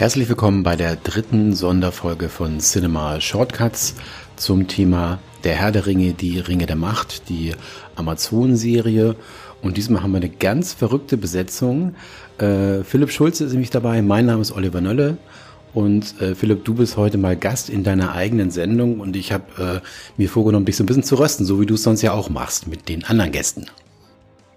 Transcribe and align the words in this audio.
Herzlich 0.00 0.30
willkommen 0.30 0.62
bei 0.62 0.76
der 0.76 0.96
dritten 0.96 1.52
Sonderfolge 1.52 2.30
von 2.30 2.58
Cinema 2.60 3.20
Shortcuts 3.20 3.96
zum 4.34 4.66
Thema 4.66 5.18
Der 5.44 5.56
Herr 5.56 5.72
der 5.72 5.84
Ringe, 5.84 6.14
die 6.14 6.38
Ringe 6.38 6.64
der 6.64 6.76
Macht, 6.76 7.28
die 7.28 7.52
Amazon-Serie. 7.96 9.14
Und 9.60 9.76
diesmal 9.76 10.02
haben 10.02 10.12
wir 10.12 10.16
eine 10.16 10.30
ganz 10.30 10.72
verrückte 10.72 11.18
Besetzung. 11.18 11.96
Äh, 12.38 12.82
Philipp 12.82 13.10
Schulze 13.10 13.44
ist 13.44 13.52
nämlich 13.52 13.68
dabei, 13.68 14.00
mein 14.00 14.24
Name 14.24 14.40
ist 14.40 14.52
Oliver 14.52 14.80
Nölle. 14.80 15.18
Und 15.74 16.18
äh, 16.22 16.34
Philipp, 16.34 16.64
du 16.64 16.72
bist 16.72 16.96
heute 16.96 17.18
mal 17.18 17.36
Gast 17.36 17.68
in 17.68 17.84
deiner 17.84 18.14
eigenen 18.14 18.50
Sendung 18.50 19.00
und 19.00 19.16
ich 19.16 19.32
habe 19.32 19.82
äh, 19.84 19.86
mir 20.16 20.30
vorgenommen, 20.30 20.64
dich 20.64 20.78
so 20.78 20.82
ein 20.82 20.86
bisschen 20.86 21.02
zu 21.02 21.16
rösten, 21.16 21.44
so 21.44 21.60
wie 21.60 21.66
du 21.66 21.74
es 21.74 21.82
sonst 21.82 22.00
ja 22.00 22.14
auch 22.14 22.30
machst 22.30 22.68
mit 22.68 22.88
den 22.88 23.04
anderen 23.04 23.32
Gästen. 23.32 23.66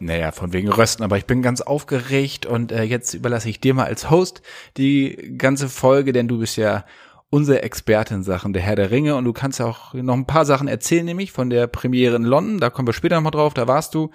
Naja, 0.06 0.32
von 0.32 0.54
wegen 0.54 0.70
Rösten, 0.70 1.04
aber 1.04 1.18
ich 1.18 1.26
bin 1.26 1.42
ganz 1.42 1.62
aufgeregt 1.62 2.46
und 2.46 2.72
äh, 2.72 2.84
jetzt 2.84 3.14
überlasse 3.14 3.50
ich 3.50 3.60
dir 3.60 3.74
mal 3.74 3.86
als 3.86 4.10
Host 4.10 4.42
die 4.78 5.36
ganze 5.38 5.70
Folge, 5.70 6.14
denn 6.14 6.28
du 6.28 6.40
bist 6.40 6.58
ja 6.58 6.86
unsere 7.30 7.64
Experte 7.64 8.14
in 8.14 8.24
Sachen 8.24 8.54
der 8.54 8.62
Herr 8.62 8.76
der 8.76 8.92
Ringe 8.92 9.16
und 9.16 9.26
du 9.26 9.34
kannst 9.34 9.60
ja 9.60 9.66
auch 9.66 9.94
noch 9.94 10.14
ein 10.14 10.28
paar 10.28 10.46
Sachen 10.46 10.68
erzählen, 10.68 11.06
nämlich 11.06 11.32
von 11.32 11.50
der 11.50 11.68
Premiere 11.68 12.16
in 12.16 12.24
London, 12.24 12.60
da 12.60 12.70
kommen 12.70 12.88
wir 12.88 12.94
später 12.94 13.16
nochmal 13.16 13.32
drauf, 13.32 13.54
da 13.54 13.68
warst 13.68 13.96
du. 13.96 14.12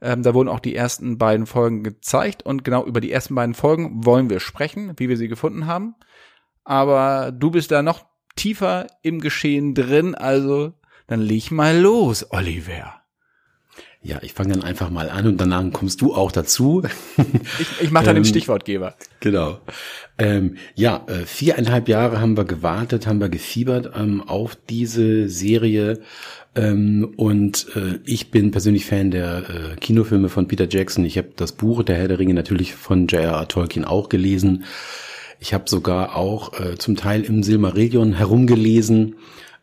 Ähm, 0.00 0.22
da 0.22 0.32
wurden 0.32 0.48
auch 0.48 0.60
die 0.60 0.76
ersten 0.76 1.18
beiden 1.18 1.46
Folgen 1.46 1.82
gezeigt 1.82 2.44
und 2.44 2.62
genau 2.62 2.84
über 2.84 3.00
die 3.00 3.10
ersten 3.10 3.34
beiden 3.34 3.54
Folgen 3.54 4.04
wollen 4.04 4.30
wir 4.30 4.38
sprechen, 4.38 4.92
wie 4.96 5.08
wir 5.08 5.16
sie 5.16 5.26
gefunden 5.26 5.66
haben 5.66 5.96
aber 6.68 7.32
du 7.32 7.50
bist 7.50 7.70
da 7.70 7.82
noch 7.82 8.04
tiefer 8.36 8.86
im 9.00 9.20
Geschehen 9.20 9.74
drin, 9.74 10.14
also 10.14 10.74
dann 11.06 11.20
leg 11.20 11.50
mal 11.50 11.78
los, 11.78 12.30
Oliver. 12.30 12.97
Ja, 14.00 14.18
ich 14.22 14.32
fange 14.32 14.54
dann 14.54 14.62
einfach 14.62 14.90
mal 14.90 15.10
an 15.10 15.26
und 15.26 15.40
danach 15.40 15.64
kommst 15.72 16.00
du 16.00 16.14
auch 16.14 16.30
dazu. 16.32 16.82
Ich, 17.58 17.80
ich 17.80 17.90
mache 17.90 18.04
dann 18.04 18.16
ähm, 18.16 18.22
den 18.22 18.28
Stichwortgeber. 18.28 18.94
Genau. 19.20 19.58
Ähm, 20.18 20.56
ja, 20.74 21.04
äh, 21.08 21.26
viereinhalb 21.26 21.88
Jahre 21.88 22.20
haben 22.20 22.36
wir 22.36 22.44
gewartet, 22.44 23.06
haben 23.06 23.20
wir 23.20 23.28
gefiebert 23.28 23.90
ähm, 23.96 24.22
auf 24.22 24.56
diese 24.68 25.28
Serie. 25.28 26.00
Ähm, 26.54 27.12
und 27.16 27.66
äh, 27.74 27.98
ich 28.04 28.30
bin 28.30 28.52
persönlich 28.52 28.86
Fan 28.86 29.10
der 29.10 29.38
äh, 29.38 29.76
Kinofilme 29.76 30.28
von 30.28 30.46
Peter 30.46 30.68
Jackson. 30.68 31.04
Ich 31.04 31.18
habe 31.18 31.30
das 31.36 31.52
Buch 31.52 31.82
Der 31.82 31.96
Herr 31.96 32.08
der 32.08 32.18
Ringe 32.18 32.34
natürlich 32.34 32.74
von 32.74 33.08
J.R.R. 33.08 33.48
Tolkien 33.48 33.84
auch 33.84 34.08
gelesen. 34.08 34.64
Ich 35.40 35.54
habe 35.54 35.64
sogar 35.68 36.16
auch 36.16 36.58
äh, 36.58 36.76
zum 36.78 36.96
Teil 36.96 37.22
im 37.22 37.42
Silmarillion 37.42 38.12
herumgelesen. 38.12 39.16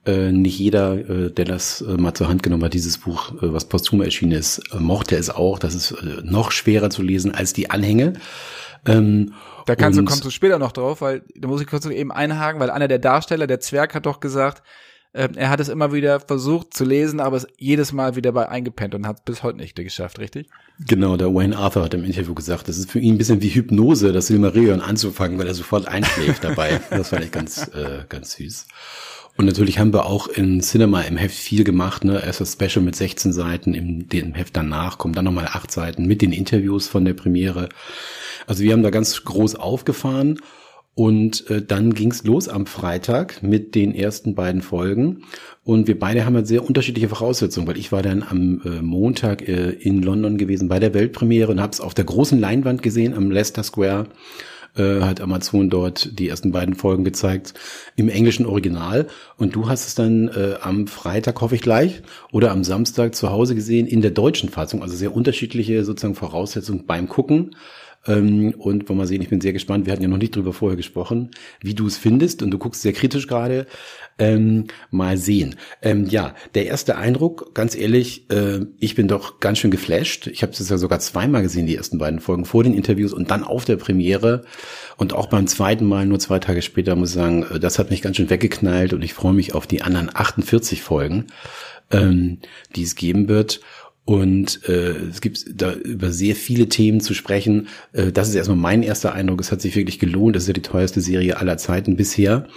Äh, 0.06 0.32
nicht 0.32 0.60
jeder, 0.60 0.94
äh, 0.94 1.32
der 1.32 1.46
das 1.46 1.82
äh, 1.82 1.98
mal 1.98 2.14
zur 2.14 2.28
Hand 2.28 2.44
genommen 2.44 2.64
hat, 2.64 2.74
dieses 2.74 3.00
Buch, 3.00 3.32
äh, 3.42 3.54
was 3.54 3.66
posthum 3.66 4.02
erschienen 4.02 4.34
ist, 4.34 4.60
äh, 4.72 4.78
mochte 4.78 5.16
es 5.16 5.30
auch. 5.30 5.58
Das 5.58 5.74
ist 5.74 5.92
äh, 5.92 6.22
noch 6.24 6.52
schwerer 6.52 6.90
zu 6.90 7.02
lesen 7.02 7.34
als 7.34 7.54
die 7.54 7.72
Anhänge. 7.72 8.14
Ähm, 8.86 9.34
da 9.66 9.76
kannst 9.76 9.98
du, 9.98 10.06
kommst 10.06 10.24
du 10.24 10.30
später 10.30 10.60
noch 10.60 10.72
drauf, 10.72 11.02
weil 11.02 11.24
da 11.36 11.48
muss 11.48 11.62
ich 11.62 11.68
kurz 11.68 11.88
eben 11.88 12.12
einhaken, 12.12 12.60
weil 12.60 12.70
einer 12.70 12.88
der 12.88 13.00
Darsteller, 13.00 13.48
der 13.48 13.60
Zwerg, 13.60 13.96
hat 13.96 14.06
doch 14.06 14.20
gesagt, 14.20 14.62
äh, 15.14 15.30
er 15.36 15.50
hat 15.50 15.60
es 15.60 15.70
immer 15.70 15.94
wieder 15.94 16.20
versucht 16.20 16.74
zu 16.74 16.84
lesen, 16.84 17.20
aber 17.20 17.38
es 17.38 17.48
jedes 17.58 17.94
Mal 17.94 18.16
wieder 18.16 18.32
bei 18.32 18.48
eingepennt 18.48 18.94
und 18.94 19.08
hat 19.08 19.20
es 19.20 19.24
bis 19.24 19.44
heute 19.44 19.58
nicht 19.58 19.76
geschafft, 19.76 20.20
richtig? 20.20 20.50
Genau, 20.86 21.16
der 21.18 21.34
Wayne 21.34 21.58
Arthur 21.58 21.84
hat 21.84 21.94
im 21.94 22.04
Interview 22.04 22.36
gesagt, 22.36 22.68
das 22.68 22.78
ist 22.78 22.92
für 22.92 23.00
ihn 23.00 23.16
ein 23.16 23.18
bisschen 23.18 23.42
wie 23.42 23.50
Hypnose, 23.50 24.12
das 24.12 24.28
Silmarillion 24.28 24.82
anzufangen, 24.82 25.40
weil 25.40 25.48
er 25.48 25.54
sofort 25.54 25.88
einschläft 25.88 26.44
dabei. 26.44 26.80
Das 26.90 27.10
fand 27.10 27.24
ich 27.24 27.32
ganz, 27.32 27.70
äh, 27.70 28.04
ganz 28.08 28.34
süß. 28.34 28.68
Und 29.38 29.46
natürlich 29.46 29.80
haben 29.80 29.94
wir 29.94 30.06
auch 30.06 30.28
in 30.28 30.62
Cinema 30.62 31.02
im 31.02 31.18
Heft 31.18 31.36
viel 31.36 31.66
gemacht, 31.66 32.06
ne? 32.06 32.24
Erst 32.24 32.40
das 32.40 32.54
Special 32.54 32.84
mit 32.84 32.96
16 32.96 33.34
Seiten, 33.34 33.74
im, 33.74 34.08
dem 34.08 34.34
Heft 34.34 34.56
danach 34.56 34.98
kommen 34.98 35.14
dann 35.14 35.26
nochmal 35.26 35.48
acht 35.48 35.72
Seiten 35.72 36.06
mit 36.06 36.22
den 36.22 36.32
Interviews 36.32 36.88
von 36.88 37.04
der 37.04 37.14
Premiere. 37.14 37.70
Also 38.48 38.64
wir 38.64 38.72
haben 38.72 38.84
da 38.84 38.92
ganz 38.92 39.24
groß 39.24 39.56
aufgefahren 39.56 40.40
und 40.94 41.50
äh, 41.50 41.62
dann 41.62 41.94
ging's 41.94 42.24
los 42.24 42.48
am 42.48 42.66
Freitag 42.66 43.44
mit 43.44 43.76
den 43.76 43.94
ersten 43.94 44.34
beiden 44.34 44.62
Folgen. 44.62 45.24
Und 45.66 45.88
wir 45.88 46.00
beide 46.00 46.26
haben 46.26 46.36
halt 46.36 46.48
sehr 46.48 46.66
unterschiedliche 46.66 47.10
Voraussetzungen, 47.10 47.68
weil 47.68 47.78
ich 47.78 47.92
war 47.92 48.02
dann 48.02 48.24
am 48.24 48.62
äh, 48.64 48.82
Montag 48.82 49.46
äh, 49.46 49.72
in 49.72 50.02
London 50.02 50.38
gewesen 50.38 50.70
bei 50.70 50.80
der 50.80 50.94
Weltpremiere 50.94 51.52
und 51.52 51.60
habe 51.60 51.74
es 51.74 51.82
auf 51.82 51.94
der 51.94 52.06
großen 52.06 52.40
Leinwand 52.40 52.82
gesehen 52.82 53.14
am 53.14 53.30
Leicester 53.30 53.64
Square. 53.64 54.08
Äh, 54.78 55.02
hat 55.02 55.22
Amazon 55.22 55.70
dort 55.70 56.20
die 56.20 56.28
ersten 56.28 56.52
beiden 56.52 56.76
Folgen 56.76 57.06
gezeigt 57.06 57.54
im 57.96 58.10
englischen 58.10 58.46
Original. 58.46 59.08
Und 59.38 59.56
du 59.56 59.70
hast 59.70 59.88
es 59.88 59.96
dann 59.96 60.28
äh, 60.28 60.56
am 60.62 60.88
Freitag, 60.88 61.40
hoffe 61.40 61.56
ich 61.56 61.62
gleich, 61.62 62.02
oder 62.34 62.52
am 62.52 62.66
Samstag 62.66 63.16
zu 63.16 63.30
Hause 63.30 63.56
gesehen 63.56 63.88
in 63.88 64.02
der 64.02 64.12
deutschen 64.12 64.50
Fassung. 64.50 64.82
Also 64.82 64.98
sehr 64.98 65.16
unterschiedliche 65.16 65.86
sozusagen 65.86 66.16
Voraussetzungen 66.16 66.86
beim 66.86 67.08
Gucken. 67.08 67.56
Ähm, 68.08 68.54
und 68.58 68.88
wollen 68.88 69.00
wir 69.00 69.08
sehen, 69.08 69.22
ich 69.22 69.30
bin 69.30 69.42
sehr 69.42 69.54
gespannt. 69.54 69.86
Wir 69.86 69.94
hatten 69.94 70.04
ja 70.04 70.08
noch 70.08 70.18
nicht 70.18 70.36
drüber 70.36 70.54
vorher 70.54 70.78
gesprochen, 70.78 71.32
wie 71.62 71.74
du 71.74 71.88
es 71.88 71.98
findest. 71.98 72.44
Und 72.44 72.52
du 72.52 72.58
guckst 72.58 72.82
sehr 72.82 72.94
kritisch 72.94 73.28
gerade. 73.28 73.66
Ähm, 74.18 74.68
mal 74.92 75.18
sehen. 75.18 75.56
Ähm, 75.82 76.06
ja, 76.06 76.36
der 76.54 76.68
erste 76.68 76.96
Eindruck, 76.96 77.54
ganz 77.54 77.76
ehrlich, 77.76 78.30
äh, 78.30 78.62
ich 78.80 78.96
bin 78.96 79.10
doch 79.10 79.42
ganz 79.42 79.60
schön 79.60 79.72
geflasht. 79.72 80.28
Ich 80.28 80.42
habe 80.42 80.54
es 80.54 80.70
ja 80.70 80.78
sogar 80.78 81.00
zweimal 81.00 81.42
gesehen, 81.42 81.68
die 81.68 81.76
ersten 81.76 81.98
beiden 81.98 82.22
Folgen, 82.22 82.46
vor 82.46 82.64
den 82.64 82.74
Interviews 82.74 83.12
und 83.12 83.30
dann 83.30 83.44
auf 83.44 83.66
der 83.66 83.76
Premiere. 83.76 84.46
Und 84.96 85.12
auch 85.14 85.28
beim 85.28 85.48
zweiten 85.48 85.86
Mal, 85.86 86.06
nur 86.06 86.20
zwei 86.20 86.40
Tage 86.40 86.62
später, 86.62 86.96
muss 86.96 87.10
ich 87.10 87.16
sagen, 87.16 87.44
äh, 87.44 87.60
das 87.60 87.78
hat 87.78 87.90
mich 87.90 88.02
ganz 88.02 88.18
schön 88.18 88.30
weggeknallt 88.30 88.94
und 88.94 89.04
ich 89.04 89.14
freue 89.14 89.34
mich 89.34 89.54
auf 89.54 89.68
die 89.68 89.82
anderen 89.82 90.10
48 90.14 90.82
Folgen, 90.82 91.28
ähm, 91.92 92.40
die 92.76 92.84
es 92.84 92.96
geben 92.96 93.28
wird. 93.28 93.60
Und 94.06 94.64
äh, 94.70 94.92
es 95.10 95.20
gibt 95.20 95.46
da 95.60 95.74
über 95.74 96.12
sehr 96.12 96.36
viele 96.36 96.70
Themen 96.70 97.02
zu 97.02 97.16
sprechen. 97.16 97.68
Äh, 97.92 98.12
das 98.12 98.30
ist 98.30 98.36
erstmal 98.36 98.58
mein 98.58 98.84
erster 98.84 99.14
Eindruck. 99.14 99.42
Es 99.42 99.52
hat 99.52 99.62
sich 99.62 99.76
wirklich 99.76 99.98
gelohnt. 99.98 100.36
Das 100.36 100.44
ist 100.44 100.48
ja 100.48 100.54
die 100.54 100.62
teuerste 100.62 101.02
Serie 101.02 101.38
aller 101.38 101.58
Zeiten 101.58 101.96
bisher. 101.98 102.48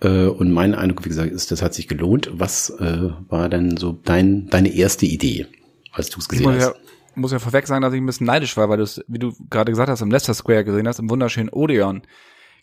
Äh, 0.00 0.26
und 0.26 0.52
mein 0.52 0.74
Eindruck, 0.74 1.04
wie 1.04 1.08
gesagt, 1.08 1.32
ist, 1.32 1.50
das 1.50 1.62
hat 1.62 1.72
sich 1.72 1.88
gelohnt. 1.88 2.30
Was 2.34 2.68
äh, 2.70 3.10
war 3.28 3.48
denn 3.48 3.78
so 3.78 3.98
dein, 4.04 4.48
deine 4.48 4.74
erste 4.74 5.06
Idee, 5.06 5.46
als 5.92 6.10
du 6.10 6.18
es 6.20 6.28
gesehen 6.28 6.48
hast? 6.48 6.60
Ja, 6.60 6.74
muss 7.14 7.32
ja 7.32 7.38
vorweg 7.38 7.66
sagen, 7.66 7.82
dass 7.82 7.94
ich 7.94 8.00
ein 8.00 8.06
bisschen 8.06 8.26
neidisch 8.26 8.56
war, 8.58 8.68
weil 8.68 8.78
du 8.78 8.82
es, 8.82 9.02
wie 9.08 9.18
du 9.18 9.32
gerade 9.48 9.72
gesagt 9.72 9.88
hast, 9.88 10.02
im 10.02 10.10
Leicester 10.10 10.34
Square 10.34 10.64
gesehen 10.64 10.86
hast, 10.86 10.98
im 10.98 11.08
wunderschönen 11.08 11.48
Odeon 11.48 12.02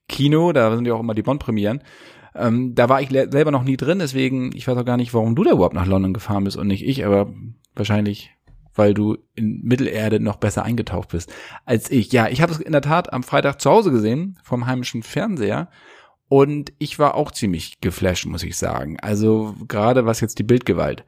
Kino. 0.08 0.52
Da 0.52 0.75
sind 0.75 0.86
ja 0.86 0.94
auch 0.94 1.00
immer 1.00 1.16
die 1.16 1.24
Bond-Premieren. 1.24 1.81
Ähm, 2.36 2.75
da 2.75 2.88
war 2.88 3.02
ich 3.02 3.09
selber 3.09 3.50
noch 3.50 3.64
nie 3.64 3.78
drin, 3.78 3.98
deswegen, 3.98 4.56
ich 4.56 4.68
weiß 4.68 4.78
auch 4.78 4.86
gar 4.86 4.98
nicht, 4.98 5.14
warum 5.14 5.36
du 5.36 5.44
da 5.44 5.52
überhaupt 5.52 5.74
nach 5.74 5.88
London 5.88 6.14
gefahren 6.14 6.44
bist 6.44 6.56
und 6.56 6.68
nicht 6.68 6.86
ich, 6.86 7.04
aber 7.04 7.34
Wahrscheinlich, 7.78 8.32
weil 8.76 8.94
du 8.94 9.18
in 9.36 9.62
Mittelerde 9.64 10.20
noch 10.20 10.38
besser 10.38 10.64
eingetaucht 10.64 11.10
bist 11.10 11.32
als 11.66 11.90
ich. 11.92 12.12
Ja, 12.12 12.28
ich 12.28 12.42
habe 12.42 12.52
es 12.52 12.60
in 12.60 12.72
der 12.72 12.82
Tat 12.82 13.14
am 13.14 13.24
Freitag 13.24 13.62
zu 13.62 13.70
Hause 13.70 13.92
gesehen, 13.92 14.40
vom 14.44 14.66
heimischen 14.66 15.04
Fernseher. 15.04 15.70
Und 16.30 16.74
ich 16.78 17.00
war 17.00 17.16
auch 17.16 17.32
ziemlich 17.32 17.80
geflasht, 17.80 18.26
muss 18.26 18.44
ich 18.44 18.58
sagen. 18.58 19.00
Also 19.00 19.56
gerade 19.68 20.06
was 20.06 20.20
jetzt 20.20 20.40
die 20.40 20.44
Bildgewalt 20.44 21.06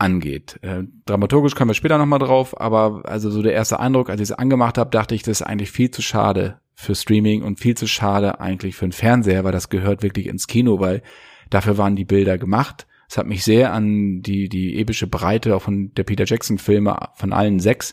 angeht. 0.00 0.58
Äh, 0.62 0.84
dramaturgisch 1.04 1.54
kommen 1.54 1.70
wir 1.70 1.74
später 1.74 1.98
nochmal 1.98 2.18
drauf, 2.18 2.58
aber 2.58 3.02
also 3.04 3.30
so 3.30 3.42
der 3.42 3.52
erste 3.52 3.78
Eindruck, 3.78 4.10
als 4.10 4.20
ich 4.20 4.30
es 4.30 4.32
angemacht 4.32 4.78
habe, 4.78 4.90
dachte 4.90 5.14
ich, 5.14 5.22
das 5.22 5.40
ist 5.40 5.46
eigentlich 5.46 5.70
viel 5.70 5.90
zu 5.90 6.02
schade 6.02 6.58
für 6.74 6.94
Streaming 6.94 7.42
und 7.42 7.60
viel 7.60 7.76
zu 7.76 7.86
schade 7.86 8.40
eigentlich 8.40 8.74
für 8.74 8.86
einen 8.86 8.92
Fernseher, 8.92 9.44
weil 9.44 9.52
das 9.52 9.68
gehört 9.68 10.02
wirklich 10.02 10.26
ins 10.26 10.46
Kino, 10.46 10.80
weil 10.80 11.02
dafür 11.50 11.76
waren 11.76 11.96
die 11.96 12.06
Bilder 12.06 12.38
gemacht. 12.38 12.86
Es 13.10 13.18
hat 13.18 13.26
mich 13.26 13.42
sehr 13.42 13.72
an 13.72 14.22
die, 14.22 14.48
die 14.48 14.78
epische 14.78 15.08
Breite 15.08 15.56
auch 15.56 15.62
von 15.62 15.92
der 15.94 16.04
Peter 16.04 16.26
Jackson 16.26 16.58
Filme 16.58 16.96
von 17.16 17.32
allen 17.32 17.58
sechs 17.58 17.92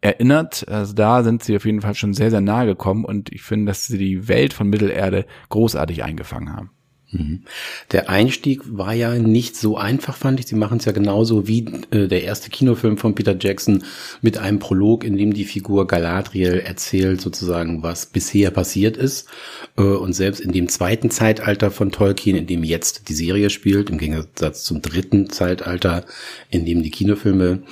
erinnert. 0.00 0.68
Also 0.68 0.94
da 0.94 1.24
sind 1.24 1.42
sie 1.42 1.56
auf 1.56 1.66
jeden 1.66 1.80
Fall 1.80 1.96
schon 1.96 2.14
sehr, 2.14 2.30
sehr 2.30 2.40
nahe 2.40 2.66
gekommen 2.66 3.04
und 3.04 3.32
ich 3.32 3.42
finde, 3.42 3.66
dass 3.66 3.86
sie 3.88 3.98
die 3.98 4.28
Welt 4.28 4.52
von 4.52 4.68
Mittelerde 4.68 5.26
großartig 5.48 6.04
eingefangen 6.04 6.54
haben. 6.54 6.70
Mhm. 7.12 7.42
Der 7.90 8.08
Einstieg 8.08 8.62
war 8.66 8.94
ja 8.94 9.14
nicht 9.14 9.54
so 9.56 9.76
einfach, 9.76 10.16
fand 10.16 10.40
ich. 10.40 10.46
Sie 10.46 10.54
machen 10.54 10.78
es 10.78 10.86
ja 10.86 10.92
genauso 10.92 11.46
wie 11.46 11.66
äh, 11.90 12.08
der 12.08 12.24
erste 12.24 12.48
Kinofilm 12.48 12.96
von 12.96 13.14
Peter 13.14 13.36
Jackson 13.38 13.84
mit 14.22 14.38
einem 14.38 14.58
Prolog, 14.58 15.04
in 15.04 15.16
dem 15.16 15.34
die 15.34 15.44
Figur 15.44 15.86
Galadriel 15.86 16.54
erzählt 16.58 17.20
sozusagen, 17.20 17.82
was 17.82 18.06
bisher 18.06 18.50
passiert 18.50 18.96
ist. 18.96 19.28
Äh, 19.76 19.82
und 19.82 20.14
selbst 20.14 20.40
in 20.40 20.52
dem 20.52 20.68
zweiten 20.68 21.10
Zeitalter 21.10 21.70
von 21.70 21.92
Tolkien, 21.92 22.36
in 22.36 22.46
dem 22.46 22.64
jetzt 22.64 23.08
die 23.10 23.14
Serie 23.14 23.50
spielt, 23.50 23.90
im 23.90 23.98
Gegensatz 23.98 24.64
zum 24.64 24.80
dritten 24.80 25.28
Zeitalter, 25.28 26.06
in 26.48 26.64
dem 26.64 26.82
die 26.82 26.90
Kinofilme 26.90 27.62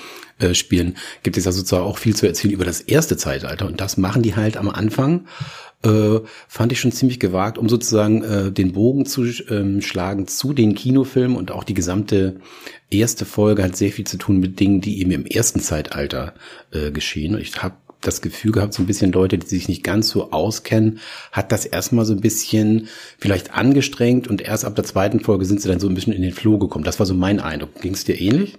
äh, 0.41 0.55
spielen, 0.55 0.97
gibt 1.23 1.37
es 1.37 1.45
ja 1.45 1.53
sozusagen 1.53 1.85
auch 1.85 1.99
viel 1.99 2.17
zu 2.17 2.27
erzählen 2.27 2.55
über 2.55 2.65
das 2.65 2.81
erste 2.81 3.17
Zeitalter. 3.17 3.67
Und 3.67 3.81
das 3.81 3.97
machen 3.97 4.23
die 4.23 4.37
halt 4.37 4.57
am 4.57 4.69
Anfang 4.69 5.27
äh, 5.83 6.21
fand 6.49 6.73
ich 6.73 6.81
schon 6.81 6.93
ziemlich 6.93 7.21
gewagt, 7.21 7.57
um 7.57 7.69
sozusagen 7.69 8.23
äh, 8.23 8.53
den 8.53 8.73
Bogen 8.73 9.07
zu 9.07 9.25
ähm, 9.49 9.81
schlagen 9.81 10.27
zu 10.27 10.53
den 10.53 10.75
Kinofilmen 10.75 11.37
und 11.37 11.53
auch 11.53 11.65
die 11.65 11.75
gesamte 11.75 12.37
erste 12.91 13.25
Folge 13.25 13.63
hat 13.63 13.77
sehr 13.77 13.91
viel 13.91 14.07
zu 14.07 14.19
tun 14.19 14.41
mit 14.41 14.61
Dingen, 14.61 14.81
die 14.81 15.01
eben 15.01 15.13
im 15.13 15.27
ersten 15.27 15.61
Zeitalter 15.61 16.35
äh, 16.73 16.91
geschehen. 16.91 17.35
Und 17.35 17.41
ich 17.41 17.63
habe 17.63 17.77
das 18.01 18.23
Gefühl 18.23 18.53
gehabt, 18.53 18.75
so 18.75 18.83
ein 18.83 18.87
bisschen 18.87 19.13
Leute, 19.13 19.39
die 19.39 19.47
sich 19.47 19.69
nicht 19.69 19.85
ganz 19.85 20.09
so 20.09 20.33
auskennen, 20.33 21.01
hat 21.33 21.53
das 21.53 21.67
erstmal 21.67 22.05
so 22.05 22.15
ein 22.15 22.21
bisschen 22.21 22.89
vielleicht 23.19 23.55
angestrengt 23.55 24.29
und 24.29 24.41
erst 24.41 24.65
ab 24.65 24.75
der 24.75 24.85
zweiten 24.85 25.21
Folge 25.21 25.45
sind 25.45 25.61
sie 25.61 25.69
dann 25.69 25.81
so 25.81 25.89
ein 25.89 25.95
bisschen 25.95 26.15
in 26.15 26.23
den 26.23 26.33
Floh 26.33 26.59
gekommen. 26.59 26.85
Das 26.85 26.99
war 26.99 27.07
so 27.07 27.15
mein 27.15 27.41
Eindruck. 27.41 27.81
Ging 27.81 27.95
es 27.95 28.05
dir 28.05 28.21
ähnlich? 28.21 28.59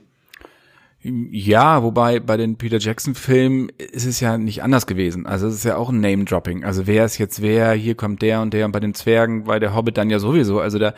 Ja, 1.03 1.81
wobei 1.81 2.19
bei 2.19 2.38
den 2.38 2.57
Peter 2.57 2.77
Jackson 2.77 3.15
Filmen 3.15 3.69
ist 3.69 4.06
es 4.06 4.19
ja 4.19 4.38
nicht 4.38 4.62
anders 4.62 4.86
gewesen. 4.86 5.25
Also 5.25 5.48
es 5.48 5.56
ist 5.56 5.65
ja 5.65 5.75
auch 5.77 5.89
ein 5.89 6.00
Name 6.00 6.25
Dropping. 6.25 6.63
Also 6.63 6.86
wer 6.86 7.06
ist 7.06 7.18
jetzt 7.18 7.42
wer? 7.42 7.74
Hier 7.74 7.95
kommt 7.95 8.21
der 8.21 8.42
und 8.42 8.53
der 8.53 8.68
und 8.68 8.71
bei 8.71 8.80
den 8.80 8.94
Zwergen 8.94 9.45
bei 9.45 9.57
der 9.57 9.74
Hobbit 9.74 9.98
dann 9.98 10.12
ja 10.12 10.19
sowieso. 10.19 10.59
Also 10.59 10.77
da 10.77 10.94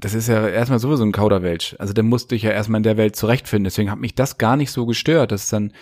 das 0.00 0.12
ist 0.12 0.28
ja 0.28 0.46
erstmal 0.46 0.78
sowieso 0.78 1.04
ein 1.04 1.12
Kauderwelsch. 1.12 1.74
Also 1.78 1.94
der 1.94 2.04
musste 2.04 2.34
ich 2.34 2.42
ja 2.42 2.50
erstmal 2.50 2.80
in 2.80 2.84
der 2.84 2.98
Welt 2.98 3.16
zurechtfinden. 3.16 3.64
Deswegen 3.64 3.90
hat 3.90 3.98
mich 3.98 4.14
das 4.14 4.36
gar 4.36 4.56
nicht 4.56 4.70
so 4.70 4.84
gestört, 4.84 5.32
dass 5.32 5.48
dann 5.48 5.72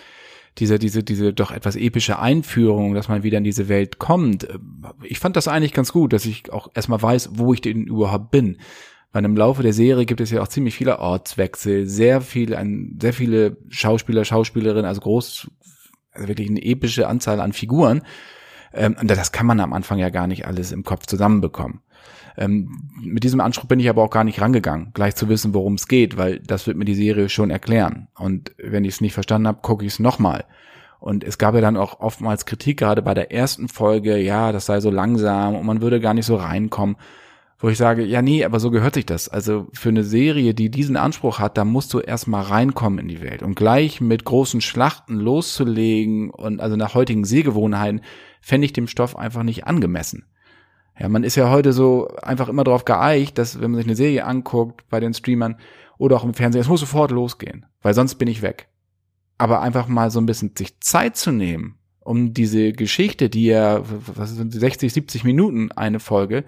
diese, 0.59 0.79
diese, 0.79 1.03
diese 1.03 1.33
doch 1.33 1.51
etwas 1.51 1.75
epische 1.75 2.19
Einführung, 2.19 2.93
dass 2.93 3.09
man 3.09 3.23
wieder 3.23 3.39
in 3.39 3.43
diese 3.43 3.67
Welt 3.67 3.99
kommt. 3.99 4.47
Ich 5.01 5.19
fand 5.19 5.35
das 5.35 5.47
eigentlich 5.47 5.73
ganz 5.73 5.91
gut, 5.91 6.13
dass 6.13 6.25
ich 6.25 6.53
auch 6.53 6.69
erstmal 6.75 7.01
weiß, 7.01 7.31
wo 7.33 7.53
ich 7.53 7.61
denn 7.61 7.85
überhaupt 7.87 8.31
bin. 8.31 8.57
Weil 9.13 9.25
im 9.25 9.37
Laufe 9.37 9.61
der 9.61 9.73
Serie 9.73 10.05
gibt 10.05 10.21
es 10.21 10.31
ja 10.31 10.41
auch 10.41 10.47
ziemlich 10.47 10.75
viele 10.75 10.99
Ortswechsel, 10.99 11.85
sehr 11.85 12.19
viel, 12.19 12.55
ein, 12.55 12.97
sehr 12.99 13.13
viele 13.13 13.57
Schauspieler, 13.69 14.25
Schauspielerinnen, 14.25 14.85
also 14.85 15.01
groß, 15.01 15.51
also 16.11 16.27
wirklich 16.27 16.49
eine 16.49 16.63
epische 16.63 17.07
Anzahl 17.07 17.39
an 17.39 17.53
Figuren. 17.53 18.01
Ähm, 18.73 18.97
und 18.99 19.09
das 19.09 19.31
kann 19.31 19.45
man 19.45 19.59
am 19.59 19.71
Anfang 19.71 19.99
ja 19.99 20.09
gar 20.09 20.25
nicht 20.25 20.47
alles 20.47 20.71
im 20.71 20.83
Kopf 20.83 21.05
zusammenbekommen. 21.05 21.81
Ähm, 22.37 22.89
mit 22.99 23.23
diesem 23.23 23.39
Anspruch 23.39 23.65
bin 23.65 23.79
ich 23.79 23.87
aber 23.87 24.01
auch 24.01 24.09
gar 24.09 24.23
nicht 24.23 24.41
rangegangen, 24.41 24.89
gleich 24.95 25.15
zu 25.15 25.29
wissen, 25.29 25.53
worum 25.53 25.75
es 25.75 25.87
geht, 25.87 26.17
weil 26.17 26.39
das 26.39 26.65
wird 26.65 26.77
mir 26.77 26.85
die 26.85 26.95
Serie 26.95 27.29
schon 27.29 27.51
erklären. 27.51 28.07
Und 28.15 28.53
wenn 28.57 28.83
ich 28.83 28.95
es 28.95 29.01
nicht 29.01 29.13
verstanden 29.13 29.47
habe, 29.47 29.61
gucke 29.61 29.85
ich 29.85 29.93
es 29.93 29.99
nochmal. 29.99 30.45
Und 30.99 31.23
es 31.23 31.37
gab 31.37 31.53
ja 31.53 31.61
dann 31.61 31.77
auch 31.77 31.99
oftmals 31.99 32.45
Kritik, 32.45 32.79
gerade 32.79 33.03
bei 33.03 33.13
der 33.13 33.31
ersten 33.31 33.67
Folge, 33.67 34.17
ja, 34.17 34.51
das 34.51 34.65
sei 34.65 34.79
so 34.79 34.89
langsam 34.89 35.55
und 35.55 35.65
man 35.65 35.81
würde 35.81 35.99
gar 35.99 36.15
nicht 36.15 36.25
so 36.25 36.35
reinkommen. 36.35 36.95
Wo 37.63 37.69
ich 37.69 37.77
sage, 37.77 38.03
ja, 38.03 38.21
nee, 38.21 38.43
aber 38.43 38.59
so 38.59 38.71
gehört 38.71 38.95
sich 38.95 39.05
das. 39.05 39.29
Also 39.29 39.69
für 39.71 39.87
eine 39.87 40.03
Serie, 40.03 40.53
die 40.53 40.69
diesen 40.69 40.97
Anspruch 40.97 41.39
hat, 41.39 41.57
da 41.57 41.63
musst 41.63 41.93
du 41.93 42.01
erstmal 42.01 42.43
reinkommen 42.43 42.99
in 42.99 43.07
die 43.07 43.21
Welt. 43.21 43.41
Und 43.41 43.55
gleich 43.55 44.01
mit 44.01 44.25
großen 44.25 44.59
Schlachten 44.59 45.15
loszulegen 45.15 46.29
und 46.29 46.59
also 46.59 46.75
nach 46.75 46.93
heutigen 46.93 47.23
Sehgewohnheiten, 47.23 48.01
fände 48.41 48.65
ich 48.65 48.73
dem 48.73 48.89
Stoff 48.89 49.15
einfach 49.17 49.43
nicht 49.43 49.65
angemessen. 49.65 50.25
Ja, 50.99 51.07
man 51.07 51.23
ist 51.23 51.37
ja 51.37 51.49
heute 51.49 51.71
so 51.71 52.09
einfach 52.21 52.49
immer 52.49 52.65
darauf 52.65 52.83
geeicht, 52.83 53.37
dass 53.37 53.61
wenn 53.61 53.71
man 53.71 53.77
sich 53.77 53.87
eine 53.87 53.95
Serie 53.95 54.25
anguckt 54.25 54.83
bei 54.89 54.99
den 54.99 55.13
Streamern 55.13 55.55
oder 55.97 56.17
auch 56.17 56.25
im 56.25 56.33
Fernsehen, 56.33 56.59
es 56.59 56.67
muss 56.67 56.81
sofort 56.81 57.11
losgehen, 57.11 57.65
weil 57.81 57.93
sonst 57.93 58.15
bin 58.15 58.27
ich 58.27 58.41
weg. 58.41 58.67
Aber 59.37 59.61
einfach 59.61 59.87
mal 59.87 60.11
so 60.11 60.19
ein 60.19 60.25
bisschen 60.25 60.51
sich 60.57 60.81
Zeit 60.81 61.15
zu 61.15 61.31
nehmen, 61.31 61.77
um 62.01 62.33
diese 62.33 62.73
Geschichte, 62.73 63.29
die 63.29 63.45
ja, 63.45 63.83
was 63.85 64.31
sind 64.31 64.51
60, 64.51 64.91
70 64.91 65.23
Minuten 65.23 65.71
eine 65.71 66.01
Folge, 66.01 66.43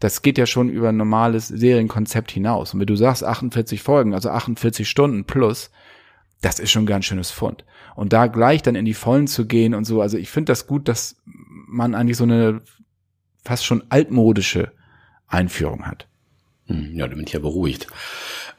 das 0.00 0.22
geht 0.22 0.38
ja 0.38 0.46
schon 0.46 0.68
über 0.68 0.88
ein 0.88 0.96
normales 0.96 1.48
Serienkonzept 1.48 2.30
hinaus. 2.30 2.74
Und 2.74 2.80
wenn 2.80 2.86
du 2.86 2.96
sagst 2.96 3.24
48 3.24 3.82
Folgen, 3.82 4.14
also 4.14 4.30
48 4.30 4.88
Stunden 4.88 5.24
plus, 5.24 5.70
das 6.40 6.58
ist 6.58 6.70
schon 6.70 6.82
ein 6.82 6.86
ganz 6.86 7.06
schönes 7.06 7.30
Fund. 7.30 7.64
Und 7.94 8.12
da 8.12 8.26
gleich 8.26 8.62
dann 8.62 8.74
in 8.74 8.84
die 8.84 8.94
Vollen 8.94 9.26
zu 9.26 9.46
gehen 9.46 9.74
und 9.74 9.84
so, 9.84 10.00
also 10.00 10.18
ich 10.18 10.30
finde 10.30 10.50
das 10.50 10.66
gut, 10.66 10.88
dass 10.88 11.16
man 11.24 11.94
eigentlich 11.94 12.16
so 12.16 12.24
eine 12.24 12.60
fast 13.44 13.64
schon 13.64 13.84
altmodische 13.88 14.72
Einführung 15.26 15.86
hat. 15.86 16.08
Hm, 16.66 16.94
ja, 16.94 17.06
da 17.06 17.14
bin 17.14 17.24
ich 17.26 17.32
ja 17.32 17.40
beruhigt. 17.40 17.86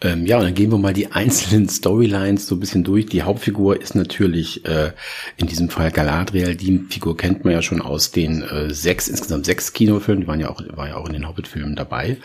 Ähm, 0.02 0.26
ja, 0.26 0.38
und 0.38 0.44
dann 0.44 0.54
gehen 0.54 0.72
wir 0.72 0.78
mal 0.78 0.94
die 0.94 1.08
einzelnen 1.12 1.70
Storylines 1.70 2.48
so 2.48 2.56
ein 2.56 2.60
bisschen 2.60 2.84
durch. 2.84 3.06
Die 3.08 3.24
Hauptfigur 3.24 3.82
ist 3.82 3.96
natürlich 3.96 4.66
äh, 4.66 4.92
in 5.38 5.48
diesem 5.48 5.70
Fall 5.70 5.92
Galadriel. 5.92 6.56
Die 6.56 6.86
Figur 6.90 7.18
kennt 7.18 7.44
man 7.44 7.54
ja 7.54 7.62
schon 7.62 7.82
aus 7.82 8.12
den 8.12 8.42
äh, 8.44 8.74
sechs, 8.74 9.08
insgesamt 9.08 9.46
sechs 9.46 9.74
Kinofilmen. 9.74 10.22
Die 10.22 10.28
waren 10.28 10.40
ja 10.40 10.50
auch, 10.50 10.62
war 10.76 10.88
ja 10.88 10.96
auch 10.98 11.08
in 11.08 11.14
den 11.14 11.28
Hobbit-Filmen 11.28 11.76
dabei. 11.76 12.18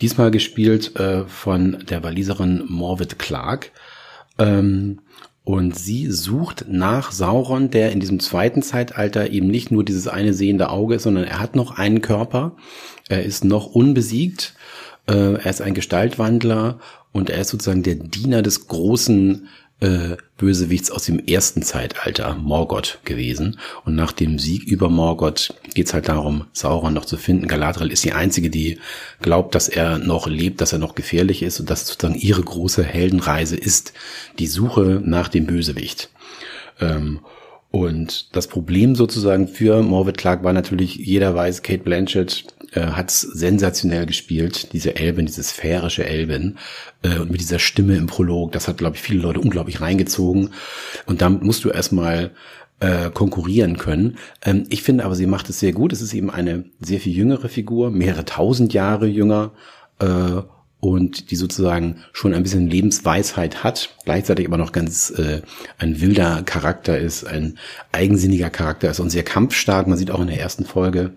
Diesmal 0.00 0.30
gespielt 0.30 0.96
äh, 0.96 1.24
von 1.26 1.84
der 1.88 2.02
Waliserin 2.02 2.64
Morvid 2.68 3.18
Clark. 3.18 3.70
Ähm, 4.38 5.00
und 5.46 5.78
sie 5.78 6.10
sucht 6.10 6.64
nach 6.68 7.12
Sauron, 7.12 7.70
der 7.70 7.92
in 7.92 8.00
diesem 8.00 8.18
zweiten 8.18 8.62
Zeitalter 8.62 9.30
eben 9.30 9.46
nicht 9.46 9.70
nur 9.70 9.84
dieses 9.84 10.08
eine 10.08 10.34
sehende 10.34 10.70
Auge 10.70 10.96
ist, 10.96 11.04
sondern 11.04 11.22
er 11.22 11.38
hat 11.38 11.54
noch 11.54 11.78
einen 11.78 12.00
Körper. 12.00 12.56
Er 13.08 13.22
ist 13.22 13.44
noch 13.44 13.66
unbesiegt. 13.66 14.55
Äh, 15.08 15.34
er 15.34 15.46
ist 15.46 15.62
ein 15.62 15.74
Gestaltwandler 15.74 16.78
und 17.12 17.30
er 17.30 17.40
ist 17.40 17.48
sozusagen 17.48 17.82
der 17.82 17.94
Diener 17.94 18.42
des 18.42 18.66
großen 18.66 19.48
äh, 19.80 20.16
Bösewichts 20.38 20.90
aus 20.90 21.04
dem 21.04 21.18
ersten 21.18 21.62
Zeitalter, 21.62 22.34
Morgoth, 22.34 22.98
gewesen. 23.04 23.58
Und 23.84 23.94
nach 23.94 24.12
dem 24.12 24.38
Sieg 24.38 24.64
über 24.64 24.88
Morgoth 24.88 25.54
geht's 25.74 25.92
halt 25.92 26.08
darum, 26.08 26.46
Sauron 26.52 26.94
noch 26.94 27.04
zu 27.04 27.16
finden. 27.16 27.46
Galadriel 27.46 27.92
ist 27.92 28.04
die 28.04 28.12
einzige, 28.12 28.48
die 28.48 28.78
glaubt, 29.20 29.54
dass 29.54 29.68
er 29.68 29.98
noch 29.98 30.26
lebt, 30.26 30.60
dass 30.60 30.72
er 30.72 30.78
noch 30.78 30.94
gefährlich 30.94 31.42
ist 31.42 31.60
und 31.60 31.68
dass 31.68 31.86
sozusagen 31.86 32.18
ihre 32.18 32.42
große 32.42 32.84
Heldenreise 32.84 33.56
ist 33.56 33.92
die 34.38 34.46
Suche 34.46 35.02
nach 35.04 35.28
dem 35.28 35.46
Bösewicht. 35.46 36.10
Ähm, 36.80 37.20
und 37.70 38.34
das 38.34 38.46
Problem 38.46 38.94
sozusagen 38.94 39.48
für 39.48 39.82
Morvid 39.82 40.16
Clark 40.16 40.44
war 40.44 40.52
natürlich, 40.52 40.96
jeder 40.96 41.34
weiß, 41.34 41.62
Kate 41.62 41.82
Blanchett 41.82 42.46
äh, 42.72 42.80
hat 42.80 43.10
sensationell 43.10 44.06
gespielt, 44.06 44.72
diese 44.72 44.96
Elben, 44.96 45.26
diese 45.26 45.42
sphärische 45.42 46.04
Elben 46.06 46.58
äh, 47.02 47.18
und 47.18 47.30
mit 47.30 47.40
dieser 47.40 47.58
Stimme 47.58 47.96
im 47.96 48.06
Prolog, 48.06 48.52
das 48.52 48.68
hat, 48.68 48.78
glaube 48.78 48.96
ich, 48.96 49.02
viele 49.02 49.20
Leute 49.20 49.40
unglaublich 49.40 49.80
reingezogen. 49.80 50.50
Und 51.06 51.22
damit 51.22 51.42
musst 51.42 51.64
du 51.64 51.70
erstmal 51.70 52.32
äh, 52.80 53.10
konkurrieren 53.10 53.78
können. 53.78 54.18
Ähm, 54.42 54.64
ich 54.68 54.82
finde 54.82 55.04
aber, 55.04 55.14
sie 55.14 55.26
macht 55.26 55.48
es 55.48 55.60
sehr 55.60 55.72
gut. 55.72 55.92
Es 55.92 56.02
ist 56.02 56.14
eben 56.14 56.30
eine 56.30 56.64
sehr 56.80 57.00
viel 57.00 57.14
jüngere 57.14 57.48
Figur, 57.48 57.90
mehrere 57.90 58.24
tausend 58.24 58.74
Jahre 58.74 59.06
jünger. 59.06 59.52
Äh, 59.98 60.42
und 60.86 61.30
die 61.30 61.36
sozusagen 61.36 62.04
schon 62.12 62.32
ein 62.32 62.42
bisschen 62.42 62.68
Lebensweisheit 62.68 63.64
hat, 63.64 63.96
gleichzeitig 64.04 64.46
aber 64.46 64.56
noch 64.56 64.72
ganz 64.72 65.10
äh, 65.10 65.42
ein 65.78 66.00
wilder 66.00 66.42
Charakter 66.44 66.98
ist, 66.98 67.24
ein 67.24 67.58
eigensinniger 67.92 68.50
Charakter 68.50 68.90
ist 68.90 69.00
und 69.00 69.10
sehr 69.10 69.24
kampfstark. 69.24 69.86
Man 69.86 69.98
sieht 69.98 70.10
auch 70.10 70.20
in 70.20 70.28
der 70.28 70.40
ersten 70.40 70.64
Folge 70.64 71.16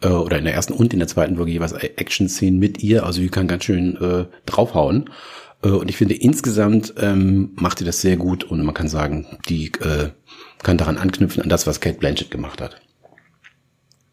äh, 0.00 0.08
oder 0.08 0.38
in 0.38 0.44
der 0.44 0.54
ersten 0.54 0.72
und 0.72 0.92
in 0.92 0.98
der 0.98 1.08
zweiten 1.08 1.36
Folge 1.36 1.52
jeweils 1.52 1.72
Action-Szenen 1.72 2.58
mit 2.58 2.82
ihr. 2.82 3.04
Also 3.04 3.20
die 3.20 3.28
kann 3.28 3.48
ganz 3.48 3.64
schön 3.64 3.96
äh, 3.96 4.24
draufhauen. 4.46 5.10
Äh, 5.62 5.68
und 5.68 5.88
ich 5.90 5.96
finde 5.96 6.14
insgesamt 6.14 6.94
ähm, 6.98 7.52
macht 7.56 7.78
sie 7.78 7.84
das 7.84 8.00
sehr 8.00 8.16
gut 8.16 8.44
und 8.44 8.64
man 8.64 8.74
kann 8.74 8.88
sagen, 8.88 9.26
die 9.48 9.72
äh, 9.80 10.10
kann 10.62 10.78
daran 10.78 10.98
anknüpfen 10.98 11.42
an 11.42 11.48
das, 11.48 11.66
was 11.66 11.80
Kate 11.80 11.98
Blanchett 11.98 12.30
gemacht 12.30 12.60
hat. 12.60 12.80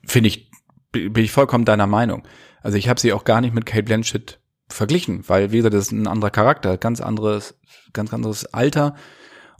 Finde 0.05 0.27
ich, 0.27 0.49
bin 0.91 1.23
ich 1.23 1.31
vollkommen 1.31 1.65
deiner 1.65 1.87
Meinung. 1.87 2.27
Also 2.61 2.77
ich 2.77 2.89
habe 2.89 2.99
sie 2.99 3.13
auch 3.13 3.23
gar 3.23 3.41
nicht 3.41 3.53
mit 3.53 3.65
Kate 3.65 3.83
Blanchett 3.83 4.39
verglichen, 4.69 5.24
weil 5.27 5.51
wie 5.51 5.57
gesagt, 5.57 5.74
das 5.74 5.88
ist 5.88 5.92
ein 5.92 6.07
anderer 6.07 6.31
Charakter, 6.31 6.77
ganz 6.77 7.01
anderes, 7.01 7.56
ganz 7.94 8.14
anderes 8.14 8.45
Alter 8.54 8.95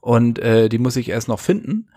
und 0.02 0.40
äh, 0.40 0.70
die 0.70 0.78
muss 0.78 0.96
ich 0.96 1.10
erst 1.10 1.28
noch 1.28 1.40
finden. 1.40 1.90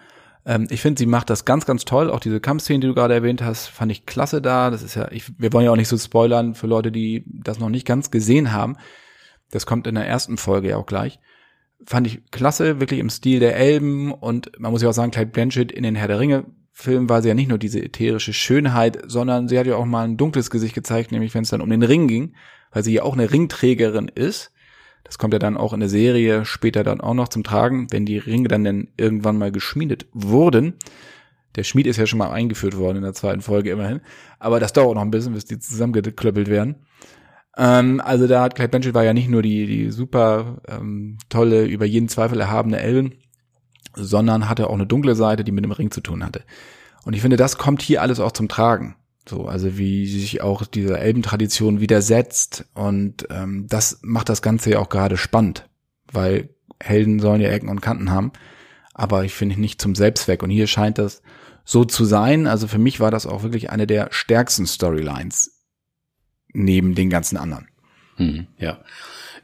Ähm, 0.44 0.66
ich 0.70 0.80
finde, 0.80 0.98
sie 0.98 1.06
macht 1.06 1.30
das 1.30 1.44
ganz, 1.44 1.66
ganz 1.66 1.84
toll. 1.84 2.10
Auch 2.10 2.20
diese 2.20 2.40
Kampfszene, 2.40 2.80
die 2.80 2.86
du 2.88 2.94
gerade 2.94 3.14
erwähnt 3.14 3.42
hast, 3.42 3.68
fand 3.68 3.92
ich 3.92 4.06
klasse 4.06 4.42
da. 4.42 4.70
Das 4.70 4.82
ist 4.82 4.94
ja, 4.94 5.10
ich, 5.12 5.38
wir 5.38 5.52
wollen 5.52 5.64
ja 5.64 5.70
auch 5.70 5.76
nicht 5.76 5.88
so 5.88 5.98
spoilern 5.98 6.54
für 6.54 6.66
Leute, 6.66 6.90
die 6.90 7.24
das 7.26 7.58
noch 7.58 7.68
nicht 7.68 7.86
ganz 7.86 8.10
gesehen 8.10 8.52
haben. 8.52 8.76
Das 9.50 9.66
kommt 9.66 9.86
in 9.86 9.94
der 9.94 10.06
ersten 10.06 10.38
Folge 10.38 10.70
ja 10.70 10.76
auch 10.78 10.86
gleich. 10.86 11.20
Fand 11.84 12.06
ich 12.06 12.22
klasse, 12.30 12.80
wirklich 12.80 13.00
im 13.00 13.10
Stil 13.10 13.40
der 13.40 13.56
Elben 13.56 14.12
und 14.12 14.58
man 14.58 14.72
muss 14.72 14.82
ja 14.82 14.88
auch 14.88 14.94
sagen, 14.94 15.10
Clyde 15.10 15.30
Blanchett 15.30 15.72
in 15.72 15.82
den 15.82 15.96
Herr 15.96 16.08
der 16.08 16.20
Ringe 16.20 16.46
Film 16.72 17.08
war 17.08 17.20
sie 17.20 17.28
ja 17.28 17.34
nicht 17.34 17.48
nur 17.48 17.58
diese 17.58 17.82
ätherische 17.82 18.32
Schönheit, 18.32 18.98
sondern 19.06 19.46
sie 19.46 19.58
hat 19.58 19.66
ja 19.66 19.76
auch 19.76 19.84
mal 19.84 20.04
ein 20.04 20.16
dunkles 20.16 20.50
Gesicht 20.50 20.74
gezeigt, 20.74 21.12
nämlich 21.12 21.34
wenn 21.34 21.42
es 21.42 21.50
dann 21.50 21.60
um 21.60 21.68
den 21.68 21.82
Ring 21.82 22.08
ging, 22.08 22.34
weil 22.72 22.82
sie 22.82 22.94
ja 22.94 23.02
auch 23.02 23.12
eine 23.12 23.30
Ringträgerin 23.30 24.08
ist. 24.08 24.52
Das 25.04 25.18
kommt 25.18 25.32
ja 25.34 25.38
dann 25.38 25.56
auch 25.56 25.72
in 25.72 25.80
der 25.80 25.88
Serie 25.88 26.44
später 26.44 26.84
dann 26.84 27.00
auch 27.00 27.14
noch 27.14 27.28
zum 27.28 27.44
Tragen, 27.44 27.88
wenn 27.90 28.06
die 28.06 28.18
Ringe 28.18 28.48
dann, 28.48 28.64
dann 28.64 28.88
irgendwann 28.96 29.38
mal 29.38 29.52
geschmiedet 29.52 30.06
wurden. 30.12 30.74
Der 31.56 31.64
Schmied 31.64 31.86
ist 31.86 31.98
ja 31.98 32.06
schon 32.06 32.18
mal 32.18 32.30
eingeführt 32.30 32.78
worden 32.78 32.98
in 32.98 33.02
der 33.02 33.12
zweiten 33.12 33.42
Folge 33.42 33.70
immerhin. 33.70 34.00
Aber 34.38 34.58
das 34.58 34.72
dauert 34.72 34.94
noch 34.94 35.02
ein 35.02 35.10
bisschen, 35.10 35.34
bis 35.34 35.44
die 35.44 35.58
zusammengeklöppelt 35.58 36.48
werden. 36.48 36.76
Ähm, 37.56 38.00
also 38.02 38.26
da 38.26 38.42
hat 38.42 38.54
Clyde 38.54 38.70
Blanchett 38.70 38.94
war 38.94 39.04
ja 39.04 39.12
nicht 39.12 39.28
nur 39.28 39.42
die, 39.42 39.66
die 39.66 39.90
super 39.90 40.62
ähm, 40.66 41.18
tolle, 41.28 41.66
über 41.66 41.84
jeden 41.84 42.08
Zweifel 42.08 42.40
erhabene 42.40 42.80
Elben, 42.80 43.12
sondern 43.94 44.48
hatte 44.48 44.70
auch 44.70 44.74
eine 44.74 44.86
dunkle 44.86 45.14
Seite, 45.14 45.44
die 45.44 45.52
mit 45.52 45.64
dem 45.64 45.72
Ring 45.72 45.90
zu 45.90 46.00
tun 46.00 46.24
hatte. 46.24 46.42
Und 47.04 47.14
ich 47.14 47.20
finde, 47.20 47.36
das 47.36 47.58
kommt 47.58 47.82
hier 47.82 48.00
alles 48.00 48.20
auch 48.20 48.32
zum 48.32 48.48
Tragen. 48.48 48.96
So, 49.28 49.46
also 49.46 49.78
wie 49.78 50.06
sich 50.06 50.40
auch 50.40 50.66
diese 50.66 50.98
Elbentradition 50.98 51.80
widersetzt 51.80 52.64
und 52.74 53.26
ähm, 53.30 53.66
das 53.68 54.00
macht 54.02 54.28
das 54.28 54.42
Ganze 54.42 54.70
ja 54.70 54.78
auch 54.80 54.88
gerade 54.88 55.16
spannend, 55.16 55.68
weil 56.10 56.50
Helden 56.80 57.20
sollen 57.20 57.40
ja 57.40 57.50
Ecken 57.50 57.68
und 57.68 57.80
Kanten 57.80 58.10
haben, 58.10 58.32
aber 58.94 59.24
ich 59.24 59.34
finde 59.34 59.60
nicht 59.60 59.80
zum 59.80 59.94
Selbstzweck 59.94 60.42
und 60.42 60.50
hier 60.50 60.66
scheint 60.66 60.98
das 60.98 61.22
so 61.64 61.84
zu 61.84 62.04
sein. 62.04 62.46
Also 62.46 62.66
für 62.66 62.78
mich 62.78 63.00
war 63.00 63.10
das 63.10 63.26
auch 63.26 63.42
wirklich 63.42 63.70
eine 63.70 63.86
der 63.86 64.08
stärksten 64.10 64.66
Storylines 64.66 65.60
neben 66.52 66.94
den 66.94 67.10
ganzen 67.10 67.36
anderen. 67.36 67.68
Hm, 68.16 68.46
ja. 68.58 68.78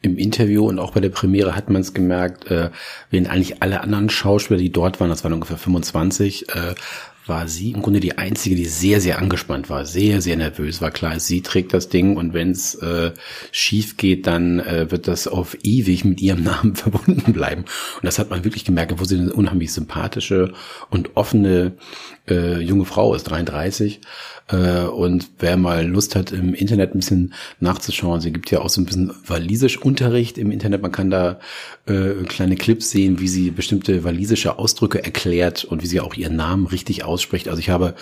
Im 0.00 0.16
Interview 0.16 0.68
und 0.68 0.78
auch 0.78 0.92
bei 0.92 1.00
der 1.00 1.08
Premiere 1.08 1.56
hat 1.56 1.70
man 1.70 1.80
es 1.80 1.92
gemerkt, 1.92 2.48
äh, 2.50 2.70
während 3.10 3.30
eigentlich 3.30 3.62
alle 3.62 3.80
anderen 3.80 4.10
Schauspieler, 4.10 4.58
die 4.58 4.70
dort 4.70 5.00
waren, 5.00 5.10
das 5.10 5.24
waren 5.24 5.32
ungefähr 5.32 5.56
25, 5.56 6.48
äh, 6.50 6.74
war 7.28 7.48
sie 7.48 7.72
im 7.72 7.82
Grunde 7.82 8.00
die 8.00 8.18
einzige, 8.18 8.56
die 8.56 8.64
sehr, 8.64 9.00
sehr 9.00 9.18
angespannt 9.18 9.70
war, 9.70 9.84
sehr, 9.84 10.20
sehr 10.20 10.36
nervös. 10.36 10.80
War 10.80 10.90
klar, 10.90 11.20
sie 11.20 11.42
trägt 11.42 11.74
das 11.74 11.88
Ding 11.88 12.16
und 12.16 12.32
wenn 12.34 12.50
es 12.50 12.74
äh, 12.76 13.12
schief 13.52 13.96
geht, 13.96 14.26
dann 14.26 14.60
äh, 14.60 14.90
wird 14.90 15.08
das 15.08 15.28
auf 15.28 15.56
ewig 15.62 16.04
mit 16.04 16.20
ihrem 16.20 16.42
Namen 16.48 16.74
verbunden 16.76 17.32
bleiben. 17.32 17.62
Und 17.96 18.04
das 18.04 18.18
hat 18.18 18.30
man 18.30 18.44
wirklich 18.44 18.64
gemerkt, 18.64 18.94
wo 18.98 19.04
sie 19.04 19.18
eine 19.18 19.32
unheimlich 19.32 19.72
sympathische 19.72 20.52
und 20.90 21.16
offene 21.16 21.76
äh, 22.30 22.58
junge 22.60 22.84
Frau 22.84 23.14
ist, 23.14 23.24
33. 23.24 24.00
Äh, 24.50 24.84
und 24.84 25.28
wer 25.38 25.56
mal 25.56 25.86
Lust 25.86 26.16
hat, 26.16 26.32
im 26.32 26.54
Internet 26.54 26.94
ein 26.94 27.00
bisschen 27.00 27.34
nachzuschauen, 27.60 28.20
sie 28.20 28.32
gibt 28.32 28.50
ja 28.50 28.60
auch 28.60 28.70
so 28.70 28.80
ein 28.80 28.86
bisschen 28.86 29.12
walisisch 29.26 29.76
Unterricht 29.76 30.38
im 30.38 30.50
Internet. 30.50 30.82
Man 30.82 30.92
kann 30.92 31.10
da 31.10 31.38
äh, 31.86 32.24
kleine 32.26 32.56
Clips 32.56 32.90
sehen, 32.90 33.20
wie 33.20 33.28
sie 33.28 33.50
bestimmte 33.50 34.04
walisische 34.04 34.58
Ausdrücke 34.58 35.04
erklärt 35.04 35.64
und 35.64 35.82
wie 35.82 35.86
sie 35.86 36.00
auch 36.00 36.14
ihren 36.14 36.36
Namen 36.36 36.66
richtig 36.66 37.04
ausspricht. 37.04 37.48
Also 37.48 37.60
ich 37.60 37.68
habe 37.68 37.94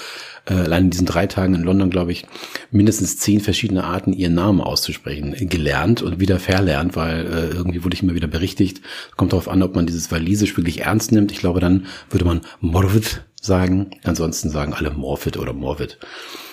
äh, 0.46 0.54
allein 0.54 0.84
in 0.84 0.90
diesen 0.90 1.06
drei 1.06 1.26
Tagen 1.26 1.54
in 1.54 1.64
London, 1.64 1.90
glaube 1.90 2.12
ich, 2.12 2.26
mindestens 2.70 3.18
zehn 3.18 3.40
verschiedene 3.40 3.84
Arten, 3.84 4.12
ihren 4.12 4.34
Namen 4.34 4.60
auszusprechen, 4.60 5.34
gelernt 5.48 6.02
und 6.02 6.20
wieder 6.20 6.38
verlernt, 6.38 6.94
weil 6.94 7.26
äh, 7.26 7.56
irgendwie 7.56 7.82
wurde 7.82 7.94
ich 7.94 8.02
immer 8.02 8.14
wieder 8.14 8.28
berichtigt. 8.28 8.80
Kommt 9.16 9.32
darauf 9.32 9.48
an, 9.48 9.62
ob 9.62 9.74
man 9.74 9.86
dieses 9.86 10.12
Walisisch 10.12 10.56
wirklich 10.56 10.82
ernst 10.82 11.10
nimmt. 11.10 11.32
Ich 11.32 11.38
glaube, 11.38 11.58
dann 11.58 11.86
würde 12.10 12.24
man 12.24 12.42
Morvid 12.60 13.22
sagen. 13.46 13.90
Ansonsten 14.04 14.50
sagen 14.50 14.74
alle 14.74 14.90
Morfit 14.90 15.36
oder 15.36 15.52
Morvid. 15.52 15.98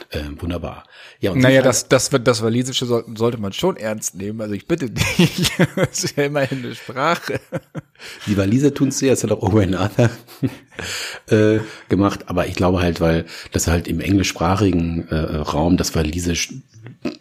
Äh, 0.09 0.21
wunderbar. 0.39 0.83
Ja, 1.19 1.31
und 1.31 1.39
naja, 1.39 1.63
das, 1.63 1.87
das, 1.87 2.11
wird 2.11 2.27
das 2.27 2.43
Walisische 2.43 2.85
sollte, 2.85 3.11
sollte 3.17 3.39
man 3.39 3.51
schon 3.51 3.77
ernst 3.77 4.13
nehmen. 4.13 4.41
Also 4.41 4.53
ich 4.53 4.67
bitte 4.67 4.91
dich, 4.91 5.51
das 5.75 6.03
ist 6.03 6.17
ja 6.17 6.25
immerhin 6.25 6.59
eine 6.59 6.75
Sprache. 6.75 7.39
Die 8.27 8.37
Waliser 8.37 8.73
tun 8.73 8.89
es 8.89 9.01
ja, 9.01 9.09
das 9.09 9.23
hat 9.23 9.31
auch 9.31 9.41
Owen 9.41 9.73
Arthur 9.73 10.11
äh, 11.27 11.59
gemacht. 11.89 12.25
Aber 12.27 12.47
ich 12.47 12.55
glaube 12.55 12.81
halt, 12.81 13.01
weil 13.01 13.25
das 13.51 13.67
halt 13.67 13.87
im 13.87 13.99
englischsprachigen 13.99 15.07
äh, 15.07 15.15
Raum 15.15 15.77
das 15.77 15.95
Walisisch 15.95 16.53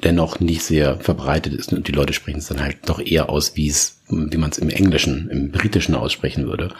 dennoch 0.05 0.41
nicht 0.41 0.63
sehr 0.63 0.99
verbreitet 1.01 1.55
ist 1.55 1.73
und 1.73 1.89
die 1.89 1.93
Leute 1.93 2.13
sprechen 2.13 2.39
es 2.39 2.49
dann 2.49 2.61
halt 2.61 2.79
doch 2.87 3.01
eher 3.01 3.31
aus, 3.31 3.57
wie 3.57 3.69
es, 3.69 4.03
wie 4.09 4.37
man 4.37 4.51
es 4.51 4.59
im 4.59 4.69
Englischen, 4.69 5.29
im 5.31 5.51
Britischen 5.51 5.95
aussprechen 5.95 6.47
würde. 6.47 6.75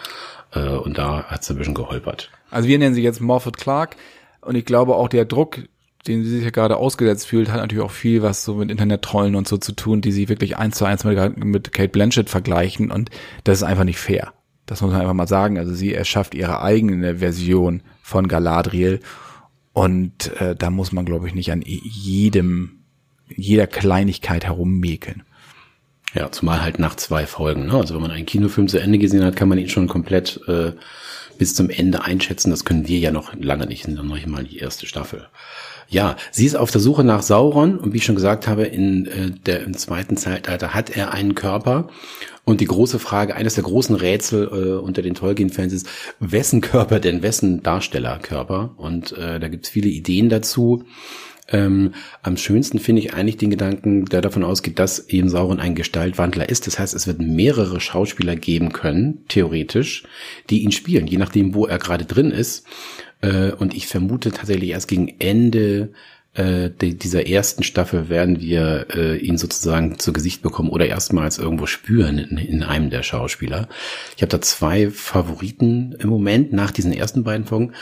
Äh, 0.53 0.69
und 0.69 0.97
da 0.97 1.23
hat 1.23 1.41
es 1.41 1.49
ein 1.49 1.57
bisschen 1.57 1.73
geholpert. 1.73 2.31
Also 2.51 2.67
wir 2.67 2.77
nennen 2.79 2.95
sie 2.95 3.03
jetzt 3.03 3.21
Morford 3.21 3.57
Clark 3.57 3.95
und 4.41 4.55
ich 4.55 4.65
glaube 4.65 4.95
auch 4.95 5.07
der 5.07 5.25
Druck, 5.25 5.59
den 6.07 6.23
sie 6.23 6.29
sich 6.29 6.43
ja 6.43 6.49
gerade 6.49 6.77
ausgesetzt 6.77 7.27
fühlt, 7.27 7.51
hat 7.51 7.61
natürlich 7.61 7.83
auch 7.83 7.91
viel 7.91 8.21
was 8.21 8.43
so 8.43 8.55
mit 8.55 8.69
Internet-Trollen 8.69 9.35
und 9.35 9.47
so 9.47 9.57
zu 9.57 9.71
tun, 9.71 10.01
die 10.01 10.11
sie 10.11 10.29
wirklich 10.29 10.57
eins 10.57 10.77
zu 10.77 10.85
eins 10.85 11.03
mit, 11.03 11.37
mit 11.37 11.71
Kate 11.71 11.89
Blanchett 11.89 12.29
vergleichen 12.29 12.91
und 12.91 13.09
das 13.43 13.59
ist 13.59 13.63
einfach 13.63 13.85
nicht 13.85 13.99
fair. 13.99 14.33
Das 14.65 14.81
muss 14.81 14.91
man 14.91 15.01
einfach 15.01 15.13
mal 15.13 15.27
sagen. 15.27 15.57
Also 15.57 15.73
sie 15.73 15.93
erschafft 15.93 16.35
ihre 16.35 16.61
eigene 16.61 17.17
Version 17.17 17.83
von 18.01 18.27
Galadriel 18.27 19.01
und 19.73 20.39
äh, 20.39 20.55
da 20.55 20.69
muss 20.69 20.91
man, 20.91 21.05
glaube 21.05 21.27
ich, 21.27 21.33
nicht 21.33 21.51
an 21.51 21.63
jedem, 21.65 22.83
jeder 23.27 23.67
Kleinigkeit 23.67 24.45
herummäkeln. 24.45 25.23
Ja, 26.13 26.31
zumal 26.31 26.61
halt 26.61 26.77
nach 26.79 26.95
zwei 26.95 27.25
Folgen. 27.25 27.67
Ne? 27.67 27.73
Also 27.73 27.95
wenn 27.95 28.01
man 28.01 28.11
einen 28.11 28.25
Kinofilm 28.25 28.67
zu 28.67 28.79
Ende 28.79 28.99
gesehen 28.99 29.23
hat, 29.23 29.35
kann 29.35 29.49
man 29.49 29.57
ihn 29.57 29.69
schon 29.69 29.87
komplett 29.87 30.39
äh, 30.47 30.73
bis 31.37 31.55
zum 31.55 31.69
Ende 31.69 32.03
einschätzen. 32.03 32.51
Das 32.51 32.65
können 32.65 32.87
wir 32.87 32.99
ja 32.99 33.11
noch 33.11 33.33
lange 33.35 33.65
nicht. 33.65 33.85
Sind 33.85 33.95
noch 33.95 34.25
mal 34.27 34.43
die 34.43 34.59
erste 34.59 34.85
Staffel. 34.85 35.27
Ja, 35.89 36.15
sie 36.31 36.45
ist 36.45 36.55
auf 36.55 36.71
der 36.71 36.81
Suche 36.81 37.03
nach 37.03 37.21
Sauron 37.21 37.77
und 37.77 37.93
wie 37.93 37.97
ich 37.97 38.05
schon 38.05 38.15
gesagt 38.15 38.47
habe, 38.47 38.63
in 38.63 39.05
äh, 39.07 39.31
der 39.45 39.63
im 39.63 39.75
zweiten 39.75 40.17
Zeitalter 40.17 40.73
hat 40.73 40.89
er 40.89 41.13
einen 41.13 41.35
Körper. 41.35 41.89
Und 42.45 42.61
die 42.61 42.65
große 42.65 42.99
Frage, 42.99 43.35
eines 43.35 43.55
der 43.55 43.63
großen 43.63 43.95
Rätsel 43.95 44.47
äh, 44.47 44.79
unter 44.79 45.01
den 45.01 45.15
Tolkien-Fans 45.15 45.71
ist, 45.71 45.87
wessen 46.19 46.61
Körper 46.61 46.99
denn, 46.99 47.21
wessen 47.21 47.63
Darstellerkörper? 47.63 48.71
Und 48.77 49.13
äh, 49.13 49.39
da 49.39 49.47
gibt's 49.47 49.69
viele 49.69 49.89
Ideen 49.89 50.29
dazu. 50.29 50.83
Ähm, 51.49 51.93
am 52.21 52.37
schönsten 52.37 52.79
finde 52.79 53.01
ich 53.01 53.13
eigentlich 53.13 53.37
den 53.37 53.49
Gedanken, 53.49 54.05
der 54.05 54.21
davon 54.21 54.43
ausgeht, 54.43 54.79
dass 54.79 55.09
eben 55.09 55.29
Sauron 55.29 55.59
ein 55.59 55.75
Gestaltwandler 55.75 56.47
ist. 56.47 56.67
Das 56.67 56.79
heißt, 56.79 56.93
es 56.93 57.07
wird 57.07 57.19
mehrere 57.19 57.79
Schauspieler 57.79 58.35
geben 58.35 58.71
können, 58.71 59.25
theoretisch, 59.27 60.03
die 60.49 60.63
ihn 60.63 60.71
spielen, 60.71 61.07
je 61.07 61.17
nachdem, 61.17 61.53
wo 61.53 61.65
er 61.65 61.79
gerade 61.79 62.05
drin 62.05 62.31
ist. 62.31 62.65
Äh, 63.21 63.51
und 63.51 63.73
ich 63.73 63.87
vermute 63.87 64.31
tatsächlich 64.31 64.69
erst 64.69 64.87
gegen 64.87 65.15
Ende 65.19 65.91
äh, 66.35 66.71
dieser 66.71 67.27
ersten 67.27 67.61
Staffel 67.61 68.09
werden 68.09 68.41
wir 68.41 68.87
äh, 68.95 69.17
ihn 69.17 69.37
sozusagen 69.37 69.99
zu 69.99 70.13
Gesicht 70.13 70.41
bekommen 70.41 70.69
oder 70.69 70.87
erstmals 70.87 71.37
irgendwo 71.37 71.67
spüren 71.67 72.17
in, 72.17 72.37
in 72.37 72.63
einem 72.63 72.89
der 72.89 73.03
Schauspieler. 73.03 73.67
Ich 74.15 74.23
habe 74.23 74.31
da 74.31 74.41
zwei 74.41 74.89
Favoriten 74.89 75.95
im 75.99 76.09
Moment 76.09 76.51
nach 76.51 76.71
diesen 76.71 76.91
ersten 76.91 77.23
beiden 77.23 77.45
Folgen. 77.45 77.73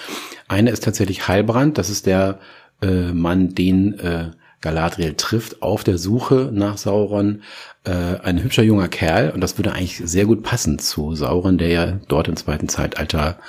Eine 0.49 0.71
ist 0.71 0.83
tatsächlich 0.83 1.29
Heilbrand, 1.29 1.77
das 1.77 1.89
ist 1.89 2.05
der 2.05 2.39
äh, 2.81 3.11
man 3.13 3.55
den 3.55 3.99
äh, 3.99 4.31
Galadriel 4.61 5.15
trifft 5.15 5.61
auf 5.61 5.83
der 5.83 5.97
Suche 5.97 6.49
nach 6.53 6.77
Sauron. 6.77 7.41
Äh, 7.83 8.19
ein 8.23 8.43
hübscher 8.43 8.63
junger 8.63 8.87
Kerl 8.87 9.31
und 9.31 9.41
das 9.41 9.57
würde 9.57 9.73
eigentlich 9.73 10.01
sehr 10.03 10.25
gut 10.25 10.43
passen 10.43 10.77
zu 10.77 11.15
Sauron, 11.15 11.57
der 11.57 11.69
ja 11.69 11.99
dort 12.07 12.27
im 12.27 12.35
zweiten 12.35 12.69
Zeitalter 12.69 13.39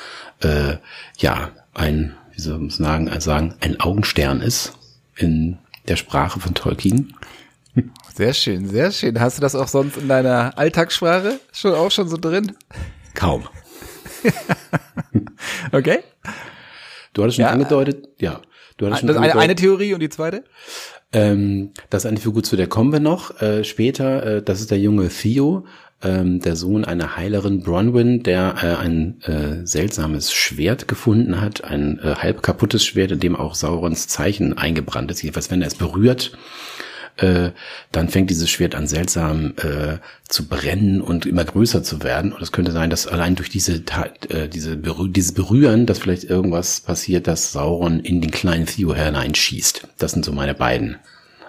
äh, 0.41 0.77
ja 1.19 1.51
ein, 1.75 2.15
wie 2.33 2.41
soll 2.41 2.59
man 2.59 2.71
sagen, 2.71 3.21
sagen, 3.21 3.55
ein 3.61 3.79
Augenstern 3.81 4.41
ist 4.41 4.73
in 5.17 5.59
der 5.89 5.97
Sprache 5.97 6.41
von 6.41 6.55
Tolkien. 6.55 7.15
Sehr 8.15 8.35
schön, 8.35 8.69
sehr 8.69 8.91
schön. 8.91 9.21
Hast 9.21 9.39
du 9.39 9.41
das 9.41 9.55
auch 9.55 9.69
sonst 9.69 9.97
in 9.97 10.09
deiner 10.09 10.57
Alltagssprache 10.59 11.41
schon 11.53 11.75
auch 11.75 11.91
schon 11.91 12.09
so 12.09 12.17
drin? 12.19 12.53
Kaum. 13.15 13.49
okay. 15.73 16.01
Du 17.15 17.23
hattest 17.23 17.37
schon 17.37 17.45
ja. 17.45 17.51
angedeutet, 17.51 18.09
ja. 18.19 18.41
Du 18.77 18.87
hattest 18.87 19.09
das 19.09 19.17
eine, 19.17 19.37
eine 19.37 19.55
Theorie 19.55 19.95
und 19.95 20.01
die 20.01 20.09
zweite? 20.09 20.45
Ähm, 21.13 21.71
das 21.91 22.05
ist 22.05 22.09
eine 22.09 22.21
Figur, 22.21 22.43
zu 22.43 22.57
der 22.57 22.69
kommen 22.69 22.93
wir 22.93 23.01
noch 23.01 23.41
äh, 23.41 23.65
später. 23.65 24.39
Äh, 24.39 24.43
das 24.43 24.61
ist 24.61 24.71
der 24.71 24.79
junge 24.79 25.09
Theo, 25.09 25.67
ähm, 26.03 26.41
der 26.41 26.57
Sohn 26.57 26.85
einer 26.85 27.17
Heilerin 27.17 27.63
Bronwyn, 27.63 28.23
der 28.23 28.55
äh, 28.63 28.83
ein 28.83 29.21
äh, 29.23 29.67
seltsames 29.67 30.33
Schwert 30.33 30.89
gefunden 30.89 31.41
hat, 31.41 31.65
ein 31.65 31.99
äh, 32.03 32.15
halb 32.17 32.43
kaputtes 32.43 32.85
Schwert, 32.85 33.13
in 33.13 33.21
dem 33.21 33.37
auch 33.37 33.55
Saurons 33.55 34.09
Zeichen 34.09 34.57
eingebrannt 34.57 35.11
ist. 35.11 35.23
Jedenfalls, 35.23 35.51
wenn 35.51 35.63
er 35.63 35.69
es 35.69 35.75
berührt, 35.75 36.37
äh, 37.17 37.51
dann 37.93 38.09
fängt 38.09 38.31
dieses 38.31 38.51
Schwert 38.51 38.75
an 38.75 38.87
seltsam 38.87 39.55
äh, 39.59 39.99
zu 40.29 40.49
brennen 40.49 41.01
und 41.01 41.27
immer 41.27 41.45
größer 41.45 41.83
zu 41.83 42.03
werden. 42.03 42.33
Und 42.33 42.43
es 42.43 42.53
könnte 42.53 42.73
sein, 42.73 42.91
dass 42.91 43.07
allein 43.07 43.35
durch 43.35 43.51
diese, 43.51 43.83
äh, 44.29 44.49
diese 44.49 44.77
Berü 44.77 45.09
dieses 45.09 45.33
Berühren, 45.33 45.87
dass 45.87 45.99
vielleicht 45.99 46.25
irgendwas 46.25 46.81
passiert, 46.81 47.27
dass 47.27 47.53
Sauron 47.53 48.01
in 48.01 48.21
den 48.21 48.31
kleinen 48.31 48.67
Theo 48.67 48.95
hineinschießt. 48.95 49.89
Das 49.99 50.13
sind 50.13 50.25
so 50.25 50.33
meine 50.33 50.55
beiden 50.55 50.97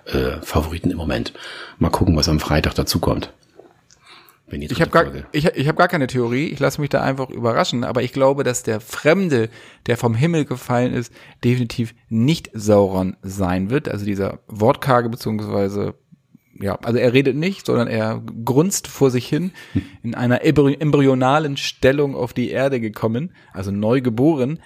äh, 0.06 0.42
Favoriten 0.42 0.92
im 0.92 0.98
Moment. 0.98 1.34
Mal 1.80 1.90
gucken, 1.90 2.16
was 2.16 2.30
am 2.30 2.40
Freitag 2.40 2.76
dazu 2.76 3.00
kommt 3.00 3.32
ich 4.62 4.82
habe 4.82 4.92
gar, 4.92 5.06
ich, 5.32 5.46
ich 5.46 5.68
hab 5.68 5.76
gar 5.76 5.88
keine 5.88 6.08
Theorie, 6.08 6.48
ich 6.48 6.60
lasse 6.60 6.80
mich 6.80 6.90
da 6.90 7.02
einfach 7.02 7.30
überraschen, 7.30 7.84
aber 7.84 8.04
ich 8.04 8.14
glaube, 8.14 8.44
dass 8.44 8.64
der 8.64 8.80
Fremde, 8.80 9.50
der 9.86 9.98
vom 9.98 10.16
Himmel 10.16 10.46
gefallen 10.46 10.94
ist, 10.94 11.14
definitiv 11.44 11.94
nicht 12.10 12.50
Sauron 12.54 13.16
sein 13.22 13.70
wird. 13.70 13.90
Also 13.90 14.06
dieser 14.06 14.40
Wortkarge 14.48 15.10
beziehungsweise 15.10 15.96
ja, 16.60 16.76
also 16.84 17.00
er 17.00 17.14
redet 17.14 17.36
nicht, 17.36 17.66
sondern 17.66 17.88
er 17.88 18.22
grunzt 18.46 18.88
vor 18.88 19.10
sich 19.10 19.28
hin, 19.28 19.52
in 20.04 20.16
einer 20.16 20.44
embryonalen 20.44 21.58
Stellung 21.58 22.16
auf 22.16 22.34
die 22.34 22.52
Erde 22.52 22.80
gekommen, 22.80 23.34
also 23.54 23.72
neu 23.72 24.02
geboren, 24.02 24.60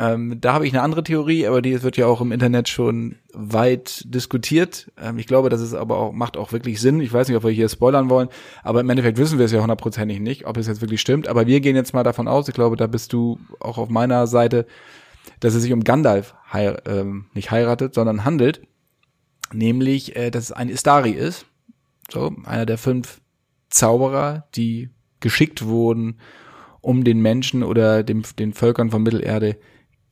ähm, 0.00 0.40
da 0.40 0.52
habe 0.52 0.64
ich 0.64 0.72
eine 0.72 0.82
andere 0.82 1.02
Theorie, 1.02 1.48
aber 1.48 1.60
die 1.60 1.82
wird 1.82 1.96
ja 1.96 2.06
auch 2.06 2.20
im 2.20 2.30
Internet 2.30 2.68
schon 2.68 3.16
weit 3.32 4.04
diskutiert. 4.06 4.92
Ähm, 4.96 5.18
ich 5.18 5.26
glaube, 5.26 5.48
das 5.48 5.60
ist 5.60 5.74
aber 5.74 5.98
auch, 5.98 6.12
macht 6.12 6.36
auch 6.36 6.52
wirklich 6.52 6.80
Sinn. 6.80 7.00
Ich 7.00 7.12
weiß 7.12 7.26
nicht, 7.26 7.36
ob 7.36 7.42
wir 7.42 7.50
hier 7.50 7.68
spoilern 7.68 8.08
wollen, 8.08 8.28
aber 8.62 8.78
im 8.78 8.88
Endeffekt 8.88 9.18
wissen 9.18 9.38
wir 9.38 9.46
es 9.46 9.52
ja 9.52 9.60
hundertprozentig 9.60 10.20
nicht, 10.20 10.46
ob 10.46 10.56
es 10.56 10.68
jetzt 10.68 10.80
wirklich 10.80 11.00
stimmt. 11.00 11.26
Aber 11.26 11.48
wir 11.48 11.58
gehen 11.60 11.74
jetzt 11.74 11.94
mal 11.94 12.04
davon 12.04 12.28
aus, 12.28 12.46
ich 12.46 12.54
glaube, 12.54 12.76
da 12.76 12.86
bist 12.86 13.12
du 13.12 13.40
auch 13.58 13.76
auf 13.76 13.88
meiner 13.88 14.28
Seite, 14.28 14.66
dass 15.40 15.54
es 15.54 15.62
sich 15.62 15.72
um 15.72 15.82
Gandalf 15.82 16.36
heir 16.52 16.80
ähm, 16.86 17.26
nicht 17.34 17.50
heiratet, 17.50 17.94
sondern 17.94 18.24
handelt. 18.24 18.62
Nämlich, 19.52 20.14
äh, 20.14 20.30
dass 20.30 20.44
es 20.44 20.52
ein 20.52 20.68
Istari 20.68 21.10
ist. 21.10 21.44
So, 22.08 22.32
einer 22.44 22.66
der 22.66 22.78
fünf 22.78 23.20
Zauberer, 23.68 24.46
die 24.54 24.90
geschickt 25.18 25.66
wurden, 25.66 26.20
um 26.80 27.02
den 27.02 27.20
Menschen 27.20 27.64
oder 27.64 28.04
dem, 28.04 28.22
den 28.38 28.52
Völkern 28.52 28.90
von 28.90 29.02
Mittelerde 29.02 29.56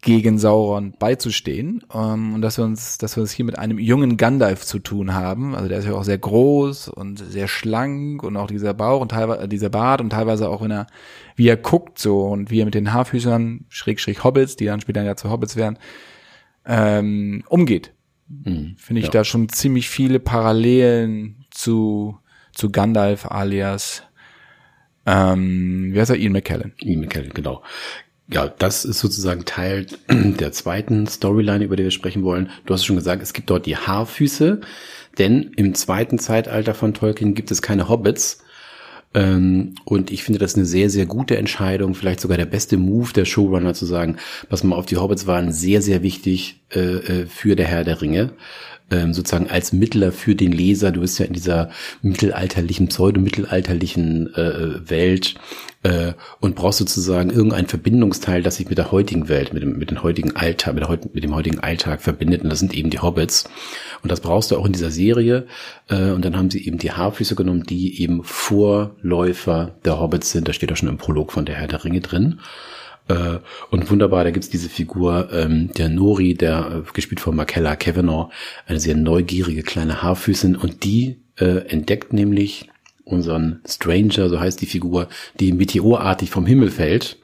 gegen 0.07 0.39
Sauron 0.39 0.95
beizustehen 0.97 1.83
ähm, 1.93 2.35
und 2.35 2.41
dass 2.41 2.59
wir 2.59 2.65
uns, 2.65 2.97
dass 2.97 3.17
wir 3.17 3.23
uns 3.23 3.33
hier 3.33 3.45
mit 3.45 3.59
einem 3.59 3.81
jungen 3.81 4.17
Gandalf 4.17 4.65
zu 4.65 4.79
tun 4.79 5.15
haben. 5.15 5.57
Also 5.57 5.69
der 5.69 5.79
ist 5.79 5.85
ja 5.85 5.95
auch 5.95 6.05
sehr 6.05 6.17
groß 6.17 6.89
und 6.91 7.19
sehr 7.19 7.49
schlank 7.49 8.23
und 8.23 8.37
auch 8.37 8.47
dieser 8.47 8.73
Bauch 8.73 9.01
und 9.01 9.11
teilweise 9.11 9.43
äh, 9.43 9.49
dieser 9.49 9.69
Bart 9.69 10.01
und 10.01 10.11
teilweise 10.11 10.49
auch 10.49 10.63
in 10.63 10.71
er, 10.71 10.87
wie 11.35 11.49
er 11.49 11.57
guckt 11.57 11.99
so 11.99 12.21
und 12.29 12.53
wie 12.53 12.61
er 12.61 12.67
mit 12.67 12.75
den 12.75 12.93
Haarfüßern 12.93 13.65
Schräg 13.69 13.99
Schräg 13.99 14.23
Hobbits, 14.23 14.55
die 14.55 14.67
dann 14.67 14.81
später 14.81 15.03
ja 15.03 15.17
zu 15.17 15.29
Hobbits 15.29 15.57
werden, 15.57 15.77
ähm, 16.65 17.43
umgeht. 17.49 17.93
Mhm, 18.29 18.77
Finde 18.79 19.01
ich 19.01 19.07
ja. 19.07 19.13
da 19.13 19.25
schon 19.25 19.49
ziemlich 19.49 19.89
viele 19.89 20.21
Parallelen 20.21 21.45
zu 21.51 22.17
zu 22.53 22.71
Gandalf 22.71 23.27
alias 23.27 24.05
ähm, 25.05 25.91
wie 25.93 26.01
heißt 26.01 26.11
er? 26.11 26.17
Ian 26.17 26.33
McKellen. 26.33 26.73
Ian 26.81 27.01
McKellen, 27.01 27.33
genau. 27.33 27.63
Ja, 28.28 28.49
das 28.49 28.85
ist 28.85 28.99
sozusagen 28.99 29.45
Teil 29.45 29.87
der 30.11 30.52
zweiten 30.52 31.06
Storyline, 31.06 31.64
über 31.64 31.76
die 31.76 31.85
wir 31.85 31.90
sprechen 31.90 32.25
wollen. 32.25 32.50
Du 32.64 32.75
hast 32.75 32.85
schon 32.85 32.97
gesagt, 32.97 33.23
es 33.23 33.33
gibt 33.33 33.50
dort 33.50 33.66
die 33.66 33.76
Haarfüße, 33.76 34.61
denn 35.18 35.52
im 35.56 35.75
zweiten 35.75 36.18
Zeitalter 36.18 36.75
von 36.75 36.95
Tolkien 36.95 37.35
gibt 37.35 37.50
es 37.50 37.62
keine 37.62 37.88
Hobbits. 37.88 38.42
Ähm, 39.14 39.76
und 39.85 40.11
ich 40.11 40.25
finde 40.25 40.40
das 40.40 40.56
eine 40.56 40.66
sehr, 40.66 40.90
sehr 40.90 41.06
gute 41.06 41.37
Entscheidung, 41.37 41.95
vielleicht 41.95 42.21
sogar 42.21 42.37
der 42.37 42.47
beste 42.47 42.76
Move 42.76 43.12
der 43.12 43.25
Showrunner 43.25 43.75
zu 43.75 43.87
sagen, 43.87 44.16
pass 44.49 44.64
mal 44.64 44.76
auf, 44.76 44.87
die 44.87 44.97
Hobbits 44.97 45.26
waren 45.26 45.52
sehr, 45.52 45.80
sehr 45.80 46.02
wichtig 46.02 46.61
äh, 46.75 46.80
äh 46.80 47.26
für 47.26 47.54
der 47.54 47.66
Herr 47.66 47.85
der 47.85 48.02
Ringe 48.02 48.33
ähm, 48.90 49.12
sozusagen 49.12 49.50
als 49.50 49.73
Mittler 49.73 50.12
für 50.12 50.35
den 50.35 50.52
Leser. 50.52 50.93
Du 50.93 51.00
bist 51.00 51.19
ja 51.19 51.26
in 51.26 51.33
dieser 51.33 51.71
mittelalterlichen, 52.02 52.88
pseudo-mittelalterlichen 52.88 54.35
äh, 54.35 54.88
Welt 54.88 55.35
äh, 55.83 56.12
und 56.40 56.55
brauchst 56.55 56.78
sozusagen 56.78 57.31
irgendein 57.31 57.66
Verbindungsteil, 57.66 58.43
das 58.43 58.57
sich 58.57 58.69
mit 58.69 58.78
der 58.78 58.93
heutigen 58.93 59.28
Welt, 59.28 59.52
mit 59.52 59.62
dem, 59.62 59.78
mit 59.78 59.90
dem 59.90 60.02
heutigen 60.02 60.37
Alltag, 60.37 60.75
mit, 60.75 60.85
der, 60.85 60.99
mit 61.12 61.25
dem 61.25 61.35
heutigen 61.35 61.61
Alltag 61.61 62.00
verbindet. 62.00 62.43
Und 62.43 62.50
das 62.50 62.61
sind 62.61 62.75
eben 62.75 62.90
die 62.90 63.00
Hobbits. 63.00 63.49
Und 64.02 64.12
das 64.12 64.21
brauchst 64.21 64.50
du 64.50 64.57
auch 64.57 64.66
in 64.66 64.73
dieser 64.73 64.90
Serie. 64.90 65.47
Äh, 65.88 66.11
und 66.11 66.25
dann 66.25 66.37
haben 66.37 66.50
sie 66.50 66.64
eben 66.64 66.78
die 66.78 66.93
Haarfüße 66.93 67.35
genommen, 67.35 67.64
die 67.64 68.00
eben 68.02 68.23
Vorläufer 68.23 69.75
der 69.85 70.00
Hobbits 70.00 70.31
sind. 70.31 70.49
Da 70.49 70.52
steht 70.52 70.71
auch 70.73 70.76
schon 70.76 70.88
im 70.88 70.99
Prolog 70.99 71.33
von 71.33 71.45
der 71.45 71.57
Herr 71.57 71.69
der 71.69 71.85
Ringe 71.85 72.00
drin. 72.00 72.40
Äh, 73.09 73.39
und 73.71 73.91
wunderbar, 73.91 74.25
da 74.25 74.31
gibt's 74.31 74.51
diese 74.51 74.69
Figur, 74.69 75.29
ähm, 75.33 75.71
der 75.77 75.89
Nori, 75.89 76.35
der 76.35 76.85
äh, 76.87 76.93
gespielt 76.93 77.21
von 77.21 77.37
Markella 77.37 77.77
Kavanaugh, 77.77 78.31
eine 78.67 78.81
sehr 78.81 78.97
neugierige 78.97 79.63
kleine 79.63 80.03
Haarfüßin 80.03 80.57
und 80.57 80.85
die 80.85 81.19
äh, 81.37 81.69
entdeckt 81.69 82.13
nämlich 82.13 82.69
unseren 83.05 83.61
Stranger, 83.67 84.29
so 84.29 84.41
heißt 84.41 84.61
die 84.61 84.67
Figur, 84.67 85.09
die 85.39 85.53
meteorartig 85.53 86.31
vom 86.31 86.45
Himmel 86.47 86.71
fällt 86.71 87.19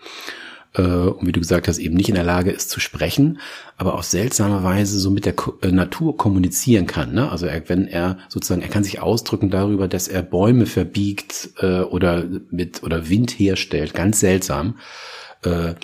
äh, 0.74 0.82
und 0.82 1.26
wie 1.26 1.32
du 1.32 1.40
gesagt 1.40 1.68
hast, 1.68 1.78
eben 1.78 1.96
nicht 1.96 2.08
in 2.08 2.14
der 2.14 2.24
Lage 2.24 2.50
ist 2.50 2.70
zu 2.70 2.80
sprechen, 2.80 3.38
aber 3.76 3.94
auf 3.94 4.04
seltsame 4.04 4.62
Weise 4.62 4.98
so 4.98 5.10
mit 5.10 5.24
der 5.24 5.34
Ko 5.34 5.54
äh, 5.62 5.70
Natur 5.70 6.16
kommunizieren 6.16 6.86
kann. 6.86 7.12
Ne? 7.12 7.30
Also 7.30 7.46
er, 7.46 7.68
wenn 7.68 7.86
er 7.86 8.18
sozusagen, 8.28 8.62
er 8.62 8.68
kann 8.68 8.84
sich 8.84 9.00
ausdrücken 9.00 9.50
darüber, 9.50 9.88
dass 9.88 10.08
er 10.08 10.22
Bäume 10.22 10.66
verbiegt 10.66 11.50
äh, 11.58 11.80
oder 11.80 12.24
mit 12.50 12.82
oder 12.82 13.08
Wind 13.08 13.32
herstellt, 13.32 13.94
ganz 13.94 14.20
seltsam. 14.20 14.78
Äh, 15.42 15.74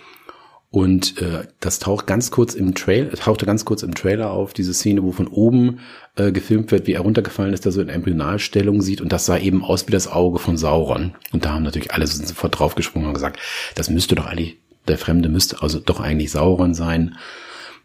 und 0.70 1.20
äh, 1.22 1.46
das 1.60 1.78
taucht 1.78 2.06
ganz 2.06 2.30
kurz 2.30 2.54
im 2.54 2.74
Trailer, 2.74 3.10
tauchte 3.12 3.46
ganz 3.46 3.64
kurz 3.64 3.82
im 3.82 3.94
Trailer 3.94 4.30
auf, 4.30 4.52
diese 4.52 4.74
Szene, 4.74 5.02
wo 5.02 5.12
von 5.12 5.26
oben 5.26 5.80
äh, 6.16 6.30
gefilmt 6.30 6.70
wird, 6.72 6.86
wie 6.86 6.92
er 6.92 7.00
runtergefallen 7.00 7.54
ist, 7.54 7.64
da 7.64 7.70
so 7.70 7.80
in 7.80 7.88
Embryonalstellung 7.88 8.82
sieht 8.82 9.00
und 9.00 9.10
das 9.10 9.24
sah 9.24 9.38
eben 9.38 9.64
aus 9.64 9.86
wie 9.86 9.92
das 9.92 10.08
Auge 10.08 10.38
von 10.38 10.58
Sauron. 10.58 11.14
Und 11.32 11.46
da 11.46 11.54
haben 11.54 11.62
natürlich 11.62 11.92
alle 11.92 12.06
sofort 12.06 12.58
draufgesprungen 12.58 13.08
und 13.08 13.14
gesagt, 13.14 13.40
das 13.76 13.88
müsste 13.88 14.14
doch 14.14 14.26
eigentlich, 14.26 14.58
der 14.86 14.98
Fremde 14.98 15.30
müsste 15.30 15.62
also 15.62 15.80
doch 15.80 16.00
eigentlich 16.00 16.32
Sauron 16.32 16.74
sein. 16.74 17.16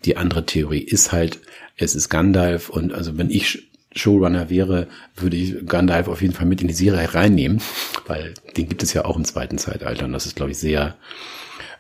Die 0.04 0.18
andere 0.18 0.46
Theorie 0.46 0.82
ist 0.82 1.14
halt, 1.14 1.40
es 1.78 1.96
ist 1.96 2.10
Gandalf 2.10 2.70
und 2.70 2.94
also 2.94 3.18
wenn 3.18 3.30
ich 3.30 3.70
Showrunner 3.96 4.50
wäre, 4.50 4.88
würde 5.16 5.38
ich 5.38 5.66
Gandalf 5.66 6.10
auf 6.10 6.22
jeden 6.22 6.34
Fall 6.34 6.48
mit 6.48 6.62
in 6.62 6.68
die 6.68 6.74
Serie 6.74 7.14
reinnehmen, 7.14 7.62
weil 8.08 8.34
den 8.58 8.68
gibt 8.68 8.84
es 8.84 8.92
ja 8.92 9.06
auch 9.06 9.16
im 9.16 9.24
zweiten 9.24 9.58
Zeitalter 9.58 10.04
und 10.04 10.12
das 10.12 10.26
ist, 10.26 10.36
glaube 10.36 10.52
ich, 10.52 10.58
sehr 10.58 10.98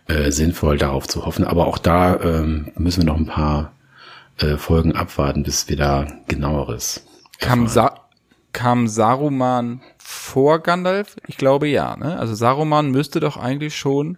äh, 0.07 0.31
sinnvoll 0.31 0.77
darauf 0.77 1.07
zu 1.07 1.25
hoffen. 1.25 1.45
Aber 1.45 1.67
auch 1.67 1.77
da 1.77 2.19
ähm, 2.19 2.71
müssen 2.75 3.03
wir 3.03 3.07
noch 3.11 3.17
ein 3.17 3.25
paar 3.25 3.73
äh, 4.37 4.57
Folgen 4.57 4.95
abwarten, 4.95 5.43
bis 5.43 5.69
wir 5.69 5.77
da 5.77 6.07
genaueres. 6.27 7.05
Kam, 7.39 7.67
Sa 7.67 8.01
kam 8.51 8.87
Saruman 8.87 9.81
vor 9.97 10.59
Gandalf? 10.59 11.15
Ich 11.27 11.37
glaube 11.37 11.67
ja. 11.67 11.95
Ne? 11.97 12.17
Also 12.17 12.33
Saruman 12.35 12.91
müsste 12.91 13.19
doch 13.19 13.37
eigentlich 13.37 13.75
schon 13.75 14.17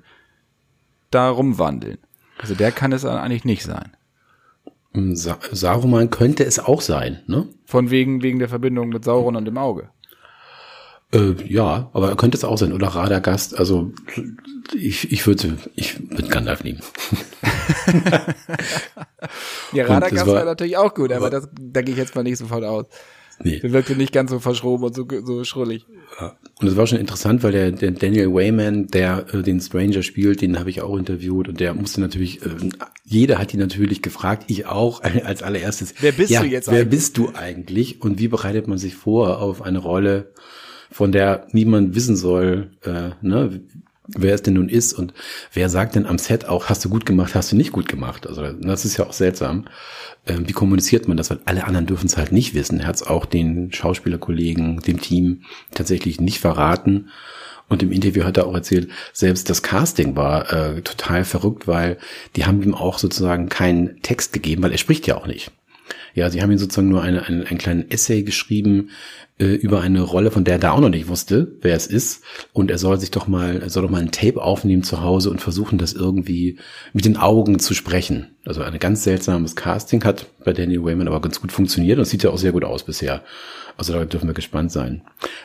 da 1.12 1.30
rumwandeln. 1.30 1.98
Also 2.38 2.56
der 2.56 2.72
kann 2.72 2.92
es 2.92 3.06
eigentlich 3.06 3.46
nicht 3.46 3.64
sein. 3.64 3.96
Sa 5.14 5.38
Saruman 5.52 6.10
könnte 6.10 6.46
es 6.46 6.60
auch 6.60 6.82
sein, 6.82 7.22
ne? 7.28 7.48
Von 7.66 7.90
wegen, 7.90 8.22
wegen 8.24 8.40
der 8.40 8.50
Verbindung 8.50 8.90
mit 8.90 9.04
Sauron 9.04 9.36
und 9.36 9.46
dem 9.46 9.58
Auge. 9.58 9.90
Äh, 11.14 11.34
ja, 11.48 11.90
aber 11.94 12.10
er 12.10 12.16
könnte 12.16 12.38
es 12.38 12.44
auch 12.44 12.58
sein. 12.58 12.74
Oder 12.74 12.88
Radagast. 12.88 13.58
Also 13.58 13.92
ich, 14.76 15.12
ich 15.12 15.26
würde 15.28 15.58
ich 15.76 16.00
würde 16.10 16.28
Gandalf 16.28 16.64
nehmen. 16.64 16.82
ja, 19.74 19.86
Radagast 19.86 20.28
war, 20.28 20.36
war, 20.36 20.46
natürlich 20.46 20.78
auch 20.78 20.94
gut, 20.94 21.12
aber 21.12 21.30
das, 21.30 21.48
da 21.60 21.82
gehe 21.82 21.94
ich 21.94 22.00
jetzt 22.00 22.16
mal 22.16 22.24
nicht 22.24 22.38
sofort 22.38 22.64
aus. 22.64 22.86
Nee. 23.44 23.60
Der 23.60 23.74
wirkte 23.74 23.96
nicht 23.96 24.14
ganz 24.14 24.32
so 24.32 24.40
verschroben 24.40 24.86
und 24.86 24.96
so, 24.96 25.06
so 25.26 25.44
schrullig. 25.44 25.86
Ja. 26.20 26.38
Und 26.62 26.68
es 26.68 26.78
war 26.78 26.88
schon 26.88 27.00
interessant, 27.00 27.44
weil 27.44 27.52
der, 27.52 27.72
der 27.72 27.92
Daniel 27.92 28.34
Wayman, 28.34 28.88
der 28.88 29.26
äh, 29.34 29.42
den 29.42 29.60
Stranger 29.60 30.04
spielt, 30.04 30.42
den 30.42 30.58
habe 30.58 30.70
ich 30.70 30.82
auch 30.82 30.96
interviewt 30.96 31.50
und 31.50 31.60
der 31.60 31.74
musste 31.74 32.00
natürlich, 32.00 32.42
äh, 32.46 32.50
jeder 33.04 33.38
hat 33.38 33.54
ihn 33.54 33.60
natürlich 33.60 34.02
gefragt, 34.02 34.46
ich 34.48 34.68
auch 34.68 35.04
als 35.26 35.44
allererstes. 35.44 35.96
Wer 36.00 36.14
bist 36.14 36.32
ja, 36.32 36.42
du 36.42 36.48
jetzt 36.48 36.68
wer 36.68 36.76
eigentlich? 36.76 36.86
Wer 36.86 36.90
bist 36.90 37.18
du 37.18 37.32
eigentlich 37.34 38.02
und 38.02 38.20
wie 38.20 38.30
bereitet 38.30 38.68
man 38.68 38.78
sich 38.78 38.96
vor 38.96 39.42
auf 39.42 39.62
eine 39.62 39.80
Rolle, 39.80 40.34
von 40.92 41.12
der 41.12 41.48
niemand 41.52 41.96
wissen 41.96 42.16
soll, 42.16 42.72
äh, 42.84 43.10
ne, 43.22 43.62
wer 44.08 44.36
es 44.36 44.44
denn 44.44 44.54
nun 44.56 44.70
ist 44.70 44.94
und 44.94 45.14
wer 45.54 45.70
sagt 45.70 45.96
denn 45.96 46.06
am 46.06 46.18
Set 46.18 46.46
auch, 46.46 46.66
hast 46.66 46.86
du 46.86 46.90
gut 46.90 47.06
gemacht, 47.06 47.36
hast 47.36 47.52
du 47.52 47.56
nicht 47.56 47.72
gut 47.72 47.88
gemacht. 47.88 48.28
Also 48.28 48.52
das 48.52 48.86
ist 48.86 48.98
ja 48.98 49.06
auch 49.06 49.14
seltsam. 49.14 49.66
Ähm, 50.28 50.48
wie 50.48 50.54
kommuniziert 50.54 51.08
man 51.08 51.18
das? 51.18 51.30
Weil 51.30 51.40
alle 51.46 51.66
anderen 51.66 51.88
dürfen 51.88 52.08
es 52.08 52.18
halt 52.18 52.32
nicht 52.32 52.54
wissen. 52.54 52.80
Er 52.80 52.88
hat 52.88 52.96
es 52.96 53.04
auch 53.04 53.26
den 53.26 53.72
Schauspielerkollegen, 53.72 54.80
dem 54.82 55.02
Team 55.02 55.42
tatsächlich 55.72 56.22
nicht 56.22 56.40
verraten. 56.40 57.10
Und 57.68 57.82
im 57.82 57.92
Interview 57.92 58.24
hat 58.24 58.38
er 58.38 58.46
auch 58.46 58.54
erzählt, 58.54 58.90
selbst 59.12 59.50
das 59.50 59.64
Casting 59.64 60.16
war 60.16 60.54
äh, 60.54 60.82
total 60.82 61.26
verrückt, 61.26 61.68
weil 61.68 61.98
die 62.36 62.46
haben 62.46 62.62
ihm 62.62 62.76
auch 62.76 63.00
sozusagen 63.00 63.50
keinen 63.50 64.02
Text 64.04 64.34
gegeben, 64.34 64.62
weil 64.62 64.72
er 64.72 64.78
spricht 64.78 65.08
ja 65.08 65.18
auch 65.18 65.26
nicht. 65.26 65.52
Ja, 66.16 66.30
sie 66.30 66.42
haben 66.42 66.52
ihm 66.52 66.58
sozusagen 66.58 66.88
nur 66.88 67.04
eine, 67.04 67.24
eine, 67.24 67.46
einen 67.46 67.58
kleinen 67.58 67.92
Essay 67.92 68.24
geschrieben, 68.24 68.90
äh, 69.38 69.48
über 69.48 69.82
eine 69.82 70.02
Rolle, 70.02 70.32
von 70.32 70.46
der 70.46 70.56
er 70.56 70.60
da 70.60 70.72
auch 70.72 70.80
noch 70.80 70.90
nicht 70.90 71.10
wusste, 71.10 71.52
wer 71.62 71.76
es 71.76 71.88
ist. 71.88 72.24
Und 72.54 72.72
er 72.72 72.78
soll 72.78 72.98
sich 73.00 73.12
doch 73.12 73.28
mal, 73.28 73.62
er 73.62 73.70
soll 73.70 73.84
doch 73.84 73.90
mal 73.90 74.02
ein 74.02 74.12
Tape 74.12 74.42
aufnehmen 74.42 74.82
zu 74.82 75.02
Hause 75.02 75.30
und 75.30 75.42
versuchen, 75.42 75.78
das 75.78 75.92
irgendwie 75.92 76.58
mit 76.94 77.04
den 77.04 77.18
Augen 77.18 77.60
zu 77.60 77.74
sprechen. 77.74 78.28
Also 78.46 78.62
ein 78.62 78.80
ganz 78.80 79.04
seltsames 79.04 79.58
Casting 79.58 80.06
hat 80.06 80.28
bei 80.46 80.54
Daniel 80.54 80.86
Wayman 80.86 81.10
aber 81.10 81.20
ganz 81.20 81.42
gut 81.42 81.52
funktioniert 81.52 82.00
und 82.00 82.06
sieht 82.06 82.24
ja 82.24 82.30
auch 82.30 82.38
sehr 82.38 82.54
gut 82.54 82.64
aus 82.64 82.84
bisher. 82.84 83.22
Also 83.76 83.92
da 83.92 84.06
dürfen 84.06 84.30
wir 84.30 84.34
gespannt 84.34 84.72
sein. 84.72 85.02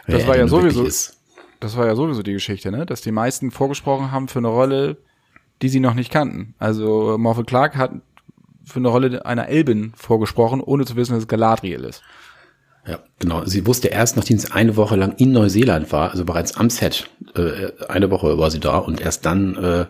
Das 0.06 0.24
war 0.28 0.36
ja 0.36 0.46
sowieso, 0.46 0.84
das 0.84 1.76
war 1.76 1.86
ja 1.86 1.96
sowieso 1.96 2.22
die 2.22 2.32
Geschichte, 2.32 2.70
ne? 2.70 2.86
Dass 2.86 3.00
die 3.00 3.10
meisten 3.10 3.50
vorgesprochen 3.50 4.12
haben 4.12 4.28
für 4.28 4.38
eine 4.38 4.48
Rolle, 4.48 4.98
die 5.62 5.68
sie 5.68 5.80
noch 5.80 5.94
nicht 5.94 6.12
kannten. 6.12 6.54
Also 6.58 7.16
Morphe 7.18 7.42
Clark 7.42 7.76
hat 7.76 7.92
für 8.70 8.78
eine 8.78 8.88
Rolle 8.88 9.24
einer 9.26 9.48
Elbin 9.48 9.92
vorgesprochen, 9.96 10.60
ohne 10.60 10.84
zu 10.84 10.96
wissen, 10.96 11.12
dass 11.12 11.22
es 11.22 11.28
Galadriel 11.28 11.84
ist. 11.84 12.02
Ja, 12.86 13.00
genau. 13.18 13.44
Sie 13.44 13.66
wusste 13.66 13.88
erst, 13.88 14.16
nachdem 14.16 14.38
sie 14.38 14.50
eine 14.52 14.76
Woche 14.76 14.96
lang 14.96 15.14
in 15.18 15.32
Neuseeland 15.32 15.92
war, 15.92 16.10
also 16.10 16.24
bereits 16.24 16.56
am 16.56 16.70
Set, 16.70 17.10
äh, 17.34 17.70
eine 17.88 18.10
Woche 18.10 18.38
war 18.38 18.50
sie 18.50 18.60
da 18.60 18.78
und 18.78 19.00
erst 19.00 19.26
dann 19.26 19.54
äh, 19.56 19.86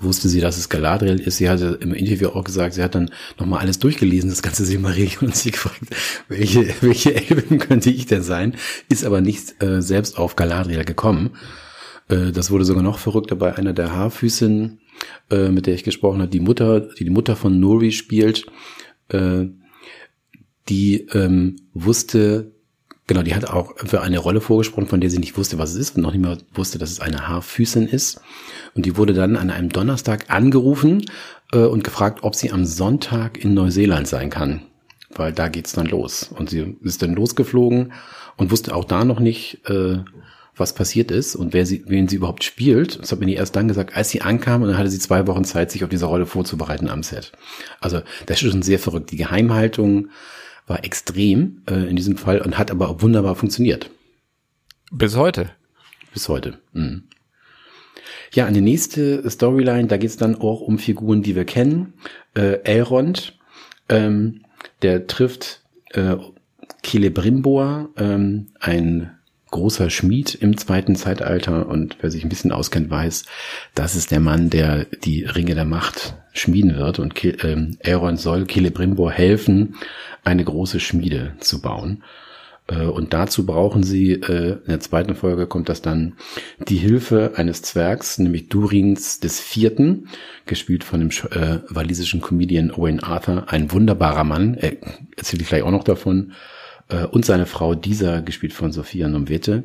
wusste 0.00 0.28
sie, 0.28 0.40
dass 0.40 0.58
es 0.58 0.68
Galadriel 0.68 1.20
ist. 1.20 1.38
Sie 1.38 1.48
hatte 1.48 1.78
im 1.80 1.94
Interview 1.94 2.28
auch 2.28 2.44
gesagt, 2.44 2.74
sie 2.74 2.82
hat 2.82 2.94
dann 2.94 3.10
nochmal 3.38 3.60
alles 3.60 3.78
durchgelesen, 3.78 4.30
das 4.30 4.42
ganze 4.42 4.64
Silmarillion 4.64 5.26
und 5.26 5.36
sie 5.36 5.50
gefragt, 5.50 5.80
welche, 6.28 6.74
welche 6.80 7.14
Elben 7.14 7.58
könnte 7.60 7.90
ich 7.90 8.06
denn 8.06 8.22
sein? 8.22 8.56
Ist 8.88 9.04
aber 9.04 9.20
nicht 9.20 9.62
äh, 9.62 9.80
selbst 9.80 10.18
auf 10.18 10.36
Galadriel 10.36 10.84
gekommen. 10.84 11.30
Äh, 12.08 12.32
das 12.32 12.50
wurde 12.50 12.64
sogar 12.64 12.82
noch 12.82 12.98
verrückter 12.98 13.36
bei 13.36 13.54
einer 13.54 13.72
der 13.72 13.92
Haarfüßen, 13.92 14.80
äh, 15.30 15.48
mit 15.48 15.66
der 15.66 15.74
ich 15.74 15.84
gesprochen 15.84 16.20
habe, 16.20 16.30
die 16.30 16.40
Mutter, 16.40 16.80
die 16.80 17.04
die 17.04 17.10
Mutter 17.10 17.36
von 17.36 17.58
Nuri 17.60 17.92
spielt. 17.92 18.46
Äh, 19.08 19.46
die 20.68 21.06
ähm, 21.14 21.56
wusste, 21.72 22.52
genau, 23.06 23.22
die 23.22 23.34
hat 23.34 23.48
auch 23.48 23.74
für 23.78 24.02
eine 24.02 24.18
Rolle 24.18 24.40
vorgesprochen, 24.40 24.86
von 24.86 25.00
der 25.00 25.10
sie 25.10 25.18
nicht 25.18 25.36
wusste, 25.36 25.58
was 25.58 25.70
es 25.70 25.76
ist 25.76 25.96
und 25.96 26.02
noch 26.02 26.12
nicht 26.12 26.20
mehr 26.20 26.38
wusste, 26.52 26.78
dass 26.78 26.90
es 26.90 27.00
eine 27.00 27.26
Haarfüßin 27.26 27.86
ist. 27.86 28.20
Und 28.74 28.86
die 28.86 28.96
wurde 28.96 29.14
dann 29.14 29.36
an 29.36 29.50
einem 29.50 29.70
Donnerstag 29.70 30.30
angerufen 30.30 31.04
äh, 31.52 31.58
und 31.58 31.84
gefragt, 31.84 32.20
ob 32.22 32.34
sie 32.34 32.52
am 32.52 32.64
Sonntag 32.64 33.42
in 33.42 33.54
Neuseeland 33.54 34.06
sein 34.06 34.30
kann. 34.30 34.62
Weil 35.14 35.32
da 35.32 35.48
geht's 35.48 35.72
dann 35.72 35.86
los. 35.86 36.30
Und 36.36 36.50
sie 36.50 36.76
ist 36.82 37.02
dann 37.02 37.14
losgeflogen 37.14 37.92
und 38.36 38.50
wusste 38.50 38.74
auch 38.74 38.84
da 38.84 39.04
noch 39.04 39.20
nicht, 39.20 39.62
äh, 39.68 39.98
was 40.58 40.74
passiert 40.74 41.10
ist 41.10 41.36
und 41.36 41.52
wer 41.52 41.66
sie, 41.66 41.84
wen 41.86 42.08
sie 42.08 42.16
überhaupt 42.16 42.44
spielt. 42.44 43.00
Das 43.00 43.12
hat 43.12 43.20
mir 43.20 43.36
erst 43.36 43.56
dann 43.56 43.68
gesagt, 43.68 43.96
als 43.96 44.10
sie 44.10 44.22
ankam 44.22 44.62
und 44.62 44.68
dann 44.68 44.78
hatte 44.78 44.90
sie 44.90 44.98
zwei 44.98 45.26
Wochen 45.26 45.44
Zeit, 45.44 45.70
sich 45.70 45.84
auf 45.84 45.90
diese 45.90 46.06
Rolle 46.06 46.26
vorzubereiten 46.26 46.88
am 46.88 47.02
Set. 47.02 47.32
Also 47.80 48.00
das 48.26 48.42
ist 48.42 48.50
schon 48.50 48.62
sehr 48.62 48.78
verrückt. 48.78 49.10
Die 49.10 49.16
Geheimhaltung 49.16 50.08
war 50.66 50.84
extrem 50.84 51.62
äh, 51.68 51.88
in 51.88 51.96
diesem 51.96 52.16
Fall 52.16 52.40
und 52.40 52.58
hat 52.58 52.70
aber 52.70 53.02
wunderbar 53.02 53.34
funktioniert. 53.34 53.90
Bis 54.90 55.16
heute. 55.16 55.50
Bis 56.12 56.28
heute. 56.28 56.58
Mhm. 56.72 57.04
Ja, 58.32 58.46
an 58.46 58.54
die 58.54 58.60
nächste 58.60 59.28
Storyline, 59.28 59.88
da 59.88 59.96
geht 59.96 60.10
es 60.10 60.16
dann 60.16 60.36
auch 60.36 60.60
um 60.60 60.78
Figuren, 60.78 61.22
die 61.22 61.34
wir 61.34 61.44
kennen. 61.44 61.94
Äh, 62.34 62.60
Elrond, 62.64 63.38
ähm, 63.88 64.42
der 64.82 65.06
trifft 65.06 65.62
äh, 65.90 66.16
Celebrimbor, 66.84 67.90
ähm, 67.96 68.48
ein 68.60 69.17
großer 69.50 69.90
Schmied 69.90 70.34
im 70.34 70.56
zweiten 70.56 70.96
Zeitalter 70.96 71.68
und 71.68 71.96
wer 72.00 72.10
sich 72.10 72.24
ein 72.24 72.28
bisschen 72.28 72.52
auskennt, 72.52 72.90
weiß, 72.90 73.24
das 73.74 73.96
ist 73.96 74.10
der 74.10 74.20
Mann, 74.20 74.50
der 74.50 74.84
die 75.04 75.24
Ringe 75.24 75.54
der 75.54 75.64
Macht 75.64 76.16
schmieden 76.32 76.76
wird 76.76 76.98
und 76.98 77.22
ähm, 77.24 77.78
Aeron 77.82 78.16
soll 78.16 78.46
Celebrimbor 78.46 79.10
helfen, 79.10 79.76
eine 80.24 80.44
große 80.44 80.80
Schmiede 80.80 81.34
zu 81.40 81.60
bauen. 81.60 82.02
Äh, 82.68 82.84
und 82.84 83.12
dazu 83.12 83.46
brauchen 83.46 83.82
sie, 83.82 84.12
äh, 84.12 84.52
in 84.52 84.68
der 84.68 84.80
zweiten 84.80 85.14
Folge 85.14 85.46
kommt 85.46 85.68
das 85.68 85.82
dann, 85.82 86.14
die 86.68 86.76
Hilfe 86.76 87.32
eines 87.36 87.62
Zwergs, 87.62 88.18
nämlich 88.18 88.48
Durins 88.48 89.20
des 89.20 89.40
Vierten, 89.40 90.08
gespielt 90.46 90.84
von 90.84 91.00
dem 91.00 91.10
äh, 91.30 91.60
walisischen 91.68 92.20
Comedian 92.20 92.70
Owen 92.70 93.00
Arthur, 93.00 93.44
ein 93.48 93.72
wunderbarer 93.72 94.24
Mann, 94.24 94.54
äh, 94.54 94.76
erzähle 95.16 95.42
ich 95.42 95.48
gleich 95.48 95.62
auch 95.62 95.70
noch 95.70 95.84
davon, 95.84 96.32
äh, 96.88 97.04
und 97.04 97.24
seine 97.24 97.46
Frau 97.46 97.74
Dieser, 97.74 98.22
gespielt 98.22 98.52
von 98.52 98.72
Sophia 98.72 99.08
Nomvete. 99.08 99.64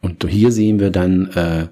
Und 0.00 0.24
hier 0.28 0.52
sehen 0.52 0.80
wir 0.80 0.90
dann 0.90 1.30
äh, 1.32 1.68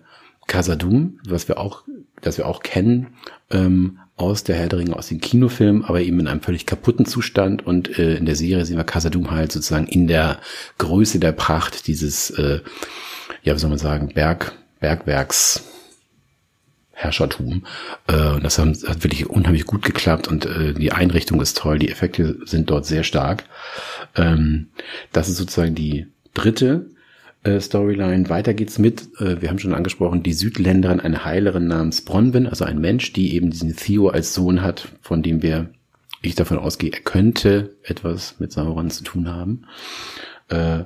Casadum, 0.47 1.21
was 1.27 1.49
wir 1.49 1.59
auch, 1.59 1.85
das 2.21 2.39
wir 2.39 2.47
auch 2.47 2.63
kennen, 2.63 3.09
ähm, 3.51 3.99
aus 4.17 4.45
der 4.45 4.57
Herr 4.57 4.69
aus 4.95 5.09
den 5.09 5.21
Kinofilmen, 5.21 5.85
aber 5.85 6.03
eben 6.03 6.21
in 6.21 6.29
einem 6.29 6.43
völlig 6.43 6.67
kaputten 6.67 7.07
Zustand. 7.07 7.67
Und 7.67 7.99
äh, 7.99 8.17
in 8.17 8.27
der 8.27 8.37
Serie 8.37 8.67
sehen 8.67 8.77
wir 8.77 8.85
Casadum 8.85 9.31
halt 9.31 9.51
sozusagen 9.51 9.87
in 9.87 10.09
der 10.09 10.41
Größe 10.79 11.19
der 11.19 11.33
Pracht 11.33 11.87
dieses, 11.87 12.31
äh, 12.31 12.61
ja, 13.43 13.55
wie 13.55 13.59
soll 13.59 13.71
man 13.71 13.79
sagen, 13.79 14.11
Berg, 14.15 14.53
Bergwerks. 14.81 15.63
Herrschertum. 17.01 17.65
Äh, 18.07 18.41
das 18.41 18.59
haben, 18.59 18.73
hat 18.87 19.03
wirklich 19.03 19.29
unheimlich 19.29 19.65
gut 19.65 19.83
geklappt 19.83 20.29
und 20.29 20.45
äh, 20.47 20.75
die 20.75 20.93
Einrichtung 20.93 21.41
ist 21.41 21.57
toll, 21.57 21.79
die 21.79 21.91
Effekte 21.91 22.39
sind 22.45 22.71
dort 22.71 22.85
sehr 22.87 23.05
stark. 23.05 23.45
Ähm, 24.17 24.69
das 25.13 25.29
ist 25.29 25.37
sozusagen 25.37 25.75
die 25.75 26.07
dritte 26.35 26.91
äh, 27.43 27.59
Storyline. 27.59 28.29
Weiter 28.29 28.53
geht's 28.53 28.79
mit, 28.79 29.09
äh, 29.19 29.41
wir 29.41 29.49
haben 29.49 29.59
schon 29.59 29.75
angesprochen, 29.75 30.23
die 30.23 30.35
Südländerin, 30.35 31.01
eine 31.01 31.25
Heilerin 31.25 31.69
namens 31.69 32.03
Bronwyn, 32.03 32.47
also 32.47 32.65
ein 32.65 32.81
Mensch, 32.81 33.13
die 33.15 33.35
eben 33.35 33.51
diesen 33.51 33.75
Theo 33.75 34.09
als 34.09 34.35
Sohn 34.35 34.63
hat, 34.63 34.89
von 35.01 35.23
dem 35.23 35.43
wir, 35.43 35.71
ich 36.23 36.35
davon 36.35 36.59
ausgehe, 36.59 36.93
er 36.93 37.01
könnte 37.01 37.77
etwas 37.83 38.39
mit 38.41 38.53
Sauron 38.53 38.91
zu 38.91 39.05
tun 39.05 39.29
haben. 39.29 39.63
Äh, 40.49 40.85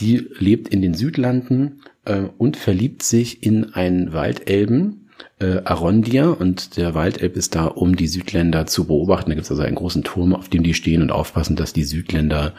die 0.00 0.28
lebt 0.38 0.68
in 0.68 0.82
den 0.82 0.94
Südlanden 0.94 1.82
äh, 2.04 2.22
und 2.38 2.56
verliebt 2.56 3.02
sich 3.02 3.42
in 3.42 3.74
einen 3.74 4.12
Waldelben, 4.12 5.07
äh, 5.40 5.60
Arondir 5.64 6.38
und 6.40 6.76
der 6.76 6.94
Waldelb 6.94 7.36
ist 7.36 7.54
da, 7.54 7.66
um 7.66 7.96
die 7.96 8.08
Südländer 8.08 8.66
zu 8.66 8.86
beobachten. 8.86 9.30
Da 9.30 9.34
gibt 9.34 9.44
es 9.44 9.50
also 9.50 9.62
einen 9.62 9.76
großen 9.76 10.04
Turm, 10.04 10.34
auf 10.34 10.48
dem 10.48 10.62
die 10.62 10.74
stehen 10.74 11.02
und 11.02 11.12
aufpassen, 11.12 11.56
dass 11.56 11.72
die 11.72 11.84
Südländer 11.84 12.54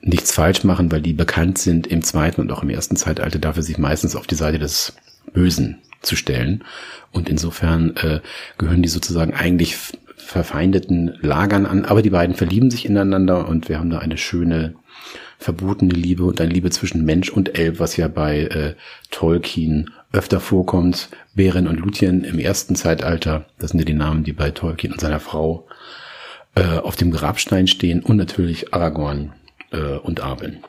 nichts 0.00 0.32
falsch 0.32 0.64
machen, 0.64 0.90
weil 0.90 1.00
die 1.00 1.12
bekannt 1.12 1.58
sind 1.58 1.86
im 1.86 2.02
zweiten 2.02 2.40
und 2.40 2.52
auch 2.52 2.62
im 2.62 2.70
ersten 2.70 2.96
Zeitalter 2.96 3.38
dafür, 3.38 3.62
sich 3.62 3.78
meistens 3.78 4.16
auf 4.16 4.26
die 4.26 4.34
Seite 4.34 4.58
des 4.58 4.94
Bösen 5.32 5.78
zu 6.02 6.16
stellen. 6.16 6.64
Und 7.12 7.28
insofern 7.28 7.96
äh, 7.96 8.20
gehören 8.58 8.82
die 8.82 8.88
sozusagen 8.88 9.34
eigentlich 9.34 9.76
verfeindeten 10.16 11.18
Lagern 11.20 11.66
an, 11.66 11.84
aber 11.84 12.02
die 12.02 12.10
beiden 12.10 12.34
verlieben 12.34 12.70
sich 12.70 12.86
ineinander 12.86 13.48
und 13.48 13.68
wir 13.68 13.78
haben 13.78 13.90
da 13.90 13.98
eine 13.98 14.18
schöne 14.18 14.74
verbotene 15.38 15.92
Liebe 15.92 16.24
und 16.24 16.40
eine 16.40 16.52
Liebe 16.52 16.70
zwischen 16.70 17.04
Mensch 17.04 17.28
und 17.28 17.58
Elb, 17.58 17.80
was 17.80 17.96
ja 17.96 18.08
bei 18.08 18.42
äh, 18.42 18.74
Tolkien 19.10 19.90
öfter 20.12 20.40
vorkommt. 20.40 21.08
Beren 21.34 21.66
und 21.66 21.80
Luthien 21.80 22.24
im 22.24 22.38
ersten 22.38 22.76
Zeitalter, 22.76 23.46
das 23.58 23.70
sind 23.70 23.80
ja 23.80 23.84
die 23.84 23.94
Namen, 23.94 24.24
die 24.24 24.32
bei 24.32 24.50
Tolkien 24.50 24.92
und 24.92 25.00
seiner 25.00 25.20
Frau 25.20 25.66
äh, 26.54 26.78
auf 26.78 26.96
dem 26.96 27.10
Grabstein 27.10 27.66
stehen 27.66 28.02
und 28.02 28.16
natürlich 28.16 28.74
Aragorn 28.74 29.32
äh, 29.70 29.96
und 29.96 30.20
Arwen. 30.20 30.62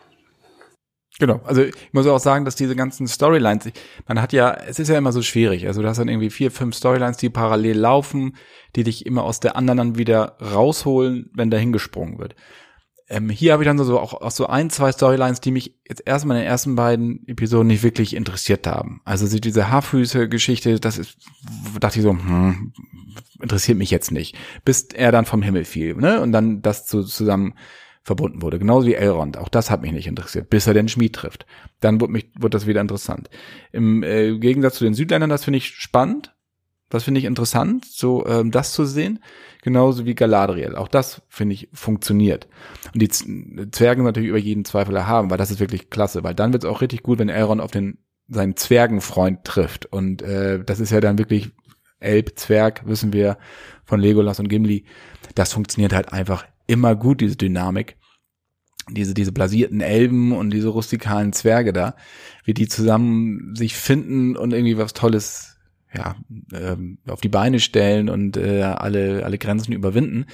Genau, 1.19 1.41
also 1.43 1.61
ich 1.61 1.75
muss 1.91 2.07
auch 2.07 2.19
sagen, 2.19 2.43
dass 2.43 2.55
diese 2.55 2.75
ganzen 2.75 3.07
Storylines, 3.07 3.71
man 4.07 4.19
hat 4.19 4.33
ja, 4.33 4.51
es 4.67 4.79
ist 4.79 4.87
ja 4.87 4.97
immer 4.97 5.11
so 5.11 5.21
schwierig, 5.21 5.67
also 5.67 5.81
du 5.81 5.87
hast 5.87 5.97
dann 5.97 6.07
irgendwie 6.07 6.31
vier, 6.31 6.49
fünf 6.49 6.75
Storylines, 6.75 7.17
die 7.17 7.29
parallel 7.29 7.77
laufen, 7.77 8.35
die 8.75 8.83
dich 8.83 9.05
immer 9.05 9.23
aus 9.23 9.39
der 9.39 9.55
anderen 9.55 9.77
dann 9.77 9.97
wieder 9.97 10.37
rausholen, 10.41 11.29
wenn 11.35 11.51
da 11.51 11.57
hingesprungen 11.57 12.17
wird. 12.17 12.35
Ähm, 13.09 13.29
hier 13.29 13.53
habe 13.53 13.63
ich 13.63 13.67
dann 13.67 13.77
so, 13.77 13.99
auch, 13.99 14.13
auch 14.13 14.31
so 14.31 14.47
ein, 14.47 14.69
zwei 14.69 14.91
Storylines, 14.91 15.41
die 15.41 15.51
mich 15.51 15.75
jetzt 15.87 16.03
erstmal 16.05 16.37
in 16.37 16.43
den 16.43 16.49
ersten 16.49 16.75
beiden 16.75 17.27
Episoden 17.27 17.67
nicht 17.67 17.83
wirklich 17.83 18.15
interessiert 18.15 18.65
haben. 18.65 19.01
Also 19.03 19.39
diese 19.39 19.69
Haarfüße-Geschichte, 19.69 20.79
das 20.79 20.97
ist, 20.97 21.17
dachte 21.79 21.99
ich 21.99 22.03
so, 22.03 22.11
hm, 22.11 22.73
interessiert 23.41 23.77
mich 23.77 23.91
jetzt 23.91 24.11
nicht. 24.11 24.37
Bis 24.63 24.83
er 24.93 25.11
dann 25.11 25.25
vom 25.25 25.41
Himmel 25.41 25.65
fiel, 25.65 25.95
ne? 25.95 26.21
Und 26.21 26.31
dann 26.31 26.61
das 26.61 26.87
so 26.87 27.03
zusammen 27.03 27.55
verbunden 28.03 28.41
wurde. 28.41 28.59
Genauso 28.59 28.87
wie 28.87 28.95
Elrond. 28.95 29.37
Auch 29.37 29.49
das 29.49 29.71
hat 29.71 29.81
mich 29.81 29.91
nicht 29.91 30.07
interessiert, 30.07 30.49
bis 30.49 30.67
er 30.67 30.73
den 30.73 30.89
Schmied 30.89 31.13
trifft. 31.13 31.45
Dann 31.79 32.01
wird 32.01 32.11
mich, 32.11 32.29
wird 32.37 32.53
das 32.53 32.67
wieder 32.67 32.81
interessant. 32.81 33.29
Im 33.71 34.03
äh, 34.03 34.37
Gegensatz 34.37 34.75
zu 34.75 34.83
den 34.83 34.93
Südländern, 34.93 35.29
das 35.29 35.45
finde 35.45 35.57
ich 35.57 35.67
spannend. 35.69 36.33
Das 36.93 37.03
finde 37.03 37.19
ich 37.19 37.25
interessant, 37.25 37.85
so 37.85 38.25
ähm, 38.27 38.51
das 38.51 38.71
zu 38.71 38.85
sehen. 38.85 39.19
Genauso 39.63 40.05
wie 40.05 40.13
Galadriel. 40.13 40.75
Auch 40.75 40.87
das, 40.87 41.23
finde 41.27 41.55
ich, 41.55 41.69
funktioniert. 41.73 42.47
Und 42.93 43.01
die 43.01 43.09
Zwergen 43.09 44.03
natürlich 44.03 44.29
über 44.29 44.37
jeden 44.37 44.63
Zweifel 44.63 44.95
erhaben, 44.95 45.31
weil 45.31 45.37
das 45.37 45.51
ist 45.51 45.59
wirklich 45.59 45.89
klasse. 45.89 46.23
Weil 46.23 46.35
dann 46.35 46.53
wird 46.53 46.63
es 46.63 46.69
auch 46.69 46.81
richtig 46.81 47.01
gut, 47.01 47.17
wenn 47.17 47.29
Elrond 47.29 47.61
auf 47.61 47.71
den 47.71 47.97
seinen 48.27 48.55
Zwergenfreund 48.55 49.43
trifft. 49.43 49.87
Und 49.87 50.21
äh, 50.21 50.63
das 50.63 50.79
ist 50.79 50.91
ja 50.91 51.01
dann 51.01 51.17
wirklich 51.17 51.51
Elb, 51.99 52.37
Zwerg, 52.37 52.85
wissen 52.85 53.11
wir 53.11 53.37
von 53.85 53.99
Legolas 53.99 54.39
und 54.39 54.49
Gimli. 54.49 54.85
Das 55.35 55.53
funktioniert 55.53 55.93
halt 55.93 56.13
einfach 56.13 56.45
immer 56.67 56.95
gut, 56.95 57.21
diese 57.21 57.37
Dynamik. 57.37 57.97
Diese, 58.91 59.13
diese 59.13 59.31
blasierten 59.31 59.79
Elben 59.81 60.33
und 60.33 60.49
diese 60.51 60.67
rustikalen 60.67 61.31
Zwerge 61.31 61.71
da, 61.71 61.95
wie 62.43 62.53
die 62.53 62.67
zusammen 62.67 63.55
sich 63.55 63.75
finden 63.75 64.35
und 64.35 64.51
irgendwie 64.51 64.77
was 64.77 64.93
Tolles, 64.93 65.52
ja, 65.95 66.15
ähm, 66.53 66.97
auf 67.07 67.21
die 67.21 67.29
Beine 67.29 67.59
stellen 67.59 68.09
und 68.09 68.37
äh, 68.37 68.61
alle, 68.61 69.23
alle 69.23 69.37
Grenzen 69.37 69.73
überwinden. 69.73 70.25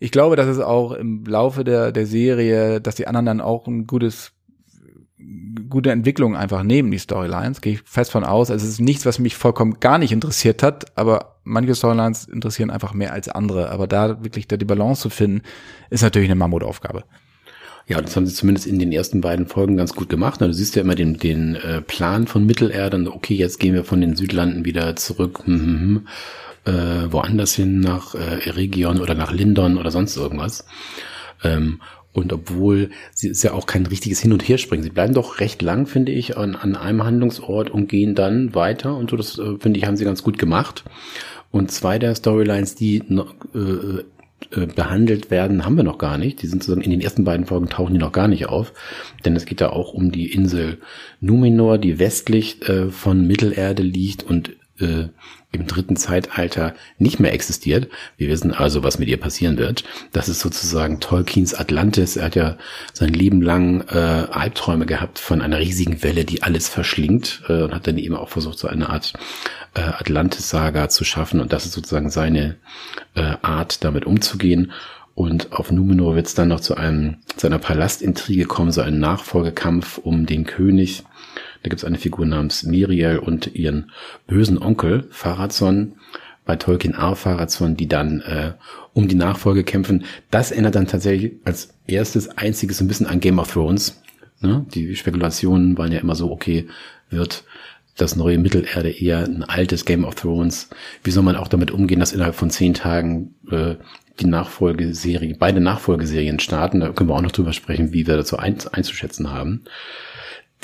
Ich 0.00 0.10
glaube, 0.10 0.36
dass 0.36 0.46
es 0.46 0.58
auch 0.58 0.92
im 0.92 1.24
Laufe 1.24 1.64
der, 1.64 1.92
der 1.92 2.06
Serie, 2.06 2.80
dass 2.80 2.94
die 2.94 3.06
anderen 3.06 3.26
dann 3.26 3.40
auch 3.40 3.66
ein 3.66 3.86
gutes 3.86 4.32
gute 5.70 5.90
Entwicklung 5.90 6.36
einfach 6.36 6.62
nehmen, 6.62 6.90
die 6.90 6.98
Storylines, 6.98 7.60
gehe 7.60 7.74
ich 7.74 7.82
fest 7.84 8.10
von 8.10 8.24
aus. 8.24 8.50
Also 8.50 8.64
es 8.64 8.72
ist 8.72 8.80
nichts, 8.80 9.06
was 9.06 9.18
mich 9.18 9.36
vollkommen 9.36 9.80
gar 9.80 9.98
nicht 9.98 10.12
interessiert 10.12 10.62
hat, 10.62 10.96
aber 10.96 11.36
manche 11.44 11.74
Storylines 11.74 12.26
interessieren 12.26 12.70
einfach 12.70 12.94
mehr 12.94 13.12
als 13.12 13.28
andere. 13.28 13.70
Aber 13.70 13.86
da 13.86 14.22
wirklich 14.22 14.48
da 14.48 14.56
die 14.56 14.64
Balance 14.64 15.02
zu 15.02 15.10
finden, 15.10 15.42
ist 15.90 16.02
natürlich 16.02 16.28
eine 16.28 16.38
Mammutaufgabe. 16.38 17.04
Ja, 17.86 18.00
das 18.00 18.16
haben 18.16 18.26
sie 18.26 18.34
zumindest 18.34 18.66
in 18.66 18.78
den 18.78 18.92
ersten 18.92 19.20
beiden 19.20 19.46
Folgen 19.46 19.76
ganz 19.76 19.94
gut 19.94 20.08
gemacht. 20.08 20.40
Du 20.40 20.52
siehst 20.52 20.74
ja 20.74 20.82
immer 20.82 20.94
den, 20.94 21.18
den 21.18 21.56
äh, 21.56 21.82
Plan 21.82 22.26
von 22.26 22.46
Mittelerde. 22.46 23.12
Okay, 23.12 23.34
jetzt 23.34 23.60
gehen 23.60 23.74
wir 23.74 23.84
von 23.84 24.00
den 24.00 24.16
Südlanden 24.16 24.64
wieder 24.64 24.96
zurück, 24.96 25.42
hm, 25.44 25.60
hm, 25.60 25.80
hm, 25.80 26.74
äh, 26.74 27.12
woanders 27.12 27.54
hin, 27.54 27.80
nach 27.80 28.14
äh, 28.14 28.46
Eregion 28.46 29.00
oder 29.00 29.14
nach 29.14 29.32
Lindon 29.32 29.76
oder 29.76 29.90
sonst 29.90 30.16
irgendwas. 30.16 30.64
Ähm, 31.42 31.80
und 32.14 32.32
obwohl 32.32 32.90
sie 33.12 33.28
ist 33.28 33.42
ja 33.42 33.52
auch 33.52 33.66
kein 33.66 33.84
richtiges 33.86 34.20
Hin- 34.20 34.32
und 34.32 34.48
Herspringen. 34.48 34.84
Sie 34.84 34.90
bleiben 34.90 35.14
doch 35.14 35.40
recht 35.40 35.60
lang, 35.60 35.86
finde 35.86 36.12
ich, 36.12 36.38
an, 36.38 36.54
an 36.54 36.76
einem 36.76 37.04
Handlungsort 37.04 37.68
und 37.68 37.88
gehen 37.88 38.14
dann 38.14 38.54
weiter. 38.54 38.96
Und 38.96 39.10
so, 39.10 39.16
das 39.16 39.38
äh, 39.38 39.58
finde 39.58 39.78
ich, 39.78 39.86
haben 39.86 39.96
sie 39.96 40.04
ganz 40.04 40.22
gut 40.22 40.38
gemacht. 40.38 40.84
Und 41.50 41.70
zwei 41.70 41.98
der 41.98 42.14
Storylines, 42.14 42.76
die 42.76 42.98
äh, 42.98 44.04
äh, 44.52 44.66
behandelt 44.66 45.30
werden, 45.30 45.64
haben 45.64 45.76
wir 45.76 45.84
noch 45.84 45.98
gar 45.98 46.18
nicht. 46.18 46.42
Die 46.42 46.46
sind 46.46 46.62
sozusagen 46.62 46.84
in 46.84 46.90
den 46.90 47.00
ersten 47.00 47.24
beiden 47.24 47.46
Folgen 47.46 47.68
tauchen 47.68 47.94
die 47.94 48.00
noch 48.00 48.12
gar 48.12 48.28
nicht 48.28 48.46
auf. 48.46 48.72
Denn 49.24 49.36
es 49.36 49.46
geht 49.46 49.60
da 49.60 49.70
auch 49.70 49.92
um 49.92 50.12
die 50.12 50.32
Insel 50.32 50.78
Numenor, 51.20 51.78
die 51.78 51.98
westlich 51.98 52.68
äh, 52.68 52.90
von 52.90 53.26
Mittelerde 53.26 53.82
liegt 53.82 54.22
und 54.22 54.50
äh, 54.80 55.08
im 55.52 55.66
dritten 55.66 55.96
Zeitalter 55.96 56.74
nicht 56.98 57.20
mehr 57.20 57.32
existiert. 57.32 57.88
Wir 58.16 58.28
wissen 58.28 58.52
also, 58.52 58.82
was 58.82 58.98
mit 58.98 59.08
ihr 59.08 59.18
passieren 59.18 59.56
wird. 59.56 59.84
Das 60.12 60.28
ist 60.28 60.40
sozusagen 60.40 61.00
Tolkiens 61.00 61.54
Atlantis. 61.54 62.16
Er 62.16 62.26
hat 62.26 62.34
ja 62.34 62.58
sein 62.92 63.12
Leben 63.12 63.40
lang 63.40 63.82
äh, 63.88 63.94
Albträume 63.98 64.84
gehabt 64.84 65.18
von 65.18 65.40
einer 65.40 65.60
riesigen 65.60 66.02
Welle, 66.02 66.24
die 66.24 66.42
alles 66.42 66.68
verschlingt 66.68 67.42
äh, 67.48 67.62
und 67.62 67.72
hat 67.72 67.86
dann 67.86 67.98
eben 67.98 68.16
auch 68.16 68.28
versucht, 68.28 68.58
so 68.58 68.66
eine 68.66 68.90
Art 68.90 69.12
äh, 69.74 69.80
Atlantis-Saga 69.80 70.88
zu 70.88 71.04
schaffen. 71.04 71.40
Und 71.40 71.52
das 71.52 71.66
ist 71.66 71.72
sozusagen 71.72 72.10
seine 72.10 72.56
äh, 73.14 73.36
Art, 73.42 73.84
damit 73.84 74.06
umzugehen. 74.06 74.72
Und 75.14 75.52
auf 75.52 75.70
Numenor 75.70 76.16
wird 76.16 76.26
es 76.26 76.34
dann 76.34 76.48
noch 76.48 76.60
zu 76.60 76.76
einem 76.76 77.18
zu 77.36 77.46
einer 77.46 77.58
Palastintrige 77.58 78.46
kommen, 78.46 78.72
so 78.72 78.80
ein 78.80 78.98
Nachfolgekampf 78.98 79.98
um 79.98 80.26
den 80.26 80.44
König 80.44 81.04
da 81.64 81.70
gibt 81.70 81.80
es 81.80 81.84
eine 81.84 81.98
Figur 81.98 82.26
namens 82.26 82.62
Miriel 82.62 83.18
und 83.18 83.54
ihren 83.54 83.90
bösen 84.26 84.58
Onkel 84.58 85.08
Farazon 85.10 85.94
bei 86.44 86.56
Tolkien 86.56 86.94
A. 86.94 87.14
Farazon, 87.14 87.74
die 87.74 87.88
dann 87.88 88.20
äh, 88.20 88.52
um 88.92 89.08
die 89.08 89.14
Nachfolge 89.14 89.64
kämpfen. 89.64 90.04
Das 90.30 90.50
erinnert 90.50 90.74
dann 90.74 90.86
tatsächlich 90.86 91.32
als 91.44 91.72
erstes, 91.86 92.28
einziges 92.36 92.82
ein 92.82 92.88
bisschen 92.88 93.06
an 93.06 93.18
Game 93.18 93.38
of 93.38 93.50
Thrones. 93.50 94.02
Ne? 94.42 94.66
Die 94.74 94.94
Spekulationen 94.94 95.78
waren 95.78 95.90
ja 95.90 96.00
immer 96.00 96.14
so, 96.14 96.30
okay, 96.30 96.68
wird 97.08 97.44
das 97.96 98.16
neue 98.16 98.38
Mittelerde 98.38 98.90
eher 98.90 99.24
ein 99.24 99.44
altes 99.44 99.84
Game 99.84 100.04
of 100.04 100.14
Thrones? 100.16 100.68
Wie 101.02 101.10
soll 101.10 101.22
man 101.22 101.36
auch 101.36 101.48
damit 101.48 101.70
umgehen, 101.70 102.00
dass 102.00 102.12
innerhalb 102.12 102.34
von 102.34 102.50
zehn 102.50 102.74
Tagen 102.74 103.34
äh, 103.50 103.76
die 104.20 104.26
Nachfolgeserie, 104.26 105.36
beide 105.38 105.60
Nachfolgeserien 105.60 106.40
starten? 106.40 106.80
Da 106.80 106.90
können 106.90 107.10
wir 107.10 107.14
auch 107.14 107.22
noch 107.22 107.32
drüber 107.32 107.52
sprechen, 107.52 107.92
wie 107.92 108.06
wir 108.06 108.16
dazu 108.16 108.36
ein, 108.36 108.56
einzuschätzen 108.72 109.30
haben 109.30 109.64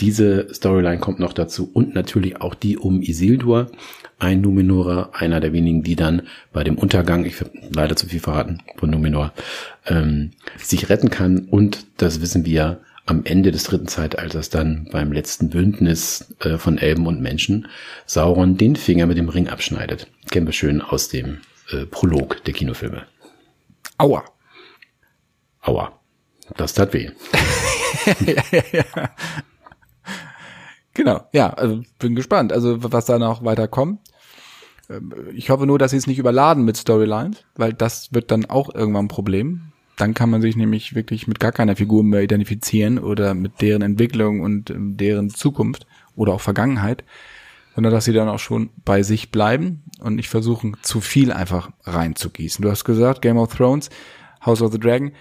Diese 0.01 0.53
Storyline 0.53 0.99
kommt 0.99 1.21
noch 1.21 1.33
dazu 1.33 1.71
und 1.73 1.95
natürlich 1.95 2.41
auch 2.41 2.55
die 2.55 2.79
um 2.79 3.03
Isildur, 3.03 3.71
ein 4.19 4.41
Numenorer, 4.41 5.11
einer 5.15 5.41
der 5.41 5.53
wenigen, 5.53 5.83
die 5.83 5.97
dann 5.97 6.23
bei 6.53 6.65
dem 6.65 6.77
Untergang, 6.77 7.25
ich 7.25 7.41
habe 7.41 7.51
leider 7.73 7.97
zu 7.97 8.07
viel 8.07 8.21
verraten 8.21 8.63
von 8.77 8.91
Numenor, 8.91 9.33
ähm, 9.87 10.33
sich 10.59 10.89
retten 10.89 11.11
kann 11.11 11.47
und 11.51 11.87
das 11.97 12.21
wissen 12.21 12.45
wir 12.45 12.81
am 13.11 13.25
Ende 13.25 13.51
des 13.51 13.65
dritten 13.65 13.89
Zeitalters 13.89 14.51
dann 14.51 14.89
beim 14.93 15.11
letzten 15.11 15.51
Bündnis 15.51 16.33
äh, 16.39 16.59
von 16.59 16.79
Elben 16.79 17.09
und 17.09 17.21
Menschen 17.21 17.67
Sauron 18.07 18.57
den 18.57 18.77
Finger 18.77 19.07
mit 19.07 19.19
dem 19.19 19.29
Ring 19.29 19.49
abschneidet. 19.49 20.07
Kennen 20.31 20.47
wir 20.47 20.53
schön 20.53 20.81
aus 20.81 21.09
dem 21.09 21.39
äh, 21.73 21.87
Prolog 21.87 22.45
der 22.45 22.55
Kinofilme. 22.55 23.03
Aua. 23.99 24.23
Aua. 25.61 25.99
Das 26.57 26.73
tat 26.73 26.95
weh. 26.95 27.11
ja, 28.27 28.43
ja, 28.53 28.63
ja. 28.73 29.11
Genau, 30.95 31.27
ja, 31.33 31.51
also 31.51 31.83
bin 31.99 32.15
gespannt, 32.15 32.53
also 32.53 32.77
was 32.93 33.07
da 33.07 33.19
noch 33.19 33.45
weiter 33.45 33.67
kommt. 33.67 34.01
Ähm, 34.89 35.13
ich 35.35 35.51
hoffe 35.51 35.67
nur, 35.67 35.81
dass 35.81 35.91
sie 35.91 35.97
es 35.97 36.07
nicht 36.07 36.19
überladen 36.19 36.65
mit 36.65 36.77
Storylines, 36.77 37.39
weil 37.57 37.73
das 37.73 38.13
wird 38.13 38.31
dann 38.31 38.47
auch 38.47 38.73
irgendwann 38.73 39.07
ein 39.07 39.09
Problem. 39.09 39.70
Dann 40.01 40.15
kann 40.15 40.31
man 40.31 40.41
sich 40.41 40.57
nämlich 40.57 40.95
wirklich 40.95 41.27
mit 41.27 41.41
gar 41.41 41.53
keiner 41.53 41.77
Figur 41.77 42.03
mehr 42.03 42.23
identifizieren 42.23 42.99
oder 42.99 43.35
mit 43.35 43.61
deren 43.61 43.83
Entwicklung 43.83 44.41
und 44.41 44.71
ähm, 44.71 44.97
deren 44.97 45.29
Zukunft 45.29 45.87
oder 46.17 46.33
auch 46.33 46.41
Vergangenheit, 46.41 47.05
sondern 47.75 47.93
dass 47.93 48.07
sie 48.07 48.15
dann 48.15 48.29
auch 48.29 48.39
schon 48.39 48.71
bei 48.85 49.03
sich 49.03 49.31
bleiben 49.31 49.83
und 50.01 50.17
nicht 50.17 50.31
versuchen, 50.31 50.77
zu 50.81 51.03
viel 51.03 51.33
einfach 51.33 51.71
reinzugießen. 51.85 52.63
Du 52.63 52.71
hast 52.71 52.85
gesagt, 52.85 53.21
Game 53.21 53.37
of 53.37 53.55
Thrones, 53.55 53.91
House 54.45 54.63
of 54.63 54.73
the 54.73 54.81
Dragon, 54.81 55.13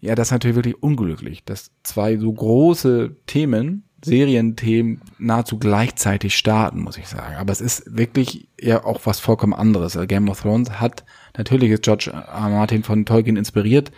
ja, 0.00 0.14
das 0.14 0.28
ist 0.28 0.32
natürlich 0.32 0.54
wirklich 0.54 0.82
unglücklich, 0.84 1.44
dass 1.44 1.72
zwei 1.82 2.16
so 2.16 2.32
große 2.32 3.16
Themen 3.26 3.82
Serienthemen 4.04 5.00
nahezu 5.18 5.58
gleichzeitig 5.58 6.36
starten, 6.36 6.82
muss 6.82 6.96
ich 6.96 7.08
sagen. 7.08 7.34
Aber 7.34 7.50
es 7.50 7.60
ist 7.60 7.96
wirklich 7.96 8.46
ja 8.60 8.84
auch 8.84 9.00
was 9.04 9.18
vollkommen 9.18 9.54
anderes. 9.54 9.96
Also 9.96 10.06
Game 10.06 10.28
of 10.28 10.40
Thrones 10.42 10.78
hat, 10.78 11.04
natürlich 11.36 11.72
ist 11.72 11.82
George. 11.82 12.12
Martin 12.12 12.84
von 12.84 13.04
Tolkien 13.04 13.36
inspiriert 13.36 13.90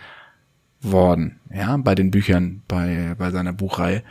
worden, 0.81 1.39
ja, 1.53 1.77
bei 1.77 1.95
den 1.95 2.11
Büchern, 2.11 2.63
bei, 2.67 3.15
bei 3.17 3.31
seiner 3.31 3.53
Buchreihe. 3.53 4.03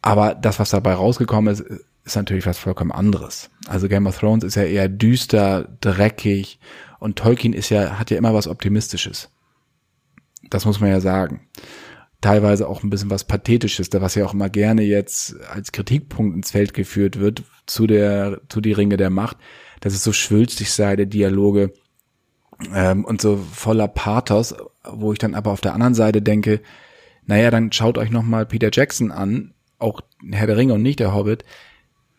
Aber 0.00 0.34
das, 0.34 0.58
was 0.58 0.70
dabei 0.70 0.94
rausgekommen 0.94 1.52
ist, 1.52 1.64
ist 2.04 2.16
natürlich 2.16 2.46
was 2.46 2.58
vollkommen 2.58 2.92
anderes. 2.92 3.50
Also 3.68 3.88
Game 3.88 4.06
of 4.06 4.18
Thrones 4.18 4.44
ist 4.44 4.56
ja 4.56 4.64
eher 4.64 4.88
düster, 4.88 5.68
dreckig 5.80 6.58
und 6.98 7.16
Tolkien 7.16 7.52
ist 7.52 7.70
ja, 7.70 7.98
hat 7.98 8.10
ja 8.10 8.16
immer 8.16 8.34
was 8.34 8.48
Optimistisches. 8.48 9.30
Das 10.50 10.64
muss 10.64 10.80
man 10.80 10.90
ja 10.90 11.00
sagen 11.00 11.48
teilweise 12.22 12.68
auch 12.68 12.82
ein 12.82 12.88
bisschen 12.88 13.10
was 13.10 13.24
Pathetisches, 13.24 13.90
da 13.90 14.00
was 14.00 14.14
ja 14.14 14.24
auch 14.24 14.32
immer 14.32 14.48
gerne 14.48 14.82
jetzt 14.82 15.36
als 15.50 15.72
Kritikpunkt 15.72 16.36
ins 16.36 16.52
Feld 16.52 16.72
geführt 16.72 17.18
wird 17.18 17.42
zu 17.66 17.86
der, 17.86 18.40
zu 18.48 18.62
die 18.62 18.72
Ringe 18.72 18.96
der 18.96 19.10
Macht, 19.10 19.36
dass 19.80 19.92
es 19.92 20.04
so 20.04 20.12
schwülstig 20.12 20.70
sei, 20.70 20.96
der 20.96 21.06
Dialoge 21.06 21.72
ähm, 22.74 23.04
und 23.04 23.20
so 23.20 23.36
voller 23.36 23.88
Pathos, 23.88 24.54
wo 24.84 25.12
ich 25.12 25.18
dann 25.18 25.34
aber 25.34 25.50
auf 25.50 25.60
der 25.60 25.74
anderen 25.74 25.94
Seite 25.94 26.22
denke, 26.22 26.60
naja, 27.26 27.50
dann 27.50 27.72
schaut 27.72 27.98
euch 27.98 28.10
nochmal 28.10 28.46
Peter 28.46 28.70
Jackson 28.72 29.10
an, 29.10 29.54
auch 29.78 30.00
Herr 30.30 30.46
der 30.46 30.56
Ringe 30.56 30.74
und 30.74 30.82
nicht 30.82 31.00
der 31.00 31.14
Hobbit, 31.14 31.44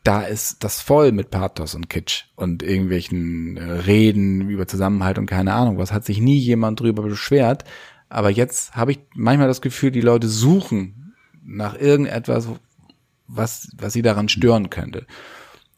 da 0.04 0.22
ist 0.22 0.64
das 0.64 0.82
voll 0.82 1.12
mit 1.14 1.32
Pathos 1.32 1.76
und 1.76 1.90
Kitsch 1.90 2.26
und 2.36 2.62
irgendwelchen 2.62 3.56
äh, 3.58 3.64
Reden 3.64 4.50
über 4.50 4.68
Zusammenhalt 4.68 5.18
und 5.18 5.28
keine 5.28 5.54
Ahnung 5.54 5.78
was. 5.78 5.94
Hat 5.94 6.04
sich 6.04 6.20
nie 6.20 6.38
jemand 6.38 6.80
drüber 6.82 7.04
beschwert. 7.04 7.64
Aber 8.10 8.30
jetzt 8.30 8.76
habe 8.76 8.92
ich 8.92 9.00
manchmal 9.16 9.48
das 9.48 9.62
Gefühl, 9.62 9.92
die 9.92 10.02
Leute 10.02 10.28
suchen 10.28 11.16
nach 11.44 11.80
irgendetwas, 11.80 12.50
was, 13.28 13.70
was 13.78 13.94
sie 13.94 14.02
daran 14.02 14.30
stören 14.30 14.70
könnte. 14.70 15.08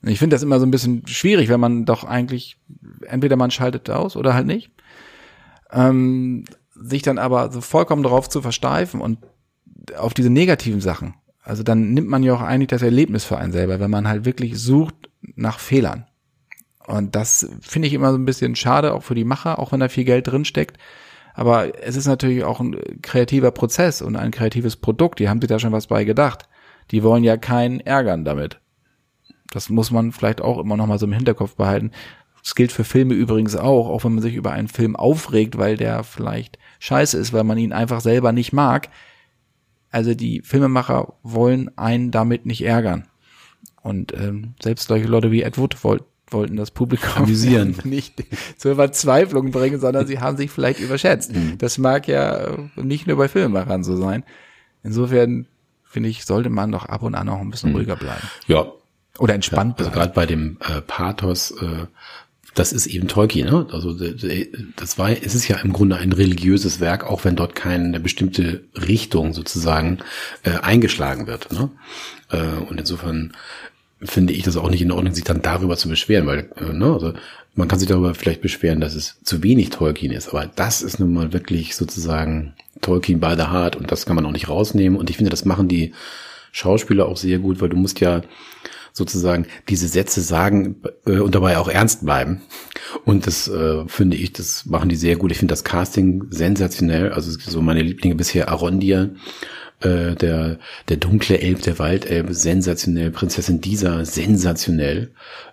Ich 0.08 0.20
finde 0.20 0.36
das 0.36 0.44
immer 0.44 0.60
so 0.60 0.66
ein 0.66 0.72
bisschen 0.72 1.08
schwierig, 1.08 1.50
wenn 1.50 1.60
man 1.60 1.86
doch 1.86 2.04
eigentlich, 2.04 2.58
entweder 3.08 3.36
man 3.36 3.52
schaltet 3.52 3.90
aus 3.90 4.16
oder 4.16 4.34
halt 4.34 4.46
nicht. 4.46 4.72
Ähm, 5.72 6.46
sich 6.74 7.02
dann 7.02 7.18
aber 7.18 7.52
so 7.52 7.62
vollkommen 7.62 8.04
darauf 8.04 8.30
zu 8.30 8.42
versteifen 8.42 9.02
und 9.02 9.20
auf 9.98 10.14
diese 10.14 10.30
negativen 10.30 10.82
Sachen. 10.82 11.16
Also 11.42 11.64
dann 11.64 11.94
nimmt 11.94 12.08
man 12.08 12.24
ja 12.24 12.34
auch 12.34 12.42
eigentlich 12.42 12.70
das 12.70 12.82
Erlebnis 12.82 13.24
für 13.24 13.38
einen 13.38 13.52
selber, 13.52 13.80
wenn 13.80 13.92
man 13.92 14.08
halt 14.08 14.26
wirklich 14.26 14.60
sucht 14.60 14.96
nach 15.36 15.60
Fehlern. 15.60 16.06
Und 16.88 17.16
das 17.16 17.50
finde 17.62 17.88
ich 17.88 17.94
immer 17.94 18.12
so 18.12 18.18
ein 18.18 18.26
bisschen 18.26 18.56
schade, 18.56 18.94
auch 18.94 19.04
für 19.04 19.16
die 19.16 19.24
Macher, 19.24 19.60
auch 19.60 19.72
wenn 19.72 19.80
da 19.80 19.90
viel 19.90 20.06
Geld 20.06 20.28
drin 20.28 20.46
steckt. 20.46 20.78
Aber 21.34 21.84
es 21.84 21.96
ist 21.96 22.08
natürlich 22.08 22.44
auch 22.44 22.60
ein 22.60 23.02
kreativer 23.02 23.52
Prozess 23.52 24.02
und 24.02 24.16
ein 24.16 24.32
kreatives 24.32 24.76
Produkt. 24.76 25.20
Die 25.20 25.30
haben 25.30 25.42
sich 25.42 25.50
da 25.50 25.60
schon 25.60 25.72
was 25.72 25.88
bei 25.88 26.04
gedacht. 26.04 26.48
Die 26.92 27.04
wollen 27.04 27.24
ja 27.24 27.38
keinen 27.38 27.80
ärgern 27.80 28.24
damit. 28.24 28.60
Das 29.52 29.70
muss 29.70 29.92
man 29.92 30.12
vielleicht 30.12 30.42
auch 30.42 30.60
immer 30.60 30.78
noch 30.78 30.88
mal 30.88 31.00
so 31.00 31.06
im 31.06 31.14
Hinterkopf 31.14 31.56
behalten. 31.56 31.92
Das 32.44 32.56
gilt 32.56 32.72
für 32.72 32.84
Filme 32.84 33.14
übrigens 33.14 33.56
auch, 33.56 33.90
auch 33.90 34.04
wenn 34.04 34.14
man 34.14 34.22
sich 34.22 34.36
über 34.36 34.52
einen 34.52 34.68
Film 34.68 34.96
aufregt, 34.96 35.58
weil 35.58 35.78
der 35.78 36.04
vielleicht 36.04 36.60
scheiße 36.80 37.18
ist, 37.18 37.34
weil 37.34 37.44
man 37.44 37.58
ihn 37.58 37.74
einfach 37.74 38.02
selber 38.02 38.32
nicht 38.32 38.54
mag. 38.54 38.90
Also 39.90 40.14
die 40.14 40.42
Filmemacher 40.42 41.14
wollen 41.24 41.76
einen 41.78 42.12
damit 42.12 42.46
nicht 42.46 42.64
ärgern. 42.64 43.08
Und 43.82 44.14
ähm, 44.14 44.54
selbst 44.62 44.88
solche 44.88 45.08
Leute 45.08 45.32
wie 45.32 45.44
Ed 45.44 45.58
Wood 45.58 45.84
wollten 45.84 46.06
wollten 46.32 46.56
das 46.56 46.72
Publikum 46.72 47.24
amüsieren, 47.24 47.76
nicht 47.84 48.24
zur 48.58 48.76
Verzweiflung 48.76 49.52
bringen, 49.52 49.80
sondern 49.80 50.08
sie 50.08 50.20
haben 50.20 50.38
sich 50.38 50.52
vielleicht 50.52 50.80
überschätzt. 50.80 51.34
Mhm. 51.34 51.58
Das 51.58 51.78
mag 51.78 52.08
ja 52.08 52.58
nicht 52.76 53.08
nur 53.08 53.18
bei 53.18 53.28
Filmemachern 53.28 53.84
so 53.84 53.96
sein. 53.96 54.24
Insofern 54.84 55.48
finde 55.84 56.10
ich, 56.10 56.26
sollte 56.26 56.50
man 56.50 56.72
doch 56.72 56.86
ab 56.86 57.04
und 57.04 57.16
an 57.16 57.30
auch 57.30 57.40
ein 57.40 57.50
bisschen 57.50 57.70
mhm. 57.70 57.78
ruhiger 57.78 57.96
bleiben. 57.96 58.28
Ja. 58.48 58.68
Oder 59.20 59.34
entspannt 59.34 59.80
ja, 59.80 59.86
also 59.86 59.98
gerade 59.98 60.14
bei 60.14 60.26
dem 60.26 60.58
äh, 60.62 60.82
Pathos, 60.82 61.52
äh, 61.52 61.88
das 62.56 62.72
ist 62.72 62.88
eben 62.88 63.08
Tolkien, 63.08 63.50
ne? 63.50 63.68
Also 63.72 63.94
das 64.78 64.98
war, 64.98 65.10
es 65.12 65.36
ist 65.36 65.48
ja 65.48 65.58
im 65.58 65.74
Grunde 65.74 65.98
ein 65.98 66.14
religiöses 66.14 66.80
Werk, 66.80 67.06
auch 67.06 67.26
wenn 67.26 67.36
dort 67.36 67.54
keine 67.54 68.00
bestimmte 68.00 68.64
Richtung 68.76 69.34
sozusagen 69.34 70.00
äh, 70.44 70.52
eingeschlagen 70.62 71.28
wird. 71.28 71.52
Ne? 71.52 71.70
Äh, 72.32 72.64
und 72.70 72.80
insofern 72.80 73.34
finde 74.02 74.34
ich 74.34 74.44
das 74.44 74.56
auch 74.56 74.70
nicht 74.70 74.82
in 74.82 74.92
Ordnung, 74.92 75.14
sich 75.14 75.26
dann 75.26 75.42
darüber 75.42 75.76
zu 75.76 75.90
beschweren, 75.90 76.28
weil, 76.28 76.50
äh, 76.56 76.74
ne, 76.74 76.94
also 76.94 77.14
man 77.56 77.68
kann 77.68 77.80
sich 77.80 77.88
darüber 77.88 78.14
vielleicht 78.16 78.42
beschweren, 78.42 78.82
dass 78.82 78.96
es 78.96 79.18
zu 79.24 79.44
wenig 79.44 79.70
Tolkien 79.70 80.12
ist, 80.12 80.30
aber 80.30 80.46
das 80.46 80.82
ist 80.82 81.00
nun 81.00 81.14
mal 81.14 81.34
wirklich 81.34 81.76
sozusagen 81.76 82.54
Tolkien 82.82 83.20
by 83.20 83.36
the 83.38 83.48
heart 83.48 83.76
und 83.76 83.92
das 83.92 84.06
kann 84.06 84.16
man 84.16 84.26
auch 84.26 84.32
nicht 84.32 84.50
rausnehmen 84.50 84.98
und 84.98 85.10
ich 85.10 85.18
finde, 85.18 85.30
das 85.30 85.46
machen 85.46 85.68
die 85.68 85.94
Schauspieler 86.52 87.06
auch 87.06 87.18
sehr 87.18 87.40
gut, 87.40 87.60
weil 87.60 87.70
du 87.70 87.78
musst 87.78 88.00
ja 88.00 88.22
sozusagen 88.96 89.46
diese 89.68 89.90
Sätze 89.90 90.22
sagen 90.22 90.78
äh, 91.06 91.20
und 91.20 91.36
dabei 91.36 91.58
auch 91.58 91.68
ernst 91.68 92.06
bleiben. 92.06 92.42
Und 93.04 93.28
das 93.28 93.50
äh, 93.50 93.86
finde 93.88 94.16
ich, 94.16 94.32
das 94.32 94.66
machen 94.66 94.88
die 94.88 94.96
sehr 94.96 95.18
gut. 95.18 95.32
Ich 95.32 95.38
finde 95.38 95.52
das 95.52 95.66
Casting 95.66 96.24
sensationell. 96.30 97.12
Also 97.12 97.38
so 97.38 97.62
meine 97.62 97.82
Lieblinge 97.82 98.16
bisher 98.16 98.48
Arondir 98.48 99.16
äh, 99.82 100.16
der, 100.16 100.60
der 100.88 100.98
dunkle 100.98 101.40
Elb, 101.40 101.62
der 101.64 101.78
Waldelb, 101.78 102.28
sensationell, 102.32 103.12
Prinzessin 103.12 103.60
Disa, 103.60 104.06
sensationell 104.06 105.12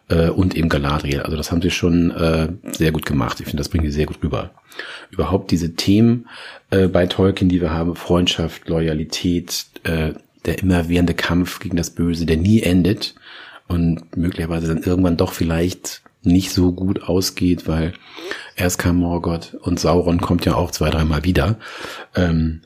äh, 0.09 0.28
und 0.28 0.57
eben 0.57 0.68
Galadriel. 0.68 1.22
Also 1.22 1.37
das 1.37 1.50
haben 1.50 1.62
sie 1.62 1.70
schon 1.70 2.12
äh, 2.12 2.48
sehr 2.70 2.92
gut 2.92 3.07
gemacht. 3.07 3.40
Ich 3.40 3.46
finde, 3.46 3.59
das 3.59 3.68
bringen 3.68 3.87
sie 3.87 3.90
sehr 3.90 4.07
gut 4.07 4.22
rüber. 4.22 4.52
Überhaupt 5.11 5.50
diese 5.50 5.74
Themen 5.74 6.28
äh, 6.70 6.87
bei 6.87 7.07
Tolkien, 7.07 7.48
die 7.48 7.61
wir 7.61 7.72
haben, 7.72 7.96
Freundschaft, 7.96 8.68
Loyalität, 8.68 9.66
äh, 9.83 10.12
der 10.44 10.59
immerwährende 10.59 11.14
Kampf 11.14 11.61
gegen 11.61 11.76
das 11.76 11.90
Böse, 11.90 12.26
der 12.26 12.37
nie 12.37 12.62
endet 12.62 13.14
und 13.68 14.16
möglicherweise 14.16 14.68
dann 14.68 14.83
irgendwann 14.83 15.16
doch 15.16 15.33
vielleicht 15.33 16.02
nicht 16.22 16.52
so 16.52 16.72
gut 16.72 17.02
ausgeht, 17.02 17.66
weil 17.66 17.94
erst 18.57 18.78
kam 18.78 18.96
Morgoth 18.96 19.55
und 19.55 19.81
Sauron 19.81 20.20
kommt 20.20 20.44
ja 20.44 20.55
auch 20.55 20.70
zwei, 20.70 20.90
dreimal 20.90 21.24
wieder. 21.24 21.59
Ähm, 22.14 22.62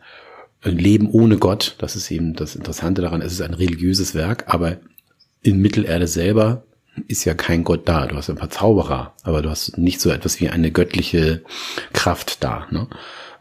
Leben 0.63 1.09
ohne 1.11 1.39
Gott, 1.39 1.77
das 1.79 1.97
ist 1.97 2.11
eben 2.11 2.35
das 2.35 2.57
Interessante 2.57 3.03
daran, 3.03 3.23
es 3.23 3.33
ist 3.33 3.41
ein 3.41 3.55
religiöses 3.55 4.15
Werk, 4.15 4.45
aber 4.49 4.79
in 5.43 5.61
Mittelerde 5.61 6.09
selber 6.09 6.65
ist 7.09 7.25
ja 7.25 7.35
kein 7.35 7.63
Gott 7.63 7.89
da. 7.89 8.07
Du 8.07 8.17
hast 8.17 8.31
ein 8.31 8.37
paar 8.37 8.51
Zauberer, 8.51 9.15
aber 9.23 9.43
du 9.43 9.51
hast 9.51 9.79
nicht 9.79 10.01
so 10.01 10.11
etwas 10.11 10.41
wie 10.41 10.49
eine 10.49 10.73
göttliche 10.73 11.43
Kraft 11.93 12.43
da. 12.43 12.67
Ne? 12.71 12.89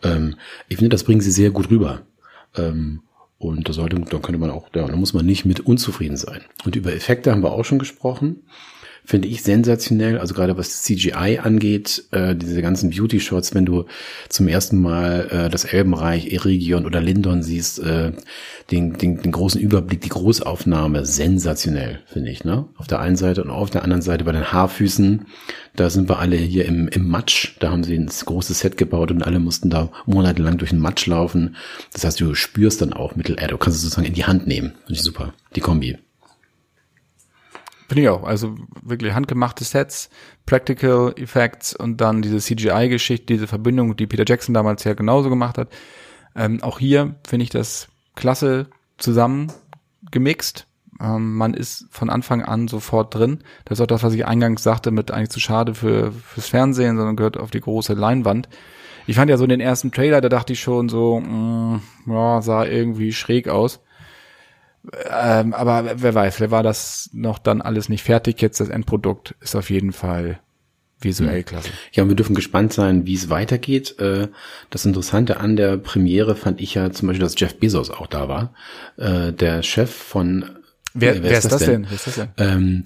Ähm, 0.04 0.36
ich 0.68 0.78
finde, 0.78 0.90
das 0.90 1.04
bringen 1.04 1.22
sie 1.22 1.32
sehr 1.32 1.52
gut 1.52 1.70
rüber. 1.70 2.02
Ähm, 2.56 3.02
und 3.38 3.68
da 3.68 3.74
sollte, 3.74 4.00
da 4.00 4.18
könnte 4.20 4.40
man 4.40 4.50
auch, 4.50 4.70
ja, 4.74 4.88
da 4.88 4.96
muss 4.96 5.14
man 5.14 5.26
nicht 5.26 5.46
mit 5.46 5.60
unzufrieden 5.60 6.18
sein. 6.18 6.42
Und 6.64 6.76
über 6.76 6.94
Effekte 6.94 7.32
haben 7.32 7.44
wir 7.44 7.52
auch 7.52 7.66
schon 7.66 7.80
gesprochen. 7.80 8.44
Finde 9.06 9.28
ich 9.28 9.44
sensationell. 9.44 10.18
Also 10.20 10.34
gerade 10.34 10.58
was 10.58 10.82
CGI 10.84 11.40
angeht, 11.42 12.06
äh, 12.12 12.36
diese 12.36 12.62
ganzen 12.62 12.90
Beauty-Shots, 12.90 13.54
wenn 13.54 13.66
du 13.66 13.86
zum 14.30 14.48
ersten 14.48 14.82
Mal 14.82 15.28
äh, 15.30 15.50
das 15.50 15.66
Elbenreich, 15.66 16.32
Eregion 16.34 16.86
oder 16.86 17.02
Lindon 17.02 17.44
siehst, 17.44 17.80
äh, 17.80 18.12
den, 18.72 18.94
den, 18.94 19.22
den 19.22 19.32
großen 19.32 19.62
Überblick, 19.62 20.02
die 20.02 20.10
Großaufnahme, 20.10 21.06
sensationell, 21.06 22.00
finde 22.08 22.32
ich. 22.32 22.44
Ne? 22.44 22.66
Auf 22.78 22.88
der 22.88 23.00
einen 23.00 23.16
Seite 23.16 23.44
und 23.44 23.50
auf 23.50 23.70
der 23.70 23.84
anderen 23.84 24.02
Seite 24.02 24.24
bei 24.24 24.32
den 24.32 24.52
Haarfüßen, 24.52 25.26
da 25.76 25.90
sind 25.90 26.10
wir 26.10 26.20
alle 26.20 26.38
hier 26.38 26.66
im, 26.66 26.88
im 26.88 27.08
Matsch. 27.08 27.56
Da 27.60 27.72
haben 27.72 27.84
sie 27.84 27.96
ein 27.96 28.08
großes 28.08 28.60
Set 28.60 28.78
gebaut 28.78 29.12
und 29.12 29.24
alle 29.24 29.40
mussten 29.40 29.70
da 29.70 29.92
monatelang 30.06 30.58
durch 30.58 30.72
den 30.72 30.80
Matsch 30.80 31.06
laufen. 31.06 31.56
Das 31.94 32.04
heißt, 32.06 32.20
du 32.20 32.34
spürst 32.34 32.82
dann 32.82 32.94
auch 32.94 33.16
Mittel-Air. 33.16 33.50
Du 33.50 33.58
kannst 33.58 33.78
es 33.78 33.84
sozusagen 33.84 34.08
in 34.08 34.14
die 34.14 34.26
Hand 34.26 34.48
nehmen. 34.48 34.74
Finde 34.86 34.94
ich 34.94 35.02
super. 35.02 35.34
Die 35.56 35.62
Kombi. 35.62 35.98
Finde 37.88 38.02
ich 38.02 38.10
auch. 38.10 38.24
Also 38.24 38.56
wirklich 38.82 39.14
handgemachte 39.14 39.64
Sets, 39.64 40.10
Practical 40.46 41.14
Effects 41.18 41.76
und 41.76 42.02
dann 42.02 42.22
diese 42.22 42.40
CGI-Geschichte, 42.40 43.28
diese 43.28 43.48
Verbindung, 43.48 43.96
die 43.96 44.08
Peter 44.08 44.24
Jackson 44.28 44.54
damals 44.54 44.84
ja 44.84 44.94
genauso 44.94 45.30
gemacht 45.30 45.58
hat. 45.58 45.70
Ähm, 46.36 46.62
auch 46.64 46.80
hier 46.80 47.16
finde 47.28 47.44
ich 47.44 47.50
das 47.50 47.88
klasse 48.16 48.68
zusammen 48.98 49.52
gemixt. 50.12 50.68
Ähm, 51.00 51.36
man 51.36 51.54
ist 51.54 51.88
von 51.92 52.10
Anfang 52.10 52.42
an 52.42 52.68
sofort 52.68 53.14
drin. 53.14 53.44
Das 53.66 53.78
ist 53.78 53.84
auch 53.84 53.88
das, 53.88 54.04
was 54.04 54.14
ich 54.14 54.26
eingangs 54.26 54.64
sagte, 54.64 54.92
mit 54.92 55.12
eigentlich 55.12 55.30
zu 55.30 55.40
schade 55.40 55.76
für 55.76 56.12
fürs 56.12 56.48
Fernsehen, 56.48 56.98
sondern 56.98 57.16
gehört 57.16 57.38
auf 57.38 57.52
die 57.52 57.62
große 57.62 57.94
Leinwand. 57.94 58.50
Ich 59.08 59.18
fand 59.18 59.30
ja 59.30 59.38
so 59.38 59.46
den 59.46 59.60
ersten 59.60 59.92
Trailer, 59.92 60.20
da 60.22 60.30
dachte 60.30 60.54
ich 60.54 60.62
schon 60.62 60.90
so, 60.90 61.20
mh, 61.20 61.82
mm, 62.08 62.12
ja, 62.12 62.42
sah 62.42 62.66
irgendwie 62.66 63.14
schräg 63.14 63.48
aus. 63.48 63.82
Ähm, 65.10 65.54
aber 65.54 66.02
wer 66.02 66.16
weiß, 66.16 66.40
wer 66.40 66.52
war 66.52 66.64
das 66.64 67.10
noch 67.14 67.40
dann 67.40 67.62
alles 67.62 67.90
nicht 67.90 68.04
fertig. 68.04 68.42
Jetzt 68.42 68.60
das 68.60 68.70
Endprodukt 68.70 69.36
ist 69.42 69.56
auf 69.56 69.70
jeden 69.70 69.92
Fall 69.92 70.40
visuell 71.00 71.40
hm. 71.40 71.46
klasse. 71.46 71.70
Ja, 71.92 72.04
und 72.04 72.10
wir 72.10 72.16
dürfen 72.16 72.36
gespannt 72.36 72.74
sein, 72.74 73.06
wie 73.06 73.16
es 73.16 73.30
weitergeht. 73.30 74.00
Äh, 74.00 74.30
das 74.70 74.86
Interessante 74.86 75.40
an 75.40 75.56
der 75.56 75.78
Premiere 75.78 76.36
fand 76.36 76.62
ich 76.62 76.74
ja 76.74 76.92
zum 76.92 77.08
Beispiel, 77.08 77.24
dass 77.24 77.40
Jeff 77.40 77.58
Bezos 77.60 77.90
auch 77.90 78.08
da 78.08 78.28
war. 78.28 78.54
Äh, 78.98 79.34
der 79.34 79.64
Chef 79.64 79.94
von 79.94 80.50
Wer, 80.98 81.16
wer, 81.16 81.24
wer 81.24 81.38
ist, 81.38 81.52
das 81.52 81.60
denn? 81.60 81.84
denn? 81.84 81.86
Wer 81.90 81.96
ist 81.96 82.08
das 82.08 82.16
denn? 82.16 82.30
Ähm, 82.38 82.84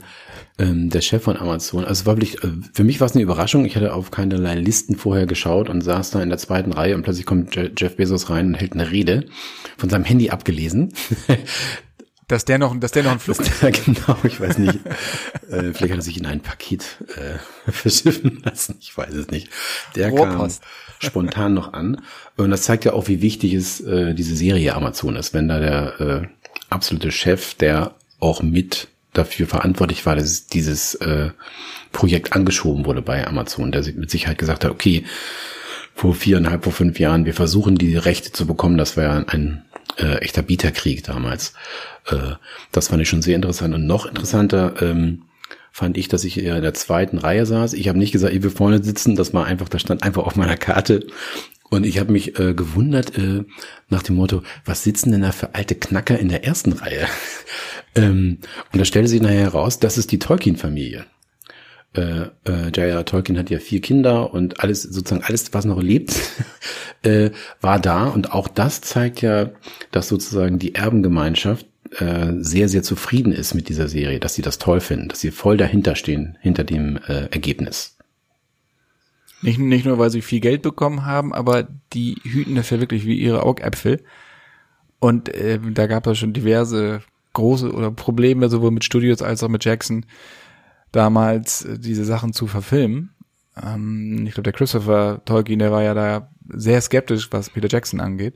ähm, 0.58 0.90
der 0.90 1.02
Chef 1.02 1.22
von 1.22 1.38
Amazon. 1.38 1.86
Also 1.86 2.08
war 2.08 2.16
wirklich, 2.16 2.44
äh, 2.44 2.48
für 2.74 2.84
mich 2.84 3.00
war 3.00 3.06
es 3.06 3.14
eine 3.14 3.22
Überraschung. 3.22 3.66
Ich 3.66 3.76
hatte 3.76 3.94
auf 3.94 4.10
keinerlei 4.10 4.56
Listen 4.56 4.96
vorher 4.96 5.28
geschaut 5.28 5.70
und 5.70 5.82
saß 5.82 6.10
da 6.10 6.24
in 6.24 6.30
der 6.30 6.40
zweiten 6.40 6.74
Reihe 6.74 6.96
und 6.96 7.04
plötzlich 7.04 7.28
kommt 7.28 7.56
Jeff 7.56 7.98
Bezos 7.98 8.32
rein 8.32 8.48
und 8.48 8.54
hält 8.56 8.74
eine 8.74 8.90
Rede 8.90 9.28
von 9.78 9.92
seinem 9.92 10.06
Handy 10.06 10.32
abgelesen. 10.32 10.92
Dass 12.30 12.46
der 12.46 12.60
noch, 12.60 12.80
dass 12.80 12.92
der 12.92 13.04
noch 13.04 13.12
ein 13.12 13.20
Flug. 13.20 13.38
genau, 13.62 14.18
ich 14.24 14.39
weiß 14.39 14.60
nicht. 14.60 14.76
äh, 15.50 15.74
vielleicht 15.74 15.82
hat 15.82 16.00
er 16.00 16.02
sich 16.02 16.18
in 16.18 16.28
ein 16.28 16.42
Paket 16.42 16.86
äh, 17.15 17.72
verschiffen 17.72 18.42
lassen. 18.46 18.78
Ich 18.80 18.96
weiß 18.96 19.15
es 19.15 19.30
nicht. 19.30 19.50
Der 19.96 20.10
Rohrpost. 20.10 20.62
kam 20.62 20.70
spontan 21.00 21.56
noch 21.56 21.74
an. 21.74 22.02
Und 22.38 22.52
das 22.52 22.62
zeigt 22.62 22.86
ja 22.86 22.94
auch, 22.94 23.08
wie 23.08 23.24
wichtig 23.24 23.56
es 23.56 23.82
äh, 23.82 24.13
diese 24.13 24.36
Serie 24.36 24.76
Amazon 24.76 25.15
ist, 25.15 25.34
wenn 25.34 25.48
da 25.48 25.60
der 25.60 26.00
äh, 26.00 26.28
absolute 26.70 27.12
Chef, 27.12 27.56
der 27.56 27.96
auch 28.20 28.44
mit 28.44 28.89
dafür 29.13 29.48
verantwortlich 29.48 30.06
war, 30.06 30.15
dass 30.15 30.46
dieses 30.46 30.94
äh, 30.96 31.32
Projekt 31.92 32.34
angeschoben 32.34 32.86
wurde 32.86 33.02
bei 33.02 33.26
Amazon, 33.26 33.72
der 33.72 33.84
mit 33.94 34.12
Sicherheit 34.12 34.38
gesagt 34.38 34.63
hat, 34.63 34.72
okay, 34.72 35.04
vor 35.96 36.13
viereinhalb, 36.13 36.63
vor 36.63 36.74
fünf 36.74 37.00
Jahren, 37.00 37.26
wir 37.26 37.34
versuchen 37.34 37.76
die 37.76 37.98
Rechte 37.98 38.32
zu 38.32 38.46
bekommen, 38.46 38.78
das 38.78 38.98
war 38.98 39.04
ja 39.04 39.24
ein 39.28 39.63
äh, 39.97 40.17
echter 40.17 40.41
Bieterkrieg 40.41 41.04
damals. 41.04 41.54
Äh, 42.08 42.36
das 42.71 42.89
fand 42.89 43.02
ich 43.02 43.10
schon 43.10 43.21
sehr 43.21 43.36
interessant. 43.36 43.73
Und 43.73 43.86
noch 43.86 44.06
interessanter 44.06 44.82
ähm, 44.82 45.23
fand 45.71 45.97
ich, 45.97 46.08
dass 46.08 46.23
ich 46.23 46.38
in 46.38 46.62
der 46.62 46.73
zweiten 46.73 47.17
Reihe 47.17 47.45
saß. 47.45 47.73
Ich 47.73 47.88
habe 47.88 47.99
nicht 47.99 48.12
gesagt, 48.12 48.34
ich 48.34 48.43
will 48.43 48.49
vorne 48.49 48.84
sitzen, 48.84 49.15
das 49.15 49.34
war 49.34 49.45
einfach, 49.45 49.69
das 49.69 49.82
stand 49.82 50.04
einfach 50.04 50.23
auf 50.23 50.36
meiner 50.36 50.58
Karte. 50.58 51.08
Und 51.69 51.86
ich 51.86 51.99
habe 51.99 52.12
mich 52.12 52.39
äh, 52.39 52.54
gewundert 52.54 53.15
äh, 53.17 53.43
nach 53.89 54.02
dem 54.02 54.15
Motto, 54.15 54.41
was 54.65 54.84
sitzen 54.84 55.12
denn 55.12 55.21
da 55.21 55.32
für 55.32 55.54
alte 55.54 55.75
Knacker 55.75 56.17
in 56.17 56.30
der 56.30 56.43
ersten 56.43 56.73
Reihe? 56.73 57.06
ähm, 57.95 58.39
und 58.73 58.80
da 58.80 58.86
stellte 58.86 59.08
sich 59.08 59.21
nachher 59.21 59.41
heraus, 59.41 59.80
das 59.80 59.97
ist 59.97 60.12
die 60.12 60.19
Tolkien-Familie 60.19 61.06
äh, 61.93 62.28
äh, 62.45 62.69
J.R. 62.73 63.06
Tolkien 63.06 63.38
hat 63.38 63.49
ja 63.49 63.60
vier 63.60 63.82
Kinder 63.82 64.34
und 64.34 64.60
alles, 64.60 64.84
sozusagen 64.84 65.23
alles, 65.23 65.54
was 65.54 65.65
noch 65.65 65.82
lebt, 65.82 66.13
äh, 67.04 67.32
war 67.62 67.80
da. 67.80 68.08
Und 68.08 68.32
auch 68.32 68.47
das 68.47 68.82
zeigt 68.82 69.21
ja, 69.21 69.49
dass 69.91 70.08
sozusagen 70.08 70.60
die 70.60 70.75
Erbengemeinschaft 70.75 71.65
äh, 71.97 72.34
sehr, 72.39 72.69
sehr 72.69 72.84
zufrieden 72.84 73.32
ist 73.32 73.56
mit 73.56 73.69
dieser 73.69 73.88
Serie, 73.88 74.19
dass 74.19 74.36
sie 74.36 74.43
das 74.43 74.60
toll 74.60 74.80
finden, 74.80 75.10
dass 75.10 75.19
sie 75.19 75.32
voll 75.32 75.58
dahinter 75.58 75.95
stehen, 75.95 76.38
hinter 76.41 76.63
dem 76.63 76.97
äh, 77.08 77.28
Ergebnis. 77.32 77.97
Nicht, 79.41 79.58
nicht 79.58 79.86
nur, 79.86 79.97
weil 79.97 80.10
sie 80.10 80.21
viel 80.21 80.41
Geld 80.41 80.62
bekommen 80.62 81.06
haben, 81.06 81.34
aber 81.34 81.67
die 81.93 82.17
hüten 82.23 82.56
das 82.56 82.69
ja 82.69 82.80
wirklich 82.80 83.06
wie 83.06 83.17
ihre 83.17 83.43
Augäpfel. 83.43 84.04
Und 84.99 85.30
äh, 85.30 85.60
da 85.71 85.88
gab 85.88 86.06
es 86.08 86.17
schon 86.17 86.34
diverse 86.34 87.02
große 87.34 87.71
oder 87.71 87.89
Probleme, 87.89 88.49
sowohl 88.49 88.71
mit 88.71 88.84
Studios 88.84 89.21
als 89.21 89.41
auch 89.43 89.49
mit 89.49 89.63
Jackson, 89.63 90.06
damals 90.91 91.63
äh, 91.65 91.80
diese 91.80 92.06
Sachen 92.06 92.34
zu 92.34 92.47
verfilmen. 92.47 93.15
Ähm, 93.62 94.25
ich 94.28 94.34
glaube, 94.34 94.43
der 94.43 94.54
Christopher 94.54 95.21
Tolkien, 95.25 95.60
der 95.60 95.71
war 95.71 95.84
ja 95.84 95.93
da 95.93 96.30
sehr 96.47 96.82
skeptisch, 96.82 97.32
was 97.32 97.49
Peter 97.49 97.67
Jackson 97.69 97.99
angeht. 97.99 98.36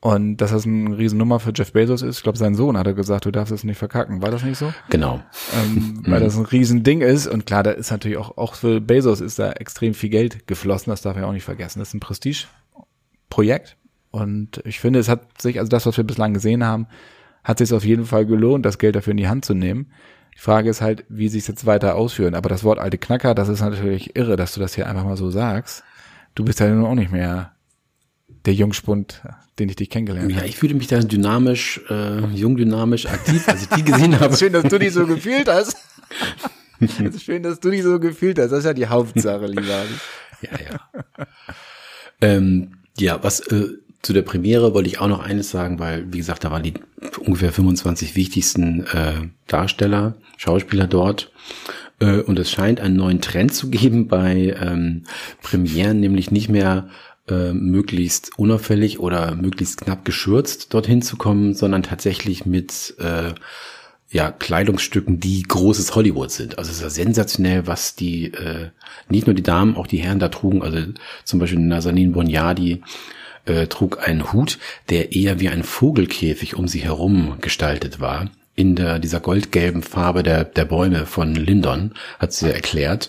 Und 0.00 0.36
dass 0.36 0.52
das 0.52 0.64
eine 0.64 0.96
Riesennummer 0.96 1.40
für 1.40 1.52
Jeff 1.52 1.72
Bezos 1.72 2.02
ist, 2.02 2.18
ich 2.18 2.22
glaube, 2.22 2.38
sein 2.38 2.54
Sohn 2.54 2.78
hat 2.78 2.86
er 2.86 2.94
gesagt, 2.94 3.24
du 3.24 3.32
darfst 3.32 3.52
es 3.52 3.64
nicht 3.64 3.78
verkacken. 3.78 4.22
War 4.22 4.30
das 4.30 4.44
nicht 4.44 4.56
so? 4.56 4.72
Genau. 4.90 5.20
Ähm, 5.60 6.02
weil 6.06 6.20
das 6.20 6.36
ein 6.36 6.44
Riesending 6.44 7.00
ist. 7.00 7.26
Und 7.26 7.46
klar, 7.46 7.64
da 7.64 7.72
ist 7.72 7.90
natürlich 7.90 8.16
auch, 8.16 8.36
auch 8.36 8.54
für 8.54 8.80
Bezos 8.80 9.20
ist 9.20 9.40
da 9.40 9.50
extrem 9.52 9.94
viel 9.94 10.10
Geld 10.10 10.46
geflossen, 10.46 10.90
das 10.90 11.02
darf 11.02 11.16
er 11.16 11.26
auch 11.26 11.32
nicht 11.32 11.44
vergessen. 11.44 11.80
Das 11.80 11.88
ist 11.88 11.94
ein 11.94 12.00
Prestige-Projekt. 12.00 13.76
Und 14.12 14.62
ich 14.64 14.78
finde, 14.78 15.00
es 15.00 15.08
hat 15.08 15.42
sich, 15.42 15.58
also 15.58 15.68
das, 15.68 15.84
was 15.84 15.96
wir 15.96 16.04
bislang 16.04 16.32
gesehen 16.32 16.64
haben, 16.64 16.86
hat 17.42 17.58
sich 17.58 17.72
auf 17.72 17.84
jeden 17.84 18.04
Fall 18.04 18.24
gelohnt, 18.24 18.64
das 18.64 18.78
Geld 18.78 18.94
dafür 18.94 19.10
in 19.10 19.16
die 19.16 19.28
Hand 19.28 19.44
zu 19.44 19.54
nehmen. 19.54 19.90
Die 20.38 20.42
Frage 20.42 20.70
ist 20.70 20.80
halt, 20.80 21.04
wie 21.08 21.28
sie 21.28 21.38
es 21.38 21.48
jetzt 21.48 21.66
weiter 21.66 21.96
ausführen. 21.96 22.36
Aber 22.36 22.48
das 22.48 22.62
Wort 22.62 22.78
alte 22.78 22.96
Knacker, 22.96 23.34
das 23.34 23.48
ist 23.48 23.60
natürlich 23.60 24.14
irre, 24.14 24.36
dass 24.36 24.54
du 24.54 24.60
das 24.60 24.72
hier 24.72 24.86
einfach 24.86 25.02
mal 25.02 25.16
so 25.16 25.32
sagst. 25.32 25.82
Du 26.36 26.44
bist 26.44 26.60
ja 26.60 26.68
nun 26.68 26.86
auch 26.86 26.94
nicht 26.94 27.10
mehr 27.10 27.56
der 28.44 28.54
Jungspund, 28.54 29.20
den 29.58 29.68
ich 29.68 29.74
dich 29.74 29.90
kennengelernt 29.90 30.32
habe. 30.32 30.40
Ja, 30.40 30.48
ich 30.48 30.56
fühle 30.56 30.74
mich 30.74 30.86
da 30.86 31.00
dynamisch, 31.00 31.80
äh, 31.90 32.20
jung 32.26 32.56
dynamisch 32.56 33.06
aktiv, 33.06 33.48
als 33.48 33.62
ich 33.62 33.68
die 33.70 33.82
gesehen 33.82 34.20
habe. 34.20 34.36
schön, 34.36 34.52
dass 34.52 34.62
du 34.62 34.78
die 34.78 34.90
so 34.90 35.08
gefühlt 35.08 35.48
hast. 35.48 35.76
Es 36.78 37.00
ist 37.00 37.24
schön, 37.24 37.42
dass 37.42 37.58
du 37.58 37.70
die 37.70 37.82
so 37.82 37.98
gefühlt 37.98 38.38
hast. 38.38 38.50
Das 38.50 38.60
ist 38.60 38.64
ja 38.64 38.74
die 38.74 38.86
Hauptsache, 38.86 39.46
lieber. 39.46 39.82
ja, 40.40 40.50
ja. 40.70 41.26
ähm, 42.20 42.76
ja, 42.96 43.20
was 43.24 43.40
äh, 43.40 43.70
zu 44.02 44.12
der 44.12 44.22
Premiere 44.22 44.74
wollte 44.74 44.88
ich 44.88 45.00
auch 45.00 45.08
noch 45.08 45.20
eines 45.20 45.50
sagen, 45.50 45.78
weil, 45.78 46.12
wie 46.12 46.18
gesagt, 46.18 46.44
da 46.44 46.50
waren 46.50 46.62
die 46.62 46.74
ungefähr 47.18 47.52
25 47.52 48.14
wichtigsten 48.14 48.86
äh, 48.86 49.28
Darsteller, 49.46 50.14
Schauspieler 50.36 50.86
dort. 50.86 51.32
Äh, 52.00 52.20
und 52.20 52.38
es 52.38 52.50
scheint 52.50 52.80
einen 52.80 52.96
neuen 52.96 53.20
Trend 53.20 53.54
zu 53.54 53.70
geben 53.70 54.08
bei 54.08 54.56
ähm, 54.60 55.04
Premieren, 55.42 56.00
nämlich 56.00 56.30
nicht 56.30 56.48
mehr 56.48 56.88
äh, 57.28 57.52
möglichst 57.52 58.38
unauffällig 58.38 59.00
oder 59.00 59.34
möglichst 59.34 59.80
knapp 59.82 60.04
geschürzt 60.04 60.72
dorthin 60.72 61.02
zu 61.02 61.16
kommen, 61.16 61.54
sondern 61.54 61.82
tatsächlich 61.82 62.46
mit 62.46 62.94
äh, 62.98 63.34
ja, 64.10 64.30
Kleidungsstücken, 64.30 65.20
die 65.20 65.42
großes 65.42 65.94
Hollywood 65.94 66.30
sind. 66.30 66.58
Also 66.58 66.70
es 66.70 66.78
ist 66.78 66.82
ja 66.82 66.90
sensationell, 66.90 67.66
was 67.66 67.94
die, 67.94 68.32
äh, 68.32 68.70
nicht 69.10 69.26
nur 69.26 69.34
die 69.34 69.42
Damen, 69.42 69.76
auch 69.76 69.86
die 69.86 69.98
Herren 69.98 70.18
da 70.18 70.28
trugen. 70.28 70.62
Also 70.62 70.78
zum 71.24 71.38
Beispiel 71.38 71.58
Nazanin 71.58 72.12
Bonyadi 72.12 72.82
äh, 73.48 73.66
trug 73.66 74.06
einen 74.06 74.32
Hut, 74.32 74.58
der 74.90 75.12
eher 75.12 75.40
wie 75.40 75.48
ein 75.48 75.64
Vogelkäfig 75.64 76.54
um 76.54 76.68
sie 76.68 76.80
herum 76.80 77.38
gestaltet 77.40 78.00
war. 78.00 78.30
In 78.54 78.74
der, 78.74 78.98
dieser 78.98 79.20
goldgelben 79.20 79.82
Farbe 79.82 80.22
der, 80.22 80.44
der 80.44 80.64
Bäume 80.64 81.06
von 81.06 81.34
Lindon, 81.34 81.94
hat 82.18 82.32
sie 82.32 82.52
erklärt. 82.52 83.08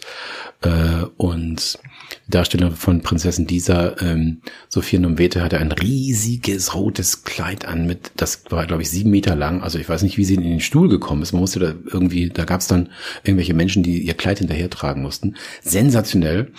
Äh, 0.62 1.06
und 1.18 1.80
die 2.28 2.32
Darstellerin 2.32 2.76
von 2.76 3.02
Prinzessin 3.02 3.48
Disa, 3.48 3.96
ähm, 4.00 4.42
Sophia 4.68 5.00
Numwete, 5.00 5.42
hatte 5.42 5.58
ein 5.58 5.72
riesiges 5.72 6.76
rotes 6.76 7.24
Kleid 7.24 7.66
an 7.66 7.88
mit, 7.88 8.12
das 8.18 8.44
war, 8.50 8.66
glaube 8.68 8.82
ich, 8.82 8.90
sieben 8.90 9.10
Meter 9.10 9.36
lang. 9.36 9.64
Also 9.64 9.80
ich 9.80 9.90
weiß 9.90 10.04
nicht, 10.04 10.18
wie 10.18 10.26
sie 10.26 10.36
in 10.36 10.44
den 10.44 10.60
Stuhl 10.60 10.90
gekommen 10.90 11.22
ist. 11.22 11.34
Man 11.34 11.42
musste 11.42 11.60
da 11.60 11.74
irgendwie, 11.92 12.30
da 12.30 12.46
gab 12.46 12.62
es 12.62 12.68
dann 12.68 12.90
irgendwelche 13.24 13.54
Menschen, 13.54 13.84
die 13.84 14.00
ihr 14.00 14.14
Kleid 14.14 14.40
hinterher 14.40 14.70
tragen 14.70 15.02
mussten. 15.02 15.36
Sensationell. 15.62 16.52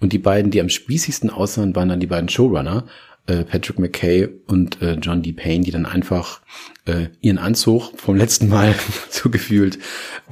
Und 0.00 0.12
die 0.12 0.18
beiden, 0.18 0.50
die 0.50 0.60
am 0.60 0.70
spießigsten 0.70 1.30
aussahen, 1.30 1.76
waren 1.76 1.90
dann 1.90 2.00
die 2.00 2.06
beiden 2.06 2.28
Showrunner. 2.28 2.86
Äh, 3.30 3.44
Patrick 3.44 3.78
McKay 3.78 4.28
und 4.48 4.82
äh, 4.82 4.94
John 4.94 5.22
D. 5.22 5.32
Payne, 5.32 5.64
die 5.64 5.70
dann 5.70 5.86
einfach 5.86 6.40
äh, 6.86 7.10
ihren 7.20 7.38
Anzug 7.38 7.92
vom 7.96 8.16
letzten 8.16 8.48
Mal 8.48 8.74
so 9.10 9.30
gefühlt 9.30 9.78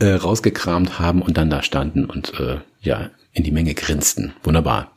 äh, 0.01 0.15
rausgekramt 0.15 0.99
haben 0.99 1.23
und 1.23 1.37
dann 1.39 1.49
da 1.49 1.63
standen 1.63 2.07
und 2.07 2.35
äh, 2.41 2.59
ja, 2.81 3.11
in 3.33 3.45
die 3.45 3.53
Menge 3.53 3.75
grinsten. 3.75 4.33
Wunderbar. 4.43 4.91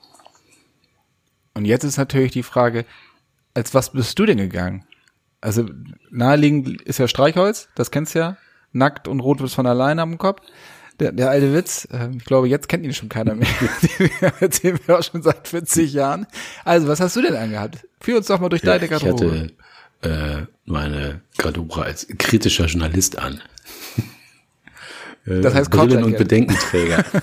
Und 1.54 1.66
jetzt 1.66 1.84
ist 1.84 1.98
natürlich 1.98 2.32
die 2.32 2.42
Frage, 2.42 2.86
als 3.54 3.76
was 3.76 3.92
bist 3.92 4.18
du 4.18 4.26
denn 4.26 4.38
gegangen? 4.38 4.84
Also 5.40 5.70
naheliegend 6.10 6.82
ist 6.82 6.98
ja 6.98 7.08
Streichholz, 7.08 7.70
das 7.76 7.92
kennst 7.92 8.16
du 8.16 8.20
ja. 8.20 8.38
Nackt 8.72 9.08
und 9.08 9.20
rot 9.20 9.42
wird 9.42 9.52
von 9.52 9.68
alleine 9.68 10.02
am 10.02 10.18
Kopf. 10.18 10.42
Der, 11.02 11.12
der 11.12 11.30
alte 11.32 11.54
Witz, 11.54 11.88
äh, 11.92 12.10
ich 12.16 12.24
glaube, 12.26 12.48
jetzt 12.48 12.70
kennt 12.70 12.86
ihn 12.86 12.94
schon 12.94 13.10
keiner 13.10 13.34
mehr. 13.36 13.48
Den 14.00 14.10
erzählen 14.40 14.80
wir 14.86 15.00
auch 15.00 15.04
schon 15.04 15.22
seit 15.24 15.48
40 15.48 15.92
Jahren. 15.94 16.28
Also, 16.64 16.88
was 16.88 17.00
hast 17.00 17.16
du 17.16 17.22
denn 17.22 17.36
angehabt? 17.36 17.88
Führ 18.00 18.18
uns 18.18 18.28
doch 18.28 18.40
mal 18.40 18.50
durch 18.50 18.62
Ja, 18.64 18.74
deine 18.78 18.86
ich 18.86 18.92
Garderobe. 18.92 19.52
hatte 20.02 20.40
äh, 20.42 20.46
meine 20.66 21.22
Garderobe 21.38 21.84
als 21.84 22.08
kritischer 22.18 22.66
Journalist 22.68 23.18
an. 23.20 23.42
Äh, 25.26 25.42
Das 25.42 25.54
heißt 25.54 25.70
Brillen 25.72 26.04
und. 26.04 26.18
Bedenkenträger. 26.18 27.04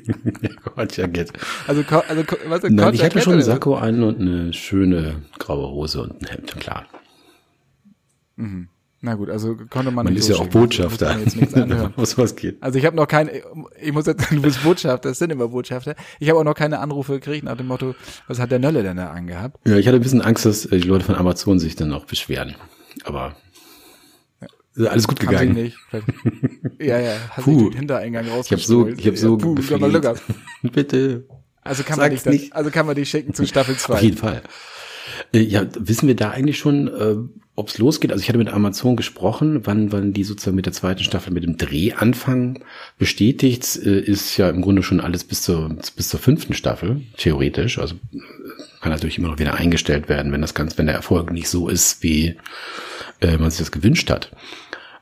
Kortjacket. 0.64 1.32
Also, 1.66 1.82
also 1.82 2.22
was 2.46 2.64
ist 2.64 2.70
Nein, 2.72 2.94
ich 2.94 3.02
hatte 3.04 3.20
schon 3.20 3.34
einen? 3.34 3.42
Sakko 3.42 3.76
an 3.76 4.02
und 4.02 4.20
eine 4.20 4.52
schöne 4.52 5.22
graue 5.38 5.68
Hose 5.70 6.02
und 6.02 6.22
ein 6.22 6.26
Hemd, 6.28 6.56
klar. 6.60 6.86
Na 9.00 9.14
gut, 9.14 9.30
also 9.30 9.54
konnte 9.70 9.92
man 9.92 10.06
Man 10.06 10.14
nicht 10.14 10.20
ist 10.22 10.28
ja 10.28 10.36
auch. 10.36 10.48
Botschafter. 10.48 11.16
Muss 11.96 12.18
was 12.18 12.34
geht. 12.34 12.60
Also 12.60 12.78
ich 12.80 12.84
habe 12.84 12.96
noch 12.96 13.06
keine, 13.06 13.30
ich 13.80 13.92
muss 13.92 14.06
jetzt, 14.06 14.28
du 14.32 14.42
bist 14.42 14.62
Botschafter, 14.64 15.08
das 15.10 15.18
sind 15.20 15.30
immer 15.30 15.48
Botschafter. 15.48 15.94
Ich 16.18 16.28
habe 16.28 16.40
auch 16.40 16.44
noch 16.44 16.54
keine 16.54 16.80
Anrufe 16.80 17.12
gekriegt 17.14 17.44
nach 17.44 17.56
dem 17.56 17.68
Motto, 17.68 17.94
was 18.26 18.40
hat 18.40 18.50
der 18.50 18.58
Nölle 18.58 18.82
denn 18.82 18.96
da 18.96 19.10
angehabt? 19.10 19.56
Ja, 19.68 19.76
ich 19.76 19.86
hatte 19.86 19.96
ein 19.98 20.02
bisschen 20.02 20.20
Angst, 20.22 20.44
dass 20.46 20.66
äh, 20.66 20.78
die 20.78 20.88
Leute 20.88 21.04
von 21.04 21.14
Amazon 21.14 21.60
sich 21.60 21.76
dann 21.76 21.92
auch 21.92 22.06
beschweren. 22.06 22.56
Aber 23.04 23.36
alles 24.76 25.06
gut 25.08 25.20
Haben 25.20 25.28
sie 25.38 25.46
gegangen. 25.46 25.52
nicht. 25.62 25.76
Ja, 26.80 26.98
ja, 27.00 27.12
hast 27.30 27.46
du 27.46 27.70
den 27.70 27.78
Hintereingang 27.78 28.24
Ich 28.44 28.50
habe 28.52 28.60
so, 28.62 28.86
ich 28.88 29.06
habe 29.06 29.16
so 29.16 29.36
ja, 29.36 29.44
puh, 29.44 29.54
gefleht. 29.54 29.80
Bitte. 30.72 31.24
Also 31.62 31.82
kann 31.82 31.98
man 31.98 32.10
dich 32.10 32.24
nicht. 32.24 32.52
also 32.54 32.70
kann 32.70 32.86
man 32.86 32.94
dich 32.94 33.10
schicken 33.10 33.34
zu 33.34 33.46
Staffel 33.46 33.76
2. 33.76 33.94
Auf 33.94 34.02
jeden 34.02 34.16
Fall. 34.16 34.42
Äh, 35.32 35.40
Ja, 35.40 35.66
wissen 35.78 36.06
wir 36.08 36.16
da 36.16 36.30
eigentlich 36.30 36.58
schon, 36.58 36.88
äh, 36.88 37.16
ob 37.58 37.68
es 37.68 37.78
losgeht? 37.78 38.12
Also 38.12 38.22
ich 38.22 38.28
hatte 38.28 38.38
mit 38.38 38.52
Amazon 38.52 38.94
gesprochen, 38.94 39.66
wann, 39.66 39.90
wann 39.90 40.12
die 40.12 40.22
sozusagen 40.22 40.54
mit 40.54 40.66
der 40.66 40.72
zweiten 40.72 41.02
Staffel 41.02 41.32
mit 41.32 41.42
dem 41.42 41.56
Drehanfang 41.56 42.60
bestätigt, 42.98 43.76
äh, 43.84 43.98
ist 43.98 44.36
ja 44.36 44.48
im 44.48 44.62
Grunde 44.62 44.84
schon 44.84 45.00
alles 45.00 45.24
bis 45.24 45.42
zur, 45.42 45.76
bis 45.96 46.08
zur 46.08 46.20
fünften 46.20 46.54
Staffel, 46.54 47.02
theoretisch. 47.16 47.78
Also 47.78 47.96
äh, 47.96 48.18
kann 48.80 48.92
natürlich 48.92 49.18
immer 49.18 49.28
noch 49.28 49.40
wieder 49.40 49.54
eingestellt 49.54 50.08
werden, 50.08 50.30
wenn 50.30 50.40
das 50.40 50.54
Ganze, 50.54 50.78
wenn 50.78 50.86
der 50.86 50.94
Erfolg 50.94 51.32
nicht 51.32 51.48
so 51.48 51.68
ist, 51.68 52.02
wie 52.04 52.36
äh, 53.20 53.36
man 53.36 53.50
sich 53.50 53.58
das 53.58 53.72
gewünscht 53.72 54.08
hat. 54.08 54.30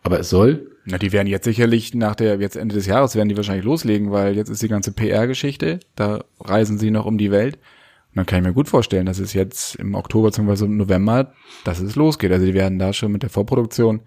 Aber 0.02 0.18
es 0.18 0.30
soll 0.30 0.70
Na, 0.86 0.96
die 0.96 1.12
werden 1.12 1.28
jetzt 1.28 1.44
sicherlich 1.44 1.92
nach 1.92 2.14
der, 2.14 2.40
jetzt 2.40 2.57
Ende 2.57 2.74
des 2.74 2.86
Jahres 2.86 3.14
werden 3.16 3.28
die 3.28 3.36
wahrscheinlich 3.36 3.66
loslegen, 3.66 4.12
weil 4.12 4.34
jetzt 4.34 4.48
ist 4.48 4.62
die 4.62 4.68
ganze 4.68 4.92
PR-Geschichte, 4.92 5.80
da 5.94 6.24
reisen 6.40 6.78
sie 6.78 6.90
noch 6.90 7.04
um 7.04 7.18
die 7.18 7.30
Welt. 7.30 7.59
Dann 8.16 8.26
kann 8.26 8.40
ich 8.40 8.46
mir 8.46 8.54
gut 8.54 8.68
vorstellen, 8.68 9.06
dass 9.06 9.18
es 9.18 9.34
jetzt 9.34 9.76
im 9.76 9.94
Oktober 9.94 10.30
bzw. 10.30 10.64
im 10.64 10.78
November, 10.78 11.32
dass 11.64 11.78
es 11.78 11.94
losgeht. 11.94 12.32
Also 12.32 12.46
die 12.46 12.54
werden 12.54 12.78
da 12.78 12.92
schon 12.92 13.12
mit 13.12 13.22
der 13.22 13.30
Vorproduktion 13.30 14.00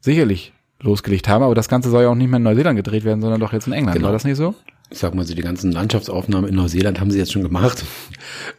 sicherlich 0.00 0.52
losgelegt 0.80 1.28
haben, 1.28 1.42
aber 1.42 1.54
das 1.54 1.68
Ganze 1.68 1.90
soll 1.90 2.04
ja 2.04 2.08
auch 2.10 2.14
nicht 2.14 2.30
mehr 2.30 2.36
in 2.38 2.44
Neuseeland 2.44 2.76
gedreht 2.76 3.04
werden, 3.04 3.20
sondern 3.20 3.40
doch 3.40 3.52
jetzt 3.52 3.66
in 3.66 3.72
England. 3.72 3.96
Genau. 3.96 4.06
War 4.06 4.12
das 4.12 4.24
nicht 4.24 4.36
so? 4.36 4.54
ich 4.90 4.98
sag 4.98 5.14
mal 5.14 5.24
so, 5.26 5.34
die 5.34 5.42
ganzen 5.42 5.72
Landschaftsaufnahmen 5.72 6.48
in 6.48 6.54
Neuseeland 6.54 7.00
haben 7.00 7.10
sie 7.10 7.18
jetzt 7.18 7.32
schon 7.32 7.42
gemacht. 7.42 7.84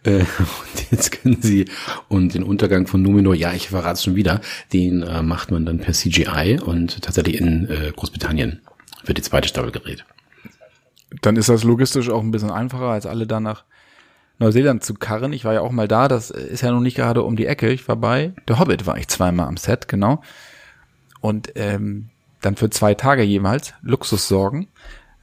Äh, 0.04 0.20
und 0.20 0.92
jetzt 0.92 1.12
können 1.12 1.42
sie, 1.42 1.66
und 2.08 2.36
den 2.36 2.44
Untergang 2.44 2.86
von 2.86 3.02
Numenor, 3.02 3.34
ja, 3.34 3.54
ich 3.54 3.70
verrate 3.70 3.94
es 3.94 4.04
schon 4.04 4.16
wieder, 4.16 4.40
den 4.72 5.02
äh, 5.02 5.24
macht 5.24 5.50
man 5.50 5.66
dann 5.66 5.80
per 5.80 5.94
CGI 5.94 6.60
und 6.64 7.02
tatsächlich 7.02 7.40
in 7.40 7.68
äh, 7.68 7.92
Großbritannien 7.96 8.62
wird 9.06 9.18
die 9.18 9.24
zweite 9.24 9.48
Staffel 9.48 9.72
gedreht. 9.72 10.06
Dann 11.22 11.36
ist 11.36 11.50
das 11.50 11.64
logistisch 11.64 12.10
auch 12.10 12.22
ein 12.22 12.30
bisschen 12.30 12.52
einfacher, 12.52 12.90
als 12.90 13.08
alle 13.08 13.26
da 13.26 13.40
nach 13.40 13.64
Neuseeland 14.40 14.84
zu 14.84 14.94
karren. 14.94 15.34
Ich 15.34 15.46
war 15.46 15.54
ja 15.54 15.62
auch 15.62 15.72
mal 15.72 15.88
da, 15.88 16.08
das 16.08 16.30
ist 16.30 16.62
ja 16.62 16.72
noch 16.72 16.82
nicht 16.82 16.98
gerade 16.98 17.24
um 17.24 17.36
die 17.36 17.46
Ecke. 17.46 17.72
Ich 17.72 17.88
war 17.88 17.96
bei 17.96 18.34
The 18.48 18.56
Hobbit, 18.56 18.86
war 18.86 18.98
ich 18.98 19.08
zweimal 19.08 19.48
am 19.48 19.58
Set, 19.58 19.88
genau. 19.88 20.22
Und 21.22 21.54
ähm, 21.56 22.10
dann 22.42 22.56
für 22.56 22.70
zwei 22.70 22.94
Tage 22.94 23.24
jemals, 23.24 23.74
Luxussorgen. 23.82 24.68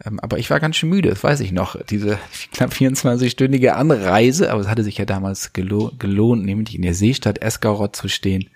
Ähm, 0.04 0.18
aber 0.20 0.38
ich 0.38 0.50
war 0.50 0.60
ganz 0.60 0.76
schön 0.76 0.88
müde, 0.88 1.10
das 1.10 1.22
weiß 1.22 1.40
ich 1.40 1.52
noch. 1.52 1.80
Diese 1.84 2.18
knapp 2.52 2.72
24-stündige 2.72 3.70
Anreise, 3.70 4.50
aber 4.50 4.60
es 4.60 4.68
hatte 4.68 4.84
sich 4.84 4.98
ja 4.98 5.04
damals 5.04 5.52
gelo 5.52 5.92
gelohnt, 5.98 6.44
nämlich 6.44 6.74
in 6.74 6.82
der 6.82 6.94
Seestadt 6.94 7.42
Eskarot 7.42 7.94
zu 7.94 8.08
stehen 8.08 8.48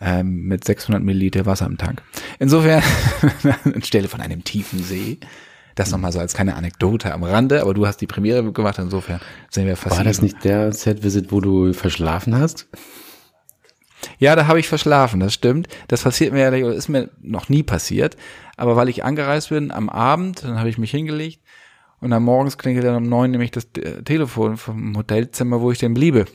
ähm, 0.00 0.44
mit 0.44 0.64
600 0.64 1.02
Milliliter 1.02 1.46
Wasser 1.46 1.66
im 1.66 1.78
Tank. 1.78 2.02
Insofern, 2.38 2.82
anstelle 3.64 4.08
von 4.08 4.20
einem 4.20 4.42
tiefen 4.42 4.82
See, 4.82 5.18
das 5.74 5.90
nochmal 5.90 6.12
so 6.12 6.18
als 6.18 6.34
kleine 6.34 6.54
Anekdote 6.56 7.12
am 7.12 7.22
Rande, 7.22 7.62
aber 7.62 7.74
du 7.74 7.86
hast 7.86 7.98
die 8.00 8.06
Premiere 8.06 8.52
gemacht, 8.52 8.78
insofern 8.78 9.20
sind 9.50 9.66
wir 9.66 9.76
fast. 9.76 9.96
War 9.96 10.04
das 10.04 10.22
nicht 10.22 10.44
der 10.44 10.72
Set-Visit, 10.72 11.32
wo 11.32 11.40
du 11.40 11.72
verschlafen 11.72 12.36
hast? 12.36 12.68
Ja, 14.18 14.36
da 14.36 14.46
habe 14.46 14.60
ich 14.60 14.68
verschlafen, 14.68 15.20
das 15.20 15.32
stimmt. 15.32 15.68
Das 15.88 16.02
passiert 16.02 16.32
mir 16.32 16.40
ja, 16.40 16.66
oder 16.66 16.74
ist 16.74 16.88
mir 16.88 17.10
noch 17.20 17.48
nie 17.48 17.62
passiert. 17.62 18.16
Aber 18.56 18.76
weil 18.76 18.88
ich 18.88 19.04
angereist 19.04 19.50
bin 19.50 19.70
am 19.70 19.88
Abend, 19.88 20.44
dann 20.44 20.58
habe 20.58 20.68
ich 20.68 20.78
mich 20.78 20.90
hingelegt 20.90 21.40
und 22.00 22.10
dann 22.10 22.22
morgens 22.22 22.58
klingelt 22.58 22.84
dann 22.84 22.96
um 22.96 23.08
neun 23.08 23.30
nämlich 23.30 23.52
das 23.52 23.66
äh, 23.76 24.02
Telefon 24.02 24.56
vom 24.56 24.96
Hotelzimmer, 24.96 25.60
wo 25.60 25.70
ich 25.70 25.78
denn 25.78 25.94
bliebe. 25.94 26.26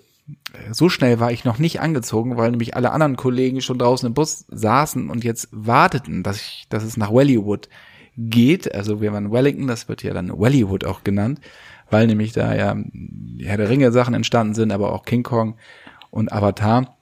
Äh, 0.53 0.73
So 0.73 0.88
schnell 0.89 1.19
war 1.19 1.31
ich 1.31 1.43
noch 1.43 1.59
nicht 1.59 1.81
angezogen, 1.81 2.38
weil 2.38 2.51
nämlich 2.51 2.75
alle 2.75 2.91
anderen 2.91 3.17
Kollegen 3.17 3.61
schon 3.61 3.79
draußen 3.79 4.07
im 4.07 4.13
Bus 4.13 4.45
saßen 4.49 5.09
und 5.09 5.23
jetzt 5.23 5.49
warteten, 5.51 6.23
dass 6.23 6.38
ich, 6.38 6.67
dass 6.69 6.83
es 6.83 6.95
nach 6.95 7.13
Wellywood 7.13 7.67
geht. 8.18 8.74
Also 8.74 9.01
wir 9.01 9.13
waren 9.13 9.26
in 9.26 9.32
Wellington, 9.32 9.68
das 9.68 9.88
wird 9.88 10.03
ja 10.03 10.13
dann 10.13 10.30
Wellywood 10.39 10.84
auch 10.84 11.03
genannt, 11.03 11.39
weil 11.89 12.07
nämlich 12.07 12.34
da 12.34 12.55
ja 12.55 12.76
Herr 13.39 13.57
der 13.57 13.70
Ringe 13.70 13.91
Sachen 13.91 14.13
entstanden 14.13 14.55
sind, 14.55 14.72
aber 14.72 14.91
auch 14.91 15.05
King 15.05 15.24
Kong 15.24 15.55
und 16.09 16.32
Avatar. 16.32 16.97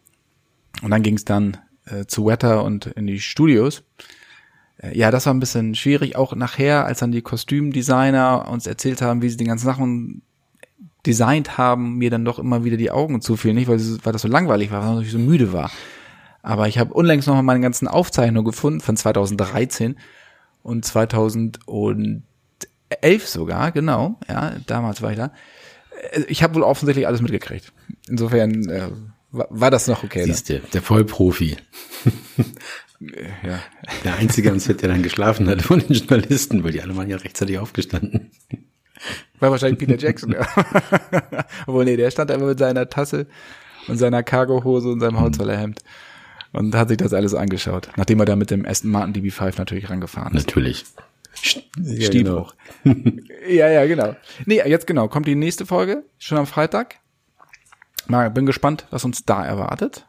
Und 0.82 0.92
dann 0.92 1.04
ging 1.04 1.16
es 1.16 1.26
dann 1.26 1.58
äh, 1.86 2.06
zu 2.06 2.26
Wetter 2.26 2.64
und 2.64 2.88
in 2.88 3.08
die 3.08 3.20
Studios. 3.20 3.84
Äh, 4.78 4.98
ja, 4.98 5.10
das 5.10 5.26
war 5.26 5.34
ein 5.34 5.40
bisschen 5.40 5.76
schwierig. 5.76 6.18
Auch 6.18 6.36
nachher, 6.36 6.86
als 6.86 7.00
dann 7.00 7.12
die 7.12 7.22
Kostümdesigner 7.22 8.50
uns 8.50 8.68
erzählt 8.68 9.02
haben, 9.02 9.22
wie 9.22 9.30
sie 9.30 9.38
die 9.38 9.46
ganzen 9.46 9.66
Sachen 9.66 10.22
designt 11.06 11.58
haben, 11.58 11.98
mir 11.98 12.10
dann 12.10 12.26
doch 12.26 12.40
immer 12.40 12.66
wieder 12.66 12.78
die 12.78 12.92
Augen 12.92 13.22
zufielen. 13.22 13.56
Nicht, 13.56 13.68
weil, 13.68 13.80
weil 14.04 14.14
das 14.14 14.24
so 14.24 14.28
langweilig 14.28 14.72
war, 14.72 14.96
weil 14.96 15.04
ich 15.04 15.12
so 15.12 15.20
müde 15.20 15.54
war. 15.54 15.72
Aber 16.42 16.68
ich 16.68 16.78
habe 16.78 16.94
unlängst 16.94 17.28
noch 17.28 17.36
mal 17.36 17.42
meine 17.42 17.62
ganzen 17.62 17.88
Aufzeichnungen 17.88 18.46
gefunden 18.46 18.82
von 18.82 18.98
2013 18.98 19.96
und 20.66 20.84
2011 20.84 22.24
sogar, 23.26 23.72
genau. 23.72 24.20
Ja, 24.28 24.56
damals 24.66 25.02
war 25.04 25.12
ich 25.12 25.18
da. 25.18 25.32
Äh, 26.12 26.24
Ich 26.28 26.42
habe 26.42 26.56
wohl 26.56 26.64
offensichtlich 26.64 27.06
alles 27.08 27.22
mitgekriegt. 27.22 27.72
Insofern 28.10 28.68
äh, 28.70 28.90
war, 29.32 29.48
war 29.52 29.70
das 29.70 29.88
noch 29.88 30.04
okay. 30.04 30.22
dann. 30.22 30.28
Siehst 30.28 30.50
du, 30.50 30.60
der 30.60 30.82
Vollprofi. 30.82 31.58
Ja. 33.44 33.60
Der 34.04 34.16
Einzige 34.16 34.52
am 34.52 34.58
Set, 34.60 34.82
der 34.82 34.90
dann 34.90 35.04
geschlafen 35.04 35.48
hat 35.48 35.62
von 35.62 35.80
den 35.80 35.94
Journalisten, 35.94 36.64
weil 36.64 36.72
die 36.72 36.82
alle 36.82 36.96
waren 36.96 37.10
ja 37.10 37.18
rechtzeitig 37.18 37.60
aufgestanden. 37.60 38.32
War 39.40 39.52
wahrscheinlich 39.52 39.78
Peter 39.80 39.98
Jackson. 39.98 40.32
Ja. 40.32 40.48
Obwohl, 41.68 41.86
nee, 41.86 41.98
der 41.98 42.10
stand 42.10 42.32
einfach 42.32 42.48
mit 42.48 42.58
seiner 42.58 42.90
Tasse 42.90 43.28
und 43.88 43.98
seiner 43.98 44.24
Cargohose 44.24 44.88
und 44.90 45.02
seinem 45.02 45.20
Holzfällerhemd 45.20 45.82
und 46.56 46.76
hat 46.76 46.90
sich 46.90 46.98
das 46.98 47.14
alles 47.14 47.34
angeschaut, 47.34 47.90
nachdem 47.98 48.20
er 48.20 48.26
da 48.26 48.36
mit 48.36 48.52
dem 48.52 48.66
Aston 48.66 48.92
Martin 48.92 49.14
DB5 49.14 49.56
natürlich 49.58 49.90
rangefahren 49.90 50.36
ist. 50.36 50.48
Natürlich. 50.48 50.86
Ja, 51.78 52.06
Stiefhoch. 52.08 52.56
ja, 53.48 53.70
ja, 53.70 53.86
genau. 53.86 54.16
Nee, 54.46 54.62
jetzt 54.66 54.88
genau, 54.88 55.08
kommt 55.08 55.28
die 55.28 55.36
nächste 55.36 55.66
Folge, 55.66 56.04
schon 56.18 56.38
am 56.38 56.48
Freitag. 56.48 56.96
Mal, 58.08 58.30
bin 58.32 58.46
gespannt, 58.46 58.86
was 58.92 59.04
uns 59.04 59.26
da 59.26 59.46
erwartet. 59.46 60.06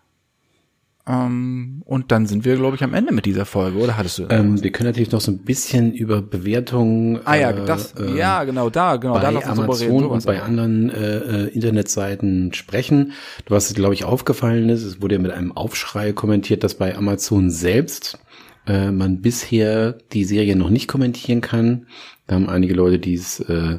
Ähm, 1.08 1.82
und 1.84 2.10
dann 2.10 2.26
sind 2.26 2.44
wir, 2.44 2.56
glaube 2.56 2.74
ich, 2.74 2.82
am 2.82 2.92
Ende 2.92 3.12
mit 3.12 3.26
dieser 3.26 3.44
Folge, 3.44 3.78
oder 3.78 3.96
hattest 3.96 4.18
du? 4.18 4.26
Ähm, 4.28 4.62
wir 4.62 4.72
können 4.72 4.88
natürlich 4.88 5.12
noch 5.12 5.20
so 5.20 5.30
ein 5.30 5.38
bisschen 5.38 5.92
über 5.92 6.20
Bewertungen. 6.20 7.20
ah 7.24 7.36
ja, 7.36 7.50
äh, 7.50 7.64
das, 7.64 7.92
äh, 7.92 8.16
ja, 8.16 8.42
genau, 8.42 8.70
da, 8.70 8.96
genau, 8.96 9.14
da 9.14 9.20
bei 9.20 9.30
lass 9.30 9.48
uns 9.48 9.58
drüber 9.58 9.78
reden. 9.78 9.90
Amazon 9.92 10.00
sowas 10.00 10.24
und 10.24 10.26
bei 10.26 10.38
aber. 10.38 10.46
anderen 10.46 10.90
äh, 10.90 11.16
äh, 11.18 11.48
Internetseiten 11.48 12.52
sprechen. 12.54 13.12
Was, 13.48 13.72
glaube 13.74 13.94
ich, 13.94 14.04
aufgefallen 14.04 14.68
ist, 14.68 14.82
es 14.82 15.00
wurde 15.00 15.14
ja 15.14 15.20
mit 15.20 15.30
einem 15.30 15.52
Aufschrei 15.52 16.12
kommentiert, 16.12 16.64
dass 16.64 16.74
bei 16.74 16.96
Amazon 16.96 17.50
selbst 17.50 18.18
äh, 18.66 18.90
man 18.90 19.20
bisher 19.20 19.92
die 20.12 20.24
Serie 20.24 20.56
noch 20.56 20.70
nicht 20.70 20.88
kommentieren 20.88 21.40
kann. 21.40 21.86
Da 22.26 22.34
haben 22.34 22.48
einige 22.48 22.74
Leute, 22.74 22.98
die 22.98 23.14
es 23.14 23.38
äh, 23.40 23.78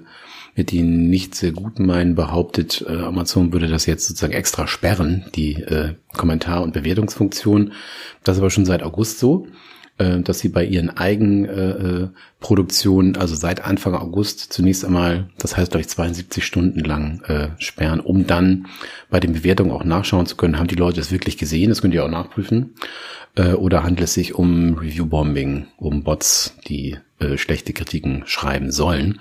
mit 0.57 0.73
ihnen 0.73 1.09
nicht 1.09 1.35
sehr 1.35 1.51
gut 1.51 1.79
meinen, 1.79 2.15
behauptet, 2.15 2.83
äh, 2.89 3.03
Amazon 3.03 3.53
würde 3.53 3.67
das 3.67 3.85
jetzt 3.85 4.07
sozusagen 4.07 4.33
extra 4.33 4.67
sperren, 4.67 5.25
die 5.35 5.61
äh, 5.61 5.93
Kommentar- 6.17 6.63
und 6.63 6.73
Bewertungsfunktion. 6.73 7.73
Das 8.23 8.35
ist 8.35 8.41
aber 8.41 8.49
schon 8.49 8.65
seit 8.65 8.83
August 8.83 9.19
so 9.19 9.47
äh, 9.97 10.19
dass 10.19 10.39
sie 10.39 10.49
bei 10.49 10.63
ihren 10.63 10.89
eigenen 10.89 11.45
äh, 11.45 11.69
äh, 11.69 12.07
Produktionen, 12.39 13.15
also 13.17 13.35
seit 13.35 13.63
Anfang 13.63 13.95
August 13.95 14.53
zunächst 14.53 14.85
einmal, 14.85 15.29
das 15.37 15.57
heißt 15.57 15.71
glaube 15.71 15.81
ich 15.81 15.89
72 15.89 16.45
Stunden 16.45 16.79
lang 16.81 17.21
äh, 17.23 17.49
sperren, 17.57 17.99
um 17.99 18.27
dann 18.27 18.67
bei 19.09 19.19
den 19.19 19.33
Bewertungen 19.33 19.71
auch 19.71 19.83
nachschauen 19.83 20.25
zu 20.25 20.35
können, 20.35 20.57
haben 20.57 20.67
die 20.67 20.75
Leute 20.75 20.99
es 20.99 21.11
wirklich 21.11 21.37
gesehen, 21.37 21.69
das 21.69 21.81
könnt 21.81 21.93
ihr 21.93 22.05
auch 22.05 22.09
nachprüfen, 22.09 22.75
äh, 23.35 23.53
oder 23.53 23.83
handelt 23.83 24.05
es 24.05 24.13
sich 24.13 24.35
um 24.35 24.75
Review-Bombing, 24.75 25.67
um 25.77 26.03
Bots, 26.03 26.55
die 26.67 26.97
äh, 27.19 27.37
schlechte 27.37 27.73
Kritiken 27.73 28.23
schreiben 28.25 28.71
sollen. 28.71 29.19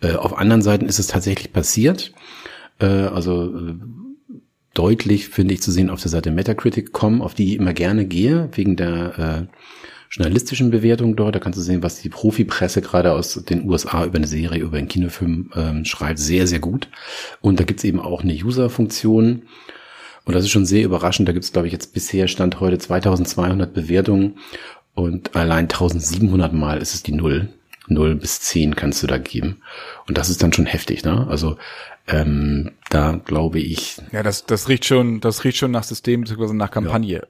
Äh, 0.00 0.14
auf 0.14 0.38
anderen 0.38 0.62
Seiten 0.62 0.86
ist 0.86 0.98
es 0.98 1.06
tatsächlich 1.06 1.52
passiert, 1.52 2.12
äh, 2.78 2.86
also 2.86 3.54
äh, 3.54 3.74
deutlich, 4.74 5.28
finde 5.28 5.54
ich, 5.54 5.62
zu 5.62 5.70
sehen 5.70 5.90
auf 5.90 6.00
der 6.00 6.10
Seite 6.10 6.30
Metacritic.com, 6.30 7.22
auf 7.22 7.34
die 7.34 7.52
ich 7.52 7.58
immer 7.58 7.72
gerne 7.72 8.06
gehe, 8.06 8.48
wegen 8.52 8.76
der 8.76 9.48
äh, 9.50 9.56
journalistischen 10.14 10.70
Bewertungen 10.70 11.16
dort. 11.16 11.34
Da 11.34 11.40
kannst 11.40 11.58
du 11.58 11.62
sehen, 11.62 11.82
was 11.82 12.00
die 12.00 12.08
Profipresse 12.08 12.80
gerade 12.80 13.12
aus 13.12 13.34
den 13.34 13.68
USA 13.68 14.04
über 14.04 14.16
eine 14.16 14.28
Serie, 14.28 14.62
über 14.62 14.78
einen 14.78 14.86
Kinofilm 14.86 15.50
ähm, 15.56 15.84
schreibt. 15.84 16.20
Sehr, 16.20 16.46
sehr 16.46 16.60
gut. 16.60 16.88
Und 17.40 17.58
da 17.58 17.64
gibt's 17.64 17.82
eben 17.82 17.98
auch 17.98 18.22
eine 18.22 18.32
User-Funktion. 18.32 19.42
Und 20.24 20.34
das 20.34 20.44
ist 20.44 20.50
schon 20.50 20.66
sehr 20.66 20.84
überraschend. 20.84 21.28
Da 21.28 21.32
gibt's, 21.32 21.52
glaube 21.52 21.66
ich, 21.66 21.72
jetzt 21.72 21.92
bisher 21.92 22.28
Stand 22.28 22.60
heute 22.60 22.78
2200 22.78 23.74
Bewertungen 23.74 24.38
und 24.94 25.34
allein 25.34 25.64
1700 25.64 26.52
Mal 26.52 26.78
ist 26.78 26.94
es 26.94 27.02
die 27.02 27.12
Null. 27.12 27.48
0 27.86 28.14
bis 28.16 28.40
10 28.40 28.76
kannst 28.76 29.02
du 29.02 29.06
da 29.06 29.18
geben. 29.18 29.62
Und 30.06 30.18
das 30.18 30.30
ist 30.30 30.42
dann 30.42 30.52
schon 30.52 30.66
heftig, 30.66 31.04
ne? 31.04 31.26
Also 31.28 31.56
ähm, 32.06 32.72
da 32.90 33.20
glaube 33.24 33.60
ich. 33.60 33.96
Ja, 34.12 34.22
das, 34.22 34.44
das 34.46 34.68
riecht 34.68 34.84
schon, 34.84 35.20
das 35.20 35.44
riecht 35.44 35.58
schon 35.58 35.70
nach 35.70 35.84
System 35.84 36.22
bzw. 36.22 36.52
nach 36.52 36.70
Kampagne. 36.70 37.16
Ja. 37.16 37.26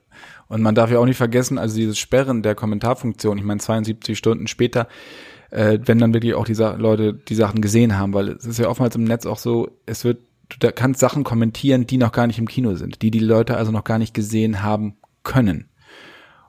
Und 0.48 0.62
man 0.62 0.74
darf 0.74 0.90
ja 0.90 0.98
auch 0.98 1.06
nicht 1.06 1.16
vergessen, 1.16 1.58
also 1.58 1.76
dieses 1.76 1.98
Sperren 1.98 2.42
der 2.42 2.54
Kommentarfunktion, 2.54 3.38
ich 3.38 3.44
meine 3.44 3.60
72 3.60 4.16
Stunden 4.16 4.46
später, 4.46 4.88
äh, 5.50 5.78
wenn 5.84 5.98
dann 5.98 6.12
wirklich 6.12 6.34
auch 6.34 6.44
die 6.44 6.54
Sa 6.54 6.74
Leute 6.74 7.14
die 7.14 7.34
Sachen 7.34 7.60
gesehen 7.60 7.96
haben, 7.96 8.12
weil 8.14 8.28
es 8.30 8.44
ist 8.44 8.58
ja 8.58 8.68
oftmals 8.68 8.96
im 8.96 9.04
Netz 9.04 9.26
auch 9.26 9.38
so, 9.38 9.70
es 9.86 10.04
wird, 10.04 10.18
du 10.48 10.56
da 10.58 10.72
kannst 10.72 11.00
Sachen 11.00 11.24
kommentieren, 11.24 11.86
die 11.86 11.96
noch 11.96 12.12
gar 12.12 12.26
nicht 12.26 12.38
im 12.38 12.48
Kino 12.48 12.74
sind, 12.74 13.02
die 13.02 13.10
die 13.10 13.20
Leute 13.20 13.56
also 13.56 13.72
noch 13.72 13.84
gar 13.84 13.98
nicht 13.98 14.14
gesehen 14.14 14.62
haben 14.62 14.96
können. 15.22 15.68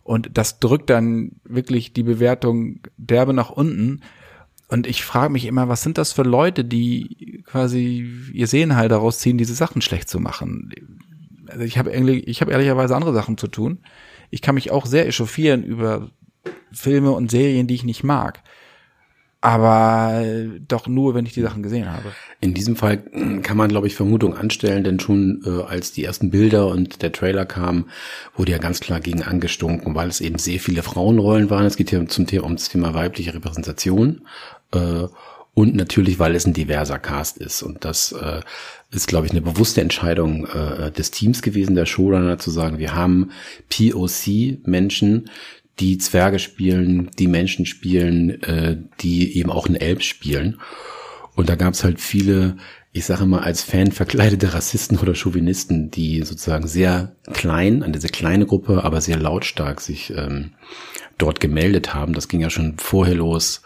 Und 0.05 0.37
das 0.37 0.59
drückt 0.59 0.91
dann 0.91 1.31
wirklich 1.45 1.91
die 1.91 2.03
Bewertung 2.03 2.81
derbe 2.95 3.33
nach 3.33 3.49
unten. 3.49 4.01
Und 4.67 4.85
ich 4.85 5.03
frage 5.03 5.33
mich 5.33 5.45
immer, 5.45 5.67
was 5.67 5.81
sind 5.81 5.97
das 5.97 6.13
für 6.13 6.21
Leute, 6.21 6.63
die 6.63 7.43
quasi 7.43 8.07
ihr 8.31 8.45
Sehen 8.45 8.75
halt 8.75 8.91
daraus 8.91 9.17
ziehen, 9.17 9.39
diese 9.39 9.55
Sachen 9.55 9.81
schlecht 9.81 10.07
zu 10.07 10.19
machen? 10.19 10.71
Also 11.47 11.63
ich 11.63 11.79
habe 11.79 11.91
ich 11.91 12.41
habe 12.41 12.51
ehrlicherweise 12.51 12.95
andere 12.95 13.15
Sachen 13.15 13.39
zu 13.39 13.47
tun. 13.47 13.79
Ich 14.29 14.43
kann 14.43 14.53
mich 14.53 14.69
auch 14.69 14.85
sehr 14.85 15.07
echauffieren 15.07 15.63
über 15.63 16.11
Filme 16.71 17.11
und 17.11 17.31
Serien, 17.31 17.65
die 17.65 17.73
ich 17.75 17.83
nicht 17.83 18.03
mag 18.03 18.43
aber 19.45 20.23
doch 20.67 20.87
nur, 20.87 21.13
wenn 21.13 21.27
ich 21.27 21.33
die 21.33 21.41
Sachen 21.41 21.61
gesehen 21.61 21.91
habe. 21.91 22.11
In 22.41 22.55
diesem 22.55 22.75
Fall 22.75 22.97
kann 23.43 23.57
man, 23.57 23.69
glaube 23.69 23.85
ich, 23.85 23.93
Vermutung 23.93 24.35
anstellen, 24.35 24.83
denn 24.83 24.99
schon 24.99 25.43
äh, 25.45 25.61
als 25.69 25.91
die 25.91 26.03
ersten 26.03 26.31
Bilder 26.31 26.65
und 26.67 27.03
der 27.03 27.11
Trailer 27.11 27.45
kamen, 27.45 27.85
wurde 28.35 28.53
ja 28.53 28.57
ganz 28.57 28.79
klar 28.79 28.99
gegen 28.99 29.21
angestunken, 29.21 29.93
weil 29.93 30.07
es 30.07 30.19
eben 30.19 30.39
sehr 30.39 30.59
viele 30.59 30.81
Frauenrollen 30.81 31.51
waren. 31.51 31.67
Es 31.67 31.77
geht 31.77 31.91
hier 31.91 32.07
zum 32.07 32.25
Thema, 32.25 32.45
um 32.45 32.55
das 32.55 32.69
Thema 32.69 32.95
weibliche 32.95 33.35
Repräsentation. 33.35 34.21
Äh, 34.73 35.03
und 35.53 35.73
natürlich, 35.73 36.17
weil 36.17 36.35
es 36.35 36.45
ein 36.45 36.53
diverser 36.53 36.97
Cast 36.97 37.37
ist. 37.37 37.61
Und 37.61 37.85
das 37.85 38.13
äh, 38.13 38.41
ist, 38.91 39.07
glaube 39.07 39.27
ich, 39.27 39.31
eine 39.31 39.41
bewusste 39.41 39.79
Entscheidung 39.79 40.47
äh, 40.47 40.91
des 40.91 41.11
Teams 41.11 41.41
gewesen, 41.41 41.75
der 41.75 41.85
Showrunner, 41.85 42.39
zu 42.39 42.49
sagen, 42.51 42.77
wir 42.79 42.95
haben 42.95 43.31
POC-Menschen, 43.69 45.29
die 45.79 45.97
Zwerge 45.97 46.39
spielen, 46.39 47.11
die 47.19 47.27
Menschen 47.27 47.65
spielen, 47.65 48.41
äh, 48.43 48.77
die 49.01 49.37
eben 49.37 49.49
auch 49.51 49.67
einen 49.67 49.75
Elb 49.75 50.03
spielen. 50.03 50.59
Und 51.35 51.49
da 51.49 51.55
gab 51.55 51.73
es 51.73 51.83
halt 51.83 51.99
viele, 51.99 52.55
ich 52.93 53.05
sage 53.05 53.25
mal, 53.25 53.41
als 53.41 53.61
Fan 53.61 53.91
verkleidete 53.91 54.53
Rassisten 54.53 54.97
oder 54.97 55.15
Chauvinisten, 55.15 55.91
die 55.91 56.21
sozusagen 56.23 56.67
sehr 56.67 57.15
klein, 57.33 57.83
an 57.83 57.91
diese 57.91 58.07
kleine 58.07 58.45
Gruppe, 58.45 58.83
aber 58.83 59.01
sehr 59.01 59.17
lautstark 59.17 59.81
sich 59.81 60.11
ähm, 60.15 60.51
dort 61.17 61.41
gemeldet 61.41 61.93
haben. 61.93 62.13
Das 62.13 62.29
ging 62.29 62.39
ja 62.39 62.49
schon 62.49 62.77
vorher 62.77 63.15
los. 63.15 63.61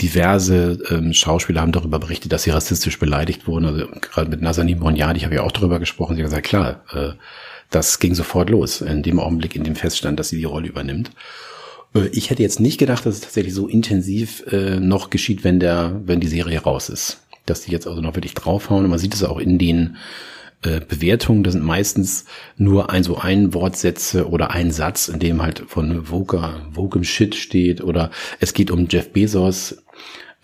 Diverse 0.00 0.78
ähm, 0.90 1.12
Schauspieler 1.12 1.60
haben 1.60 1.72
darüber 1.72 1.98
berichtet, 1.98 2.32
dass 2.32 2.44
sie 2.44 2.50
rassistisch 2.50 2.98
beleidigt 2.98 3.46
wurden. 3.46 3.64
Also 3.66 3.86
gerade 4.00 4.30
mit 4.30 4.42
Nazanin 4.42 4.80
Bonyadi 4.80 5.20
habe 5.20 5.34
ich 5.34 5.40
auch 5.40 5.52
darüber 5.52 5.78
gesprochen. 5.78 6.16
Sie 6.16 6.22
hat 6.22 6.30
gesagt, 6.30 6.46
klar, 6.46 6.84
äh, 6.92 7.12
das 7.70 7.98
ging 7.98 8.14
sofort 8.14 8.50
los, 8.50 8.80
in 8.80 9.02
dem 9.02 9.20
Augenblick, 9.20 9.56
in 9.56 9.64
dem 9.64 9.76
feststand, 9.76 10.18
dass 10.18 10.30
sie 10.30 10.38
die 10.38 10.44
Rolle 10.44 10.68
übernimmt. 10.68 11.10
Äh, 11.94 12.08
ich 12.12 12.30
hätte 12.30 12.42
jetzt 12.42 12.60
nicht 12.60 12.78
gedacht, 12.78 13.06
dass 13.06 13.16
es 13.16 13.20
tatsächlich 13.20 13.54
so 13.54 13.66
intensiv 13.66 14.44
äh, 14.50 14.80
noch 14.80 15.10
geschieht, 15.10 15.44
wenn 15.44 15.60
der, 15.60 16.00
wenn 16.04 16.20
die 16.20 16.28
Serie 16.28 16.60
raus 16.60 16.88
ist. 16.88 17.22
Dass 17.46 17.62
die 17.62 17.72
jetzt 17.72 17.86
also 17.86 18.00
noch 18.00 18.14
wirklich 18.14 18.34
draufhauen. 18.34 18.84
Und 18.84 18.90
man 18.90 18.98
sieht 18.98 19.14
es 19.14 19.24
auch 19.24 19.38
in 19.38 19.58
den 19.58 19.96
äh, 20.62 20.80
Bewertungen. 20.80 21.44
Das 21.44 21.54
sind 21.54 21.64
meistens 21.64 22.24
nur 22.56 22.90
ein 22.90 23.02
so 23.02 23.16
ein 23.16 23.54
Wortsätze 23.54 24.28
oder 24.28 24.50
ein 24.50 24.70
Satz, 24.70 25.08
in 25.08 25.18
dem 25.18 25.42
halt 25.42 25.64
von 25.66 26.04
Vogue, 26.06 26.42
Vogue 26.72 27.04
Shit 27.04 27.34
steht 27.34 27.82
oder 27.82 28.10
es 28.40 28.54
geht 28.54 28.70
um 28.70 28.86
Jeff 28.88 29.12
Bezos 29.12 29.82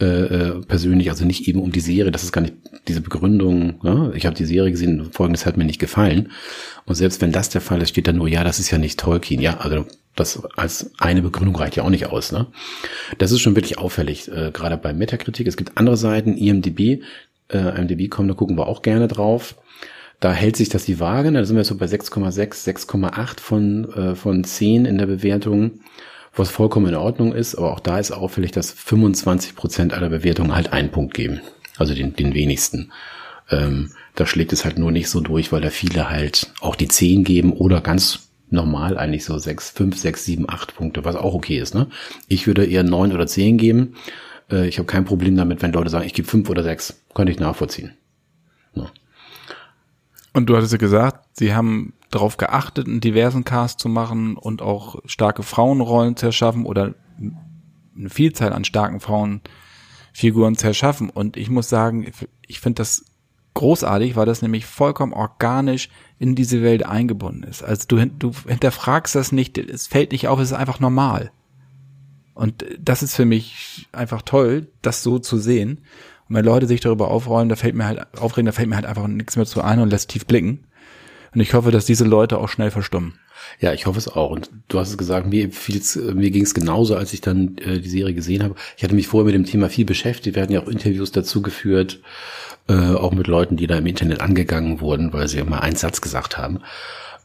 äh, 0.01 0.05
äh, 0.05 0.61
persönlich, 0.67 1.11
also 1.11 1.25
nicht 1.25 1.47
eben 1.47 1.61
um 1.61 1.71
die 1.71 1.81
Serie, 1.81 2.11
das 2.11 2.25
ist 2.25 2.33
gar 2.33 2.41
nicht 2.43 2.55
diese 2.89 3.01
Begründung, 3.01 3.81
ja, 3.85 4.11
ich 4.13 4.27
habe 4.27 4.35
die 4.35 4.45
Serie 4.45 4.73
gesehen, 4.73 5.11
folgendes 5.13 5.47
hat 5.47 5.57
mir 5.57 5.65
nicht 5.65 5.79
gefallen. 5.79 6.33
Und 6.85 6.97
selbst 6.97 7.21
wenn 7.21 7.31
das 7.31 7.49
der 7.49 7.61
Fall 7.61 7.81
ist, 7.81 7.91
steht 7.91 8.09
dann 8.09 8.17
nur, 8.17 8.29
ja, 8.29 8.43
das 8.43 8.59
ist 8.59 8.71
ja 8.71 8.79
nicht 8.79 8.99
Tolkien, 8.99 9.41
ja, 9.41 9.59
also 9.59 9.87
das 10.17 10.43
als 10.57 10.91
eine 10.99 11.23
Begründung 11.23 11.57
reicht 11.57 11.77
ja 11.77 11.85
auch 11.85 11.91
nicht 11.91 12.07
aus. 12.07 12.33
Ne? 12.33 12.47
Das 13.19 13.31
ist 13.31 13.41
schon 13.41 13.57
wirklich 13.57 13.79
auffällig, 13.79 14.29
äh, 14.31 14.51
gerade 14.53 14.77
bei 14.77 14.93
Metakritik. 14.93 15.47
Es 15.47 15.57
gibt 15.57 15.77
andere 15.77 15.97
Seiten, 15.97 16.37
IMDB, 16.37 17.03
äh, 17.53 17.81
IMDB.com, 17.81 18.29
da 18.29 18.35
gucken 18.35 18.57
wir 18.59 18.67
auch 18.67 18.83
gerne 18.83 19.09
drauf. 19.09 19.57
Da 20.19 20.33
hält 20.33 20.57
sich 20.57 20.69
das 20.69 20.85
die 20.85 21.01
Waage, 21.01 21.31
ne? 21.31 21.39
da 21.39 21.45
sind 21.45 21.57
wir 21.57 21.65
so 21.65 21.77
bei 21.77 21.87
6,6, 21.87 22.65
6,8 22.89 23.41
von, 23.41 23.93
äh, 23.93 24.15
von 24.15 24.43
10 24.43 24.87
in 24.87 24.99
der 24.99 25.07
Bewertung 25.07 25.81
was 26.37 26.51
vollkommen 26.51 26.87
in 26.87 26.95
Ordnung 26.95 27.33
ist, 27.33 27.55
aber 27.55 27.73
auch 27.73 27.81
da 27.81 27.99
ist 27.99 28.11
auffällig, 28.11 28.51
dass 28.53 28.73
25 28.73 29.55
Prozent 29.55 29.93
aller 29.95 30.09
Bewertungen 30.09 30.55
halt 30.55 30.73
einen 30.73 30.91
Punkt 30.91 31.15
geben, 31.15 31.41
also 31.77 31.95
den, 31.95 32.15
den 32.17 32.35
wenigsten. 32.35 32.93
Ähm, 33.51 33.91
da 34.15 34.27
schlägt 34.27 34.53
es 34.53 34.65
halt 34.65 34.79
nur 34.79 34.91
nicht 34.91 35.09
so 35.09 35.21
durch, 35.21 35.53
weil 35.53 35.61
da 35.61 35.71
viele 35.71 36.11
halt 36.11 36.53
auch 36.61 36.77
die 36.77 36.89
10 36.89 37.25
geben 37.25 37.53
oder 37.53 37.81
ganz 37.81 38.29
normal 38.51 38.97
eigentlich 38.97 39.25
so 39.25 39.37
6, 39.37 39.71
5, 39.71 39.99
6, 39.99 40.25
7, 40.25 40.49
8 40.49 40.77
Punkte, 40.77 41.05
was 41.05 41.17
auch 41.17 41.35
okay 41.35 41.59
ist. 41.59 41.75
Ne? 41.75 41.89
Ich 42.29 42.47
würde 42.47 42.65
eher 42.65 42.85
9 42.85 43.13
oder 43.13 43.27
10 43.27 43.59
geben. 43.59 43.95
Äh, 44.51 44.69
ich 44.69 44.79
habe 44.79 44.87
kein 44.87 45.05
Problem 45.05 45.37
damit, 45.37 45.63
wenn 45.63 45.73
Leute 45.73 45.91
sagen, 45.91 46.07
ich 46.07 46.15
gebe 46.15 46.29
5 46.29 46.49
oder 46.49 46.63
6. 46.63 47.05
Könnte 47.15 47.33
ich 47.33 47.41
nachvollziehen. 47.41 47.93
Ne? 48.75 48.89
Und 50.33 50.47
du 50.47 50.57
hattest 50.57 50.73
ja 50.73 50.79
gesagt, 50.79 51.27
sie 51.33 51.55
haben 51.55 51.95
darauf 52.15 52.37
geachtet, 52.37 52.87
einen 52.87 53.01
diversen 53.01 53.45
Cast 53.45 53.81
zu 53.81 53.89
machen 53.89 54.37
und 54.37 54.63
auch 54.63 55.01
starke 55.05 55.43
Frauenrollen 55.43 56.17
zu 56.17 56.27
erschaffen 56.27 56.65
oder 56.67 56.95
eine 57.97 58.11
Vielzahl 58.11 58.53
an 58.53 58.65
starken 58.65 59.01
Frauenfiguren 59.01 60.57
zu 60.57 60.67
erschaffen. 60.67 61.11
Und 61.11 61.37
ich 61.37 61.51
muss 61.51 61.69
sagen, 61.69 62.11
ich 62.47 62.61
finde 62.61 62.79
das 62.79 63.05
großartig, 63.55 64.17
weil 64.17 64.27
das 64.27 64.43
nämlich 64.43 64.67
vollkommen 64.67 65.13
organisch 65.13 65.89
in 66.19 66.35
diese 66.35 66.63
Welt 66.63 66.85
eingebunden 66.85 67.45
ist. 67.45 67.63
Also 67.63 67.87
du, 67.89 68.05
du 68.07 68.33
hinterfragst 68.47 69.15
das 69.15 69.33
nicht, 69.33 69.57
es 69.59 69.87
fällt 69.87 70.13
nicht 70.13 70.29
auf, 70.29 70.41
es 70.41 70.51
ist 70.51 70.57
einfach 70.57 70.81
normal. 70.81 71.31
Und 72.35 72.65
das 72.81 73.03
ist 73.03 73.15
für 73.15 73.25
mich 73.25 73.89
einfach 73.93 74.23
toll, 74.23 74.69
das 74.83 75.03
so 75.03 75.21
zu 75.21 75.39
sehen. 75.39 75.85
Und 76.29 76.35
wenn 76.35 76.45
Leute 76.45 76.67
sich 76.67 76.81
darüber 76.81 77.11
aufräumen, 77.11 77.49
da 77.49 77.57
fällt 77.57 77.77
mir 77.77 77.87
halt, 77.87 78.19
aufregen, 78.19 78.47
da 78.47 78.53
fällt 78.53 78.69
mir 78.69 78.77
halt 78.77 78.87
einfach 78.87 79.07
nichts 79.07 79.37
mehr 79.37 79.47
zu 79.47 79.63
ein 79.63 79.79
und 79.79 79.91
lässt 79.91 80.11
tief 80.11 80.27
blicken. 80.27 80.67
Und 81.35 81.41
ich 81.41 81.55
hoffe, 81.55 81.71
dass 81.71 81.87
diese 81.87 82.05
Leute 82.05 82.39
auch 82.39 82.49
schnell 82.49 82.71
verstummen. 82.71 83.15
Ja, 83.61 83.73
ich 83.73 83.87
hoffe 83.87 83.99
es 83.99 84.09
auch. 84.09 84.31
Und 84.31 84.51
du 84.69 84.79
hast 84.79 84.91
es 84.91 84.99
gesagt, 84.99 85.27
mir, 85.27 85.51
mir 86.15 86.31
ging 86.31 86.45
es 86.45 86.55
genauso, 86.55 86.97
als 86.97 87.13
ich 87.13 87.21
dann 87.21 87.57
äh, 87.59 87.81
die 87.81 87.89
Serie 87.89 88.15
gesehen 88.15 88.43
habe. 88.43 88.55
Ich 88.77 88.85
hatte 88.85 88.95
mich 88.95 89.09
vorher 89.09 89.27
mit 89.27 89.35
dem 89.35 89.45
Thema 89.45 89.69
viel 89.69 89.85
beschäftigt. 89.85 90.37
Wir 90.37 90.43
hatten 90.43 90.53
ja 90.53 90.63
auch 90.63 90.69
Interviews 90.69 91.13
dazu 91.13 91.43
geführt, 91.43 92.01
äh, 92.69 92.75
auch 92.75 93.13
mit 93.13 93.27
Leuten, 93.27 93.57
die 93.57 93.67
da 93.67 93.79
im 93.79 93.87
Internet 93.87 94.21
angegangen 94.21 94.81
wurden, 94.81 95.13
weil 95.13 95.29
sie 95.29 95.39
immer 95.39 95.63
einen 95.63 95.77
Satz 95.77 96.01
gesagt 96.01 96.39
haben. 96.39 96.61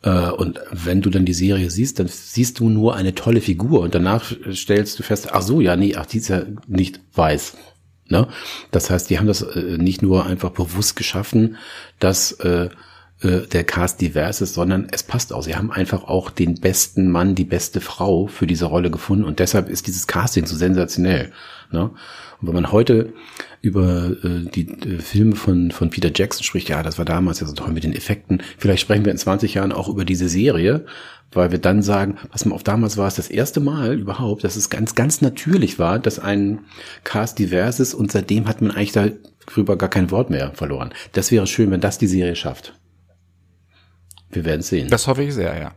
Äh, 0.01 0.29
und 0.31 0.59
wenn 0.71 1.01
du 1.01 1.09
dann 1.09 1.25
die 1.25 1.33
Serie 1.33 1.69
siehst, 1.69 1.99
dann 1.99 2.07
siehst 2.07 2.59
du 2.59 2.69
nur 2.69 2.95
eine 2.95 3.15
tolle 3.15 3.41
Figur 3.41 3.81
und 3.81 3.95
danach 3.95 4.31
stellst 4.51 4.99
du 4.99 5.03
fest, 5.03 5.29
ach 5.31 5.41
so, 5.41 5.61
ja, 5.61 5.75
nee, 5.75 5.95
ach, 5.95 6.05
die 6.05 6.17
ist 6.17 6.29
ja 6.29 6.43
nicht 6.67 6.99
weiß. 7.13 7.55
Ne? 8.07 8.27
Das 8.71 8.89
heißt, 8.89 9.09
die 9.09 9.19
haben 9.19 9.27
das 9.27 9.41
äh, 9.41 9.77
nicht 9.77 10.01
nur 10.01 10.25
einfach 10.25 10.49
bewusst 10.49 10.95
geschaffen, 10.95 11.57
dass 11.99 12.31
äh, 12.33 12.69
äh, 13.21 13.41
der 13.47 13.63
Cast 13.63 13.99
divers 14.01 14.41
ist, 14.41 14.53
sondern 14.53 14.87
es 14.91 15.03
passt 15.03 15.33
auch. 15.33 15.43
Sie 15.43 15.55
haben 15.55 15.71
einfach 15.71 16.05
auch 16.05 16.29
den 16.29 16.55
besten 16.55 17.11
Mann, 17.11 17.35
die 17.35 17.43
beste 17.43 17.81
Frau 17.81 18.27
für 18.27 18.47
diese 18.47 18.65
Rolle 18.65 18.91
gefunden 18.91 19.25
und 19.25 19.39
deshalb 19.39 19.69
ist 19.69 19.87
dieses 19.87 20.07
Casting 20.07 20.45
so 20.45 20.55
sensationell. 20.55 21.31
Ne? 21.71 21.91
Und 22.41 22.47
wenn 22.47 22.55
man 22.55 22.71
heute 22.71 23.13
über 23.61 24.11
äh, 24.23 24.49
die 24.49 24.69
äh, 24.69 24.99
Filme 24.99 25.35
von, 25.35 25.71
von 25.71 25.89
Peter 25.89 26.11
Jackson 26.13 26.43
spricht, 26.43 26.69
ja, 26.69 26.81
das 26.81 26.97
war 26.97 27.05
damals 27.05 27.41
ja 27.41 27.47
so 27.47 27.53
toll 27.53 27.73
mit 27.73 27.83
den 27.83 27.93
Effekten, 27.93 28.41
vielleicht 28.57 28.81
sprechen 28.81 29.03
wir 29.03 29.11
in 29.11 29.17
20 29.17 29.55
Jahren 29.55 29.73
auch 29.73 29.89
über 29.89 30.05
diese 30.05 30.29
Serie, 30.29 30.85
weil 31.31 31.51
wir 31.51 31.59
dann 31.59 31.81
sagen, 31.81 32.17
was 32.31 32.45
man 32.45 32.53
auf 32.53 32.63
damals 32.63 32.95
war 32.95 33.07
es 33.07 33.15
das 33.15 33.29
erste 33.29 33.59
Mal 33.59 33.99
überhaupt, 33.99 34.43
dass 34.45 34.55
es 34.55 34.69
ganz, 34.69 34.95
ganz 34.95 35.21
natürlich 35.21 35.77
war, 35.77 35.99
dass 35.99 36.19
ein 36.19 36.59
Cast 37.03 37.37
divers 37.37 37.81
ist 37.81 37.93
und 37.93 38.11
seitdem 38.11 38.47
hat 38.47 38.61
man 38.61 38.71
eigentlich 38.71 38.93
darüber 38.93 39.77
gar 39.77 39.89
kein 39.89 40.09
Wort 40.09 40.29
mehr 40.29 40.53
verloren. 40.53 40.93
Das 41.11 41.31
wäre 41.31 41.45
schön, 41.47 41.69
wenn 41.69 41.81
das 41.81 41.97
die 41.97 42.07
Serie 42.07 42.37
schafft. 42.37 42.73
Wir 44.31 44.45
werden 44.45 44.61
sehen. 44.61 44.89
Das 44.89 45.07
hoffe 45.07 45.23
ich 45.23 45.33
sehr, 45.33 45.57
ja. 45.57 45.75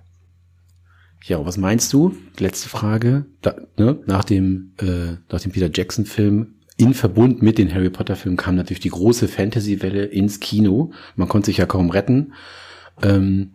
Ja, 1.25 1.45
was 1.47 1.57
meinst 1.57 1.93
du? 1.93 2.17
Letzte 2.39 2.69
Frage. 2.69 3.27
Da, 3.43 3.55
ne, 3.79 4.01
nach 4.07 4.25
dem 4.25 4.73
äh, 4.79 5.17
nach 5.31 5.41
dem 5.41 5.53
Peter 5.53 5.71
Jackson 5.73 6.05
Film 6.05 6.55
in 6.77 6.95
Verbund 6.95 7.43
mit 7.43 7.59
den 7.59 7.73
Harry 7.73 7.91
Potter 7.91 8.17
Filmen 8.17 8.37
kam 8.37 8.57
natürlich 8.57 8.81
die 8.81 8.89
große 8.89 9.29
Fantasy-Welle 9.29 10.05
ins 10.07 10.41
Kino. 10.41 10.93
Man 11.15 11.29
konnte 11.29 11.47
sich 11.47 11.59
ja 11.59 11.67
kaum 11.67 11.91
retten 11.91 12.33
ähm, 13.03 13.53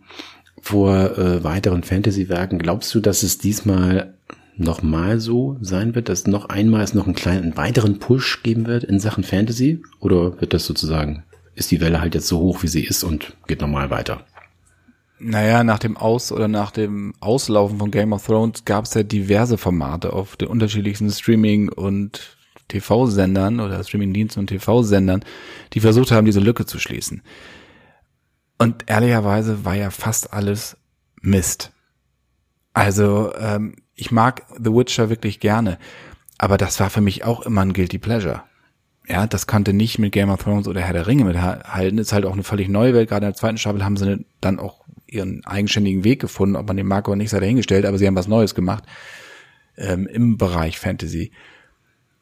vor 0.62 1.18
äh, 1.18 1.44
weiteren 1.44 1.82
Fantasy-Werken. 1.82 2.58
Glaubst 2.58 2.94
du, 2.94 3.00
dass 3.00 3.22
es 3.22 3.38
diesmal 3.38 4.14
nochmal 4.56 5.20
so 5.20 5.58
sein 5.60 5.94
wird, 5.94 6.08
dass 6.08 6.26
noch 6.26 6.46
einmal 6.48 6.82
es 6.82 6.94
noch 6.94 7.04
einen 7.04 7.14
kleinen 7.14 7.56
weiteren 7.56 7.98
Push 7.98 8.42
geben 8.42 8.66
wird 8.66 8.84
in 8.84 8.98
Sachen 8.98 9.24
Fantasy? 9.24 9.82
Oder 10.00 10.40
wird 10.40 10.54
das 10.54 10.64
sozusagen, 10.64 11.24
ist 11.54 11.70
die 11.70 11.80
Welle 11.80 12.00
halt 12.00 12.14
jetzt 12.14 12.28
so 12.28 12.38
hoch, 12.38 12.62
wie 12.62 12.68
sie 12.68 12.84
ist 12.84 13.04
und 13.04 13.36
geht 13.46 13.60
normal 13.60 13.90
weiter? 13.90 14.24
Naja, 15.20 15.64
nach 15.64 15.78
dem 15.78 15.96
Aus- 15.96 16.32
oder 16.32 16.48
nach 16.48 16.70
dem 16.70 17.14
Auslaufen 17.20 17.78
von 17.78 17.90
Game 17.90 18.12
of 18.12 18.24
Thrones 18.24 18.64
gab 18.64 18.84
es 18.84 18.94
ja 18.94 19.02
diverse 19.02 19.58
Formate 19.58 20.12
auf 20.12 20.36
den 20.36 20.48
unterschiedlichsten 20.48 21.10
Streaming- 21.10 21.68
und 21.68 22.36
TV-Sendern 22.68 23.60
oder 23.60 23.82
Streaming-Diensten 23.82 24.40
und 24.40 24.46
TV-Sendern, 24.48 25.24
die 25.72 25.80
versucht 25.80 26.12
haben, 26.12 26.26
diese 26.26 26.40
Lücke 26.40 26.66
zu 26.66 26.78
schließen. 26.78 27.22
Und 28.58 28.84
ehrlicherweise 28.86 29.64
war 29.64 29.74
ja 29.74 29.90
fast 29.90 30.32
alles 30.32 30.76
Mist. 31.20 31.72
Also 32.72 33.32
ähm, 33.36 33.76
ich 33.94 34.12
mag 34.12 34.46
The 34.56 34.72
Witcher 34.72 35.10
wirklich 35.10 35.40
gerne, 35.40 35.78
aber 36.36 36.58
das 36.58 36.78
war 36.78 36.90
für 36.90 37.00
mich 37.00 37.24
auch 37.24 37.42
immer 37.42 37.62
ein 37.62 37.72
guilty 37.72 37.98
pleasure. 37.98 38.42
Ja, 39.08 39.26
das 39.26 39.46
konnte 39.46 39.72
nicht 39.72 39.98
mit 39.98 40.12
Game 40.12 40.28
of 40.28 40.42
Thrones 40.42 40.68
oder 40.68 40.82
Herr 40.82 40.92
der 40.92 41.06
Ringe 41.06 41.24
mithalten. 41.24 41.98
Ist 41.98 42.12
halt 42.12 42.26
auch 42.26 42.34
eine 42.34 42.42
völlig 42.42 42.68
neue 42.68 42.92
Welt. 42.92 43.08
Gerade 43.08 43.24
in 43.24 43.32
der 43.32 43.38
zweiten 43.38 43.56
Staffel 43.56 43.82
haben 43.82 43.96
sie 43.96 44.26
dann 44.42 44.58
auch 44.58 44.84
ihren 45.08 45.44
eigenständigen 45.44 46.04
Weg 46.04 46.20
gefunden. 46.20 46.56
Ob 46.56 46.66
man 46.66 46.76
den 46.76 46.86
mag 46.86 47.08
oder 47.08 47.16
nicht, 47.16 47.30
sei 47.30 47.40
dahingestellt, 47.40 47.86
aber 47.86 47.98
sie 47.98 48.06
haben 48.06 48.16
was 48.16 48.28
Neues 48.28 48.54
gemacht 48.54 48.84
ähm, 49.76 50.06
im 50.06 50.36
Bereich 50.36 50.78
Fantasy. 50.78 51.32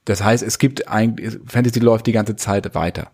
Das 0.04 0.22
heißt, 0.22 0.42
es 0.42 0.58
gibt 0.58 0.88
eigentlich, 0.88 1.38
Fantasy 1.46 1.80
läuft 1.80 2.06
die 2.06 2.12
ganze 2.12 2.36
Zeit 2.36 2.74
weiter. 2.74 3.10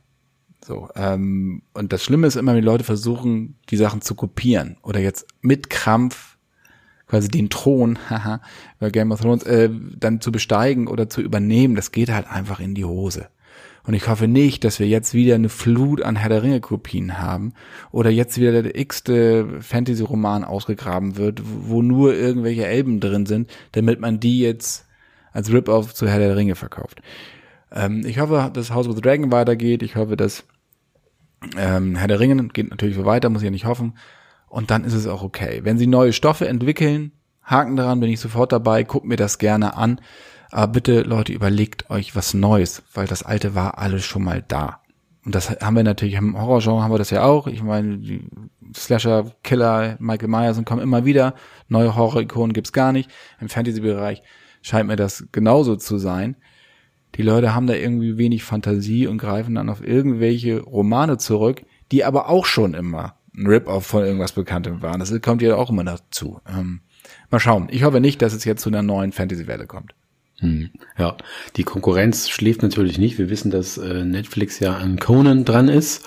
So, 0.65 0.89
ähm, 0.95 1.63
und 1.73 1.93
das 1.93 2.05
Schlimme 2.05 2.27
ist 2.27 2.37
immer, 2.37 2.55
wenn 2.55 2.63
Leute 2.63 2.85
versuchen, 2.85 3.57
die 3.71 3.77
Sachen 3.77 4.01
zu 4.01 4.15
kopieren 4.15 4.77
oder 4.83 5.01
jetzt 5.01 5.27
mit 5.41 5.71
Krampf 5.71 6.39
quasi 7.09 7.29
den 7.29 7.51
Thron, 7.51 7.99
haha, 8.11 8.41
bei 8.79 8.91
Game 8.91 9.11
of 9.11 9.21
Thrones, 9.21 9.43
äh, 9.43 9.71
dann 9.99 10.21
zu 10.21 10.31
besteigen 10.31 10.87
oder 10.87 11.09
zu 11.09 11.21
übernehmen, 11.21 11.75
das 11.75 11.93
geht 11.93 12.11
halt 12.11 12.27
einfach 12.27 12.61
in 12.61 12.75
die 12.75 12.85
Hose. 12.85 13.29
Und 13.85 13.95
ich 13.95 14.07
hoffe 14.09 14.29
nicht, 14.29 14.65
dass 14.65 14.79
wir 14.79 14.87
jetzt 14.87 15.13
wieder 15.13 15.35
eine 15.35 15.49
Flut 15.49 16.03
an 16.03 16.17
Herr 16.17 16.29
der 16.29 16.43
Ringe 16.43 16.61
Kopien 16.61 17.19
haben 17.19 17.53
oder 17.91 18.11
jetzt 18.11 18.39
wieder 18.39 18.63
der 18.63 18.79
x-te 18.79 19.61
Fantasy-Roman 19.61 20.45
ausgegraben 20.45 21.17
wird, 21.17 21.43
wo 21.45 21.83
nur 21.83 22.15
irgendwelche 22.15 22.67
Elben 22.67 23.01
drin 23.01 23.27
sind, 23.27 23.51
damit 23.73 24.01
man 24.01 24.21
die 24.21 24.41
jetzt 24.41 24.87
als 25.33 25.51
Rip-Off 25.53 25.95
zu 25.95 26.09
Herr 26.09 26.21
der 26.21 26.37
Ringe 26.37 26.55
verkauft. 26.55 27.03
Ähm, 27.73 28.03
ich 28.07 28.21
hoffe, 28.21 28.51
dass 28.53 28.71
House 28.71 28.87
of 28.87 28.95
the 28.95 29.01
Dragon 29.01 29.33
weitergeht. 29.33 29.83
Ich 29.83 29.97
hoffe, 29.97 30.17
dass 30.17 30.45
ähm, 31.57 31.97
Herr 31.97 32.09
der 32.09 32.21
Ringe 32.21 32.49
geht 32.49 32.71
natürlich 32.71 32.97
so 32.97 33.05
weiter, 33.05 33.31
muss 33.31 33.43
ich 33.43 33.47
ja 33.47 33.51
nicht 33.51 33.67
hoffen. 33.67 33.95
Und 34.49 34.71
dann 34.71 34.85
ist 34.85 34.93
es 34.93 35.07
auch 35.07 35.23
okay. 35.23 35.61
Wenn 35.65 35.79
sie 35.79 35.87
neue 35.87 36.13
Stoffe 36.13 36.47
entwickeln, 36.47 37.13
Haken 37.43 37.77
daran, 37.77 38.01
bin 38.01 38.11
ich 38.11 38.21
sofort 38.21 38.53
dabei, 38.53 38.85
guckt 38.85 39.07
mir 39.07 39.17
das 39.17 39.39
gerne 39.39 39.77
an. 39.77 40.01
Aber 40.53 40.71
bitte, 40.71 41.01
Leute, 41.01 41.33
überlegt 41.33 41.89
euch 41.91 42.15
was 42.15 42.35
Neues, 42.35 42.83
weil 42.93 43.07
das 43.07 43.23
alte 43.23 43.55
war 43.55 43.79
alles 43.79 44.05
schon 44.05 44.23
mal 44.23 44.45
da. 44.47 44.81
Und 45.25 45.35
das 45.35 45.51
haben 45.51 45.77
wir 45.77 45.83
natürlich 45.83 46.15
im 46.15 46.39
Horrorgenre 46.39 46.83
haben 46.83 46.93
wir 46.93 46.99
das 46.99 47.11
ja 47.11 47.25
auch. 47.25 47.47
Ich 47.47 47.63
meine, 47.63 47.99
die 47.99 48.25
Slasher, 48.77 49.33
Killer, 49.43 49.97
Michael 49.99 50.29
Myers 50.29 50.59
und 50.59 50.67
kommen 50.67 50.83
immer 50.83 51.07
wieder. 51.07 51.35
Neue 51.69 51.97
Horror-Ikonen 51.97 52.53
gibt's 52.53 52.73
gar 52.73 52.93
nicht. 52.93 53.11
Im 53.41 53.49
Fantasy-Bereich 53.49 54.23
scheint 54.61 54.89
mir 54.89 54.97
das 54.97 55.27
genauso 55.33 55.77
zu 55.77 55.97
sein. 55.97 56.37
Die 57.15 57.23
Leute 57.23 57.55
haben 57.55 57.67
da 57.67 57.75
irgendwie 57.75 58.19
wenig 58.19 58.45
Fantasie 58.45 59.07
und 59.07 59.19
greifen 59.19 59.55
dann 59.55 59.71
auf 59.71 59.83
irgendwelche 59.83 60.61
Romane 60.61 61.17
zurück, 61.17 61.63
die 61.93 62.05
aber 62.05 62.29
auch 62.29 62.45
schon 62.45 62.75
immer 62.75 63.17
ein 63.35 63.47
Rip-Off 63.47 63.87
von 63.87 64.05
irgendwas 64.05 64.33
Bekanntem 64.33 64.83
waren. 64.83 65.01
Das 65.01 65.19
kommt 65.23 65.41
ja 65.41 65.57
auch 65.57 65.71
immer 65.71 65.85
dazu. 65.85 66.41
Ähm, 66.47 66.81
mal 67.31 67.41
schauen. 67.41 67.69
Ich 67.71 67.85
hoffe 67.85 68.01
nicht, 68.01 68.21
dass 68.21 68.35
es 68.35 68.45
jetzt 68.45 68.63
zu 68.63 68.69
einer 68.69 68.83
neuen 68.83 69.13
Fantasy-Welle 69.13 69.67
kommt. 69.67 69.95
Hm. 70.43 70.71
Ja, 70.99 71.17
die 71.57 71.63
Konkurrenz 71.63 72.29
schläft 72.29 72.63
natürlich 72.63 72.99
nicht. 72.99 73.17
Wir 73.17 73.31
wissen, 73.31 73.51
dass 73.51 73.79
äh, 73.79 74.05
Netflix 74.05 74.59
ja 74.59 74.77
an 74.77 74.99
Conan 74.99 75.45
dran 75.45 75.69
ist. 75.69 76.05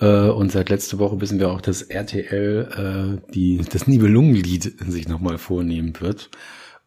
Äh, 0.00 0.28
und 0.28 0.50
seit 0.50 0.68
letzter 0.68 0.98
Woche 0.98 1.20
wissen 1.20 1.38
wir 1.38 1.50
auch, 1.50 1.60
dass 1.60 1.82
RTL 1.82 3.20
äh, 3.22 3.32
die, 3.32 3.58
das 3.58 3.86
Nibelungenlied 3.86 4.74
sich 4.90 5.08
nochmal 5.08 5.38
vornehmen 5.38 5.94
wird. 6.00 6.30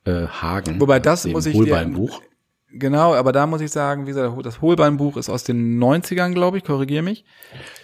Äh, 0.04 0.28
Hagen. 0.28 0.82
Wobei 0.82 1.00
das 1.00 1.26
muss 1.26 1.46
ich 1.46 1.56
Holbeinbuch. 1.56 2.22
Genau, 2.70 3.14
aber 3.14 3.32
da 3.32 3.48
muss 3.48 3.62
ich 3.62 3.72
sagen, 3.72 4.04
wie 4.04 4.08
gesagt, 4.08 4.46
das 4.46 4.62
Holbeinbuch 4.62 5.16
ist 5.16 5.30
aus 5.30 5.44
den 5.44 5.82
90ern, 5.82 6.34
glaube 6.34 6.58
ich, 6.58 6.64
korrigiere 6.66 7.04
mich. 7.04 7.24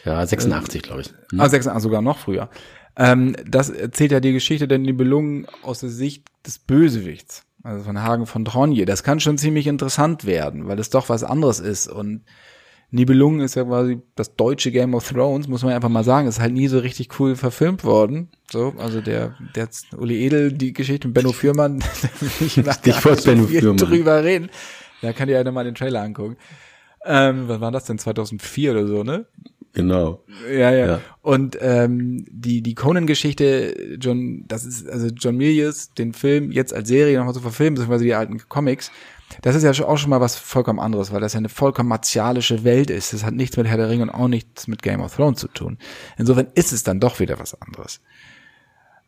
Ja, 0.03 0.25
86, 0.25 0.81
glaube 0.81 1.01
ich. 1.01 1.13
Hm. 1.31 1.39
Ah, 1.39 1.47
86, 1.47 1.81
sogar 1.81 2.01
noch 2.01 2.17
früher. 2.17 2.49
Ähm, 2.97 3.35
das 3.45 3.69
erzählt 3.69 4.11
ja 4.11 4.19
die 4.19 4.33
Geschichte 4.33 4.67
der 4.67 4.79
Nibelungen 4.79 5.47
aus 5.61 5.79
der 5.79 5.89
Sicht 5.89 6.25
des 6.45 6.59
Bösewichts 6.59 7.45
also 7.64 7.84
von 7.84 8.01
Hagen 8.01 8.26
von 8.26 8.45
Tronje. 8.45 8.86
Das 8.86 9.03
kann 9.03 9.20
schon 9.20 9.38
ziemlich 9.38 9.68
interessant 9.68 10.26
werden, 10.26 10.68
weil 10.68 10.80
es 10.80 10.89
doch 10.89 11.10
was 11.10 11.24
anderes 11.24 11.60
ist. 11.60 11.88
Und 11.88 12.22
Nibelungen 12.91 13.41
ist 13.41 13.55
ja 13.55 13.64
quasi 13.64 14.01
das 14.16 14.36
deutsche 14.36 14.72
Game 14.72 14.93
of 14.93 15.07
Thrones, 15.07 15.47
muss 15.47 15.64
man 15.64 15.74
einfach 15.74 15.89
mal 15.89 16.03
sagen. 16.03 16.28
Ist 16.28 16.39
halt 16.39 16.53
nie 16.53 16.68
so 16.68 16.80
richtig 16.80 17.20
cool 17.20 17.36
verfilmt 17.36 17.84
worden. 17.84 18.30
So, 18.49 18.74
also 18.78 19.01
der, 19.01 19.36
der 19.55 19.70
Uli 19.97 20.26
Edel, 20.26 20.51
die 20.53 20.74
Geschichte 20.74 21.07
mit 21.07 21.16
Benno 21.16 21.32
Fürmann, 21.32 21.84
ich 22.39 22.57
wollte 22.57 23.24
Benno 23.24 23.47
Fürmann 23.47 23.78
drüber 23.78 24.24
reden. 24.24 24.49
Da 25.01 25.14
kann 25.14 25.30
ihr 25.30 25.41
ja 25.41 25.51
mal 25.51 25.64
den 25.64 25.76
Trailer 25.76 26.01
angucken. 26.01 26.38
Ähm, 27.05 27.47
was 27.47 27.62
war 27.62 27.72
das 27.72 27.86
denn? 27.86 27.97
2004 27.97 28.72
oder 28.72 28.88
so, 28.88 29.03
ne? 29.03 29.26
Genau. 29.82 30.23
Ja, 30.49 30.71
ja. 30.71 30.86
ja. 30.86 31.01
Und 31.21 31.57
ähm, 31.61 32.25
die 32.30 32.61
die 32.61 32.75
Conan-Geschichte, 32.75 33.97
John, 33.99 34.45
das 34.47 34.65
ist 34.65 34.89
also 34.89 35.07
John 35.07 35.38
Milius, 35.38 35.93
den 35.93 36.13
Film 36.13 36.51
jetzt 36.51 36.73
als 36.73 36.88
Serie 36.88 37.17
nochmal 37.17 37.34
zu 37.34 37.41
verfilmen, 37.41 37.75
beziehungsweise 37.75 38.03
die 38.05 38.13
alten 38.13 38.38
Comics. 38.49 38.91
Das 39.41 39.55
ist 39.55 39.63
ja 39.63 39.71
auch 39.86 39.97
schon 39.97 40.09
mal 40.09 40.21
was 40.21 40.36
vollkommen 40.36 40.80
anderes, 40.80 41.13
weil 41.13 41.21
das 41.21 41.34
ja 41.34 41.38
eine 41.38 41.49
vollkommen 41.49 41.89
martialische 41.89 42.63
Welt 42.63 42.89
ist. 42.89 43.13
Das 43.13 43.23
hat 43.23 43.36
nichts 43.36 43.57
mit 43.57 43.67
Herr 43.67 43.77
der 43.77 43.89
Ringe 43.89 44.03
und 44.03 44.09
auch 44.09 44.27
nichts 44.27 44.67
mit 44.67 44.82
Game 44.82 45.01
of 45.01 45.15
Thrones 45.15 45.39
zu 45.39 45.47
tun. 45.47 45.77
Insofern 46.17 46.47
ist 46.55 46.71
es 46.71 46.84
dann 46.84 46.99
doch 46.99 47.19
wieder 47.19 47.39
was 47.39 47.59
anderes 47.61 48.01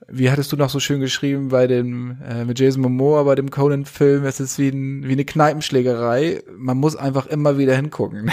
wie 0.07 0.31
hattest 0.31 0.51
du 0.51 0.57
noch 0.57 0.69
so 0.69 0.79
schön 0.79 0.99
geschrieben 0.99 1.49
bei 1.49 1.67
dem 1.67 2.17
äh, 2.27 2.43
mit 2.43 2.59
Jason 2.59 2.81
Momoa 2.81 3.23
bei 3.23 3.35
dem 3.35 3.51
Conan-Film? 3.51 4.25
Es 4.25 4.39
ist 4.39 4.57
wie, 4.57 4.69
ein, 4.69 5.07
wie 5.07 5.13
eine 5.13 5.25
Kneipenschlägerei. 5.25 6.43
Man 6.57 6.77
muss 6.77 6.95
einfach 6.95 7.27
immer 7.27 7.57
wieder 7.57 7.75
hingucken. 7.75 8.31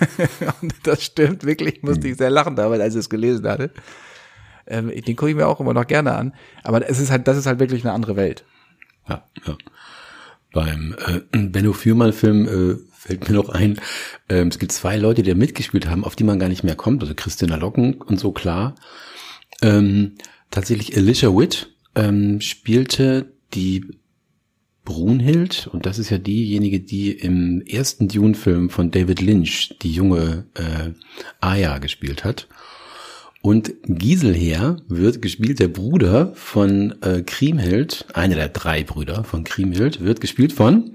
und 0.62 0.74
das 0.84 1.02
stimmt 1.02 1.44
wirklich. 1.44 1.82
Musste 1.82 2.08
ich 2.08 2.16
sehr 2.16 2.30
lachen 2.30 2.56
damals, 2.56 2.80
als 2.80 2.94
ich 2.94 3.00
es 3.00 3.10
gelesen 3.10 3.46
hatte. 3.46 3.70
Ähm, 4.66 4.88
den 4.88 5.16
gucke 5.16 5.30
ich 5.30 5.36
mir 5.36 5.46
auch 5.46 5.60
immer 5.60 5.74
noch 5.74 5.86
gerne 5.86 6.14
an. 6.14 6.34
Aber 6.62 6.88
es 6.88 6.98
ist 6.98 7.10
halt, 7.10 7.28
das 7.28 7.36
ist 7.36 7.46
halt 7.46 7.60
wirklich 7.60 7.84
eine 7.84 7.92
andere 7.92 8.16
Welt. 8.16 8.44
Ja, 9.08 9.24
ja. 9.46 9.56
Beim 10.52 10.96
äh, 11.06 11.38
Benno 11.48 11.72
Fürmann-Film 11.72 12.46
äh, 12.48 12.78
fällt 12.96 13.28
mir 13.28 13.34
noch 13.34 13.48
ein, 13.48 13.78
äh, 14.28 14.46
es 14.46 14.58
gibt 14.58 14.72
zwei 14.72 14.96
Leute, 14.96 15.22
die 15.22 15.30
da 15.30 15.36
mitgespielt 15.36 15.88
haben, 15.88 16.04
auf 16.04 16.16
die 16.16 16.24
man 16.24 16.38
gar 16.38 16.48
nicht 16.48 16.64
mehr 16.64 16.76
kommt. 16.76 17.02
Also 17.02 17.14
Christina 17.14 17.56
Locken 17.56 17.94
und 18.00 18.18
so 18.18 18.32
klar. 18.32 18.74
Ähm, 19.60 20.12
tatsächlich 20.52 20.96
Alicia 20.96 21.36
Witt 21.36 21.74
ähm, 21.96 22.40
spielte 22.40 23.32
die 23.54 23.84
Brunhild 24.84 25.68
und 25.72 25.86
das 25.86 25.98
ist 25.98 26.10
ja 26.10 26.18
diejenige, 26.18 26.78
die 26.80 27.10
im 27.10 27.62
ersten 27.62 28.06
Dune-Film 28.06 28.70
von 28.70 28.92
David 28.92 29.20
Lynch 29.20 29.76
die 29.82 29.92
junge 29.92 30.46
äh, 30.54 30.92
Aya 31.40 31.78
gespielt 31.78 32.22
hat. 32.24 32.48
Und 33.42 33.74
Giselher 33.84 34.76
wird 34.86 35.20
gespielt, 35.20 35.58
der 35.58 35.66
Bruder 35.66 36.32
von 36.34 36.94
äh, 37.02 37.22
Kriemhild, 37.22 38.06
einer 38.14 38.36
der 38.36 38.48
drei 38.48 38.84
Brüder 38.84 39.24
von 39.24 39.42
Kriemhild, 39.42 40.00
wird 40.00 40.20
gespielt 40.20 40.52
von 40.52 40.92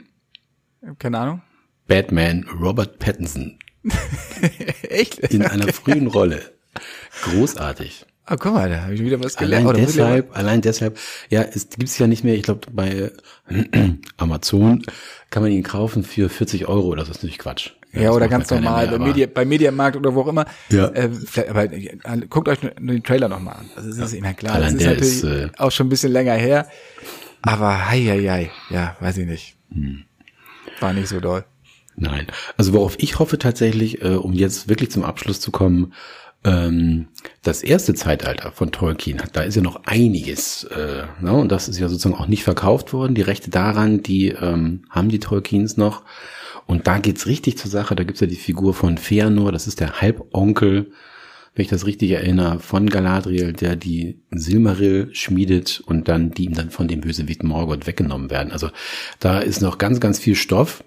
keine 0.99 1.19
Ahnung. 1.19 1.41
Batman 1.87 2.45
Robert 2.59 2.99
Pattinson. 2.99 3.59
Echt? 4.81 5.19
In 5.19 5.43
einer 5.43 5.71
frühen 5.73 6.07
Rolle. 6.07 6.53
Großartig. 7.23 8.05
Ah, 8.29 8.35
guck 8.35 8.53
mal, 8.53 8.69
da 8.69 8.81
habe 8.81 8.93
ich 8.93 9.01
wieder 9.01 9.23
was 9.23 9.37
gelernt. 9.37 9.65
Allein 9.65 9.85
deshalb, 9.85 10.37
allein 10.37 10.61
deshalb, 10.61 10.99
ja, 11.29 11.43
es 11.43 11.69
gibt's 11.69 11.97
ja 11.97 12.07
nicht 12.07 12.25
mehr, 12.25 12.35
ich 12.35 12.43
glaube, 12.43 12.67
bei 12.73 13.09
Amazon 14.17 14.83
kann 15.29 15.43
man 15.43 15.51
ihn 15.53 15.63
kaufen 15.63 16.03
für 16.03 16.27
40 16.27 16.67
Euro, 16.67 16.93
das 16.95 17.07
ist 17.07 17.15
natürlich 17.15 17.37
Quatsch. 17.37 17.71
Ja, 17.93 18.01
ja 18.01 18.11
oder 18.11 18.27
ganz 18.27 18.49
normal, 18.49 18.89
mehr, 18.89 18.99
bei, 18.99 19.05
Media, 19.05 19.27
bei 19.33 19.45
Mediamarkt 19.45 19.95
oder 19.95 20.13
wo 20.13 20.23
auch 20.23 20.27
immer. 20.27 20.45
Ja. 20.69 20.89
Äh, 20.89 21.09
aber 21.49 21.71
äh, 21.71 21.97
guckt 22.29 22.49
euch 22.49 22.59
den 22.59 23.01
Trailer 23.01 23.29
nochmal 23.29 23.55
an. 23.59 23.69
Also 23.77 23.91
es 23.91 23.97
ist 23.97 24.11
ja. 24.11 24.17
immer 24.17 24.33
klar, 24.33 24.55
allein 24.55 24.73
das 24.73 24.81
ist 24.81 24.87
natürlich 24.89 25.23
ist, 25.23 25.23
äh, 25.23 25.49
auch 25.57 25.71
schon 25.71 25.87
ein 25.87 25.89
bisschen 25.89 26.11
länger 26.11 26.33
her. 26.33 26.67
Aber 27.43 27.89
hei, 27.89 28.01
hei, 28.01 28.27
hei, 28.27 28.51
ja, 28.69 28.97
weiß 28.99 29.19
ich 29.19 29.25
nicht. 29.25 29.55
Hm. 29.71 30.03
War 30.81 30.91
nicht 30.91 31.07
so 31.07 31.21
doll. 31.21 31.45
Nein. 31.95 32.27
Also 32.57 32.73
worauf 32.73 32.95
ich 32.99 33.19
hoffe 33.19 33.39
tatsächlich, 33.39 34.01
äh, 34.03 34.15
um 34.15 34.33
jetzt 34.33 34.67
wirklich 34.67 34.91
zum 34.91 35.05
Abschluss 35.05 35.39
zu 35.39 35.51
kommen, 35.51 35.93
ähm, 36.47 37.07
das 37.43 37.63
erste 37.63 37.93
Zeitalter 37.93 38.51
von 38.51 38.71
Tolkien, 38.71 39.21
da 39.33 39.41
ist 39.41 39.55
ja 39.55 39.61
noch 39.61 39.83
einiges, 39.85 40.63
äh, 40.65 41.03
ne? 41.21 41.33
und 41.33 41.51
das 41.51 41.67
ist 41.67 41.79
ja 41.79 41.89
sozusagen 41.89 42.15
auch 42.15 42.27
nicht 42.27 42.43
verkauft 42.43 42.93
worden. 42.93 43.15
Die 43.15 43.21
Rechte 43.21 43.49
daran, 43.49 44.01
die 44.01 44.29
ähm, 44.29 44.83
haben 44.89 45.09
die 45.09 45.19
Tolkiens 45.19 45.77
noch. 45.77 46.03
Und 46.65 46.87
da 46.87 46.99
geht's 46.99 47.27
richtig 47.27 47.57
zur 47.57 47.71
Sache. 47.71 47.95
Da 47.95 48.03
gibt's 48.03 48.19
ja 48.19 48.27
die 48.27 48.35
Figur 48.35 48.73
von 48.73 48.97
Feanor, 48.97 49.51
das 49.51 49.67
ist 49.67 49.79
der 49.79 50.01
Halbonkel 50.01 50.91
wenn 51.57 51.63
ich 51.63 51.69
das 51.69 51.87
richtig 51.87 52.11
erinnere, 52.11 52.59
von 52.59 52.87
Galadriel, 52.87 53.51
der 53.51 53.75
die 53.75 54.21
Silmaril 54.29 55.09
schmiedet 55.13 55.81
und 55.87 56.07
dann 56.07 56.29
die 56.29 56.45
ihm 56.45 56.53
dann 56.53 56.69
von 56.69 56.87
dem 56.87 57.01
Bösewicht 57.01 57.41
Morgoth 57.41 57.87
weggenommen 57.87 58.29
werden. 58.29 58.51
Also 58.51 58.69
da 59.19 59.39
ist 59.39 59.63
noch 59.63 59.79
ganz, 59.79 59.99
ganz 59.99 60.19
viel 60.19 60.35
Stoff. 60.35 60.83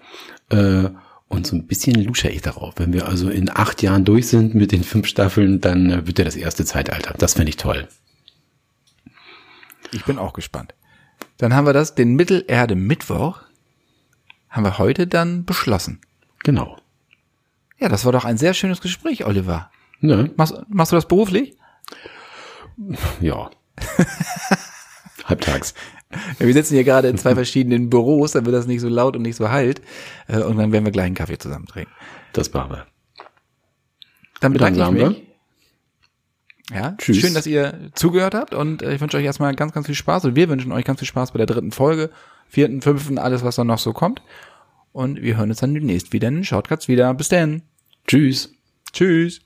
Äh, 0.48 0.90
und 1.30 1.46
so 1.46 1.54
ein 1.56 1.66
bisschen 1.66 1.94
lusche 1.94 2.28
ich 2.28 2.42
darauf. 2.42 2.74
Wenn 2.76 2.92
wir 2.92 3.08
also 3.08 3.30
in 3.30 3.48
acht 3.48 3.82
Jahren 3.82 4.04
durch 4.04 4.26
sind 4.26 4.54
mit 4.56 4.72
den 4.72 4.82
fünf 4.82 5.06
Staffeln, 5.06 5.60
dann 5.60 5.90
äh, 5.90 6.06
wird 6.06 6.18
ja 6.18 6.24
das 6.24 6.34
erste 6.34 6.64
Zeitalter. 6.64 7.14
Das 7.16 7.34
fände 7.34 7.50
ich 7.50 7.56
toll. 7.56 7.88
Ich 9.92 10.04
bin 10.04 10.18
auch 10.18 10.32
gespannt. 10.32 10.74
Dann 11.38 11.54
haben 11.54 11.66
wir 11.66 11.72
das, 11.72 11.94
den 11.94 12.16
Mittelerde 12.16 12.74
Mittwoch, 12.74 13.42
haben 14.50 14.64
wir 14.64 14.78
heute 14.78 15.06
dann 15.06 15.44
beschlossen. 15.44 16.00
Genau. 16.42 16.76
Ja, 17.78 17.88
das 17.88 18.04
war 18.04 18.12
doch 18.12 18.24
ein 18.24 18.36
sehr 18.36 18.52
schönes 18.52 18.80
Gespräch, 18.80 19.24
Oliver. 19.24 19.70
Ne? 20.00 20.32
Machst, 20.36 20.54
machst 20.68 20.90
du 20.90 20.96
das 20.96 21.06
beruflich? 21.06 21.56
Ja. 23.20 23.50
Halbtags. 25.24 25.74
Ja, 26.12 26.46
wir 26.46 26.52
sitzen 26.52 26.74
hier 26.74 26.84
gerade 26.84 27.08
in 27.08 27.18
zwei 27.18 27.34
verschiedenen 27.34 27.88
Büros, 27.88 28.32
dann 28.32 28.44
wird 28.44 28.56
das 28.56 28.66
nicht 28.66 28.80
so 28.80 28.88
laut 28.88 29.16
und 29.16 29.22
nicht 29.22 29.36
so 29.36 29.50
halt. 29.50 29.80
Und 30.26 30.58
dann 30.58 30.72
werden 30.72 30.84
wir 30.84 30.92
gleich 30.92 31.06
einen 31.06 31.14
Kaffee 31.14 31.38
zusammen 31.38 31.66
trinken. 31.66 31.92
Das 32.32 32.52
machen 32.52 32.72
wir. 32.72 32.86
Dann 34.40 34.52
bedanke 34.52 34.78
Dann 34.78 34.96
ich 34.96 35.08
mich. 35.08 35.22
Ja, 36.72 36.94
Tschüss. 36.98 37.18
schön, 37.18 37.34
dass 37.34 37.46
ihr 37.46 37.90
zugehört 37.94 38.34
habt 38.34 38.54
und 38.54 38.82
äh, 38.82 38.94
ich 38.94 39.00
wünsche 39.00 39.16
euch 39.16 39.24
erstmal 39.24 39.54
ganz, 39.56 39.72
ganz 39.72 39.86
viel 39.86 39.96
Spaß 39.96 40.24
und 40.26 40.36
wir 40.36 40.48
wünschen 40.48 40.70
euch 40.70 40.84
ganz 40.84 41.00
viel 41.00 41.08
Spaß 41.08 41.32
bei 41.32 41.38
der 41.38 41.46
dritten 41.46 41.72
Folge, 41.72 42.10
vierten, 42.48 42.80
fünften, 42.80 43.18
alles, 43.18 43.42
was 43.42 43.56
dann 43.56 43.66
noch 43.66 43.78
so 43.78 43.92
kommt. 43.92 44.22
Und 44.92 45.20
wir 45.20 45.36
hören 45.36 45.50
uns 45.50 45.60
dann 45.60 45.74
demnächst 45.74 46.12
wieder 46.12 46.28
in 46.28 46.36
den 46.36 46.44
Shortcuts 46.44 46.88
wieder. 46.88 47.12
Bis 47.14 47.28
dann. 47.28 47.62
Tschüss. 48.06 48.52
Tschüss. 48.92 49.40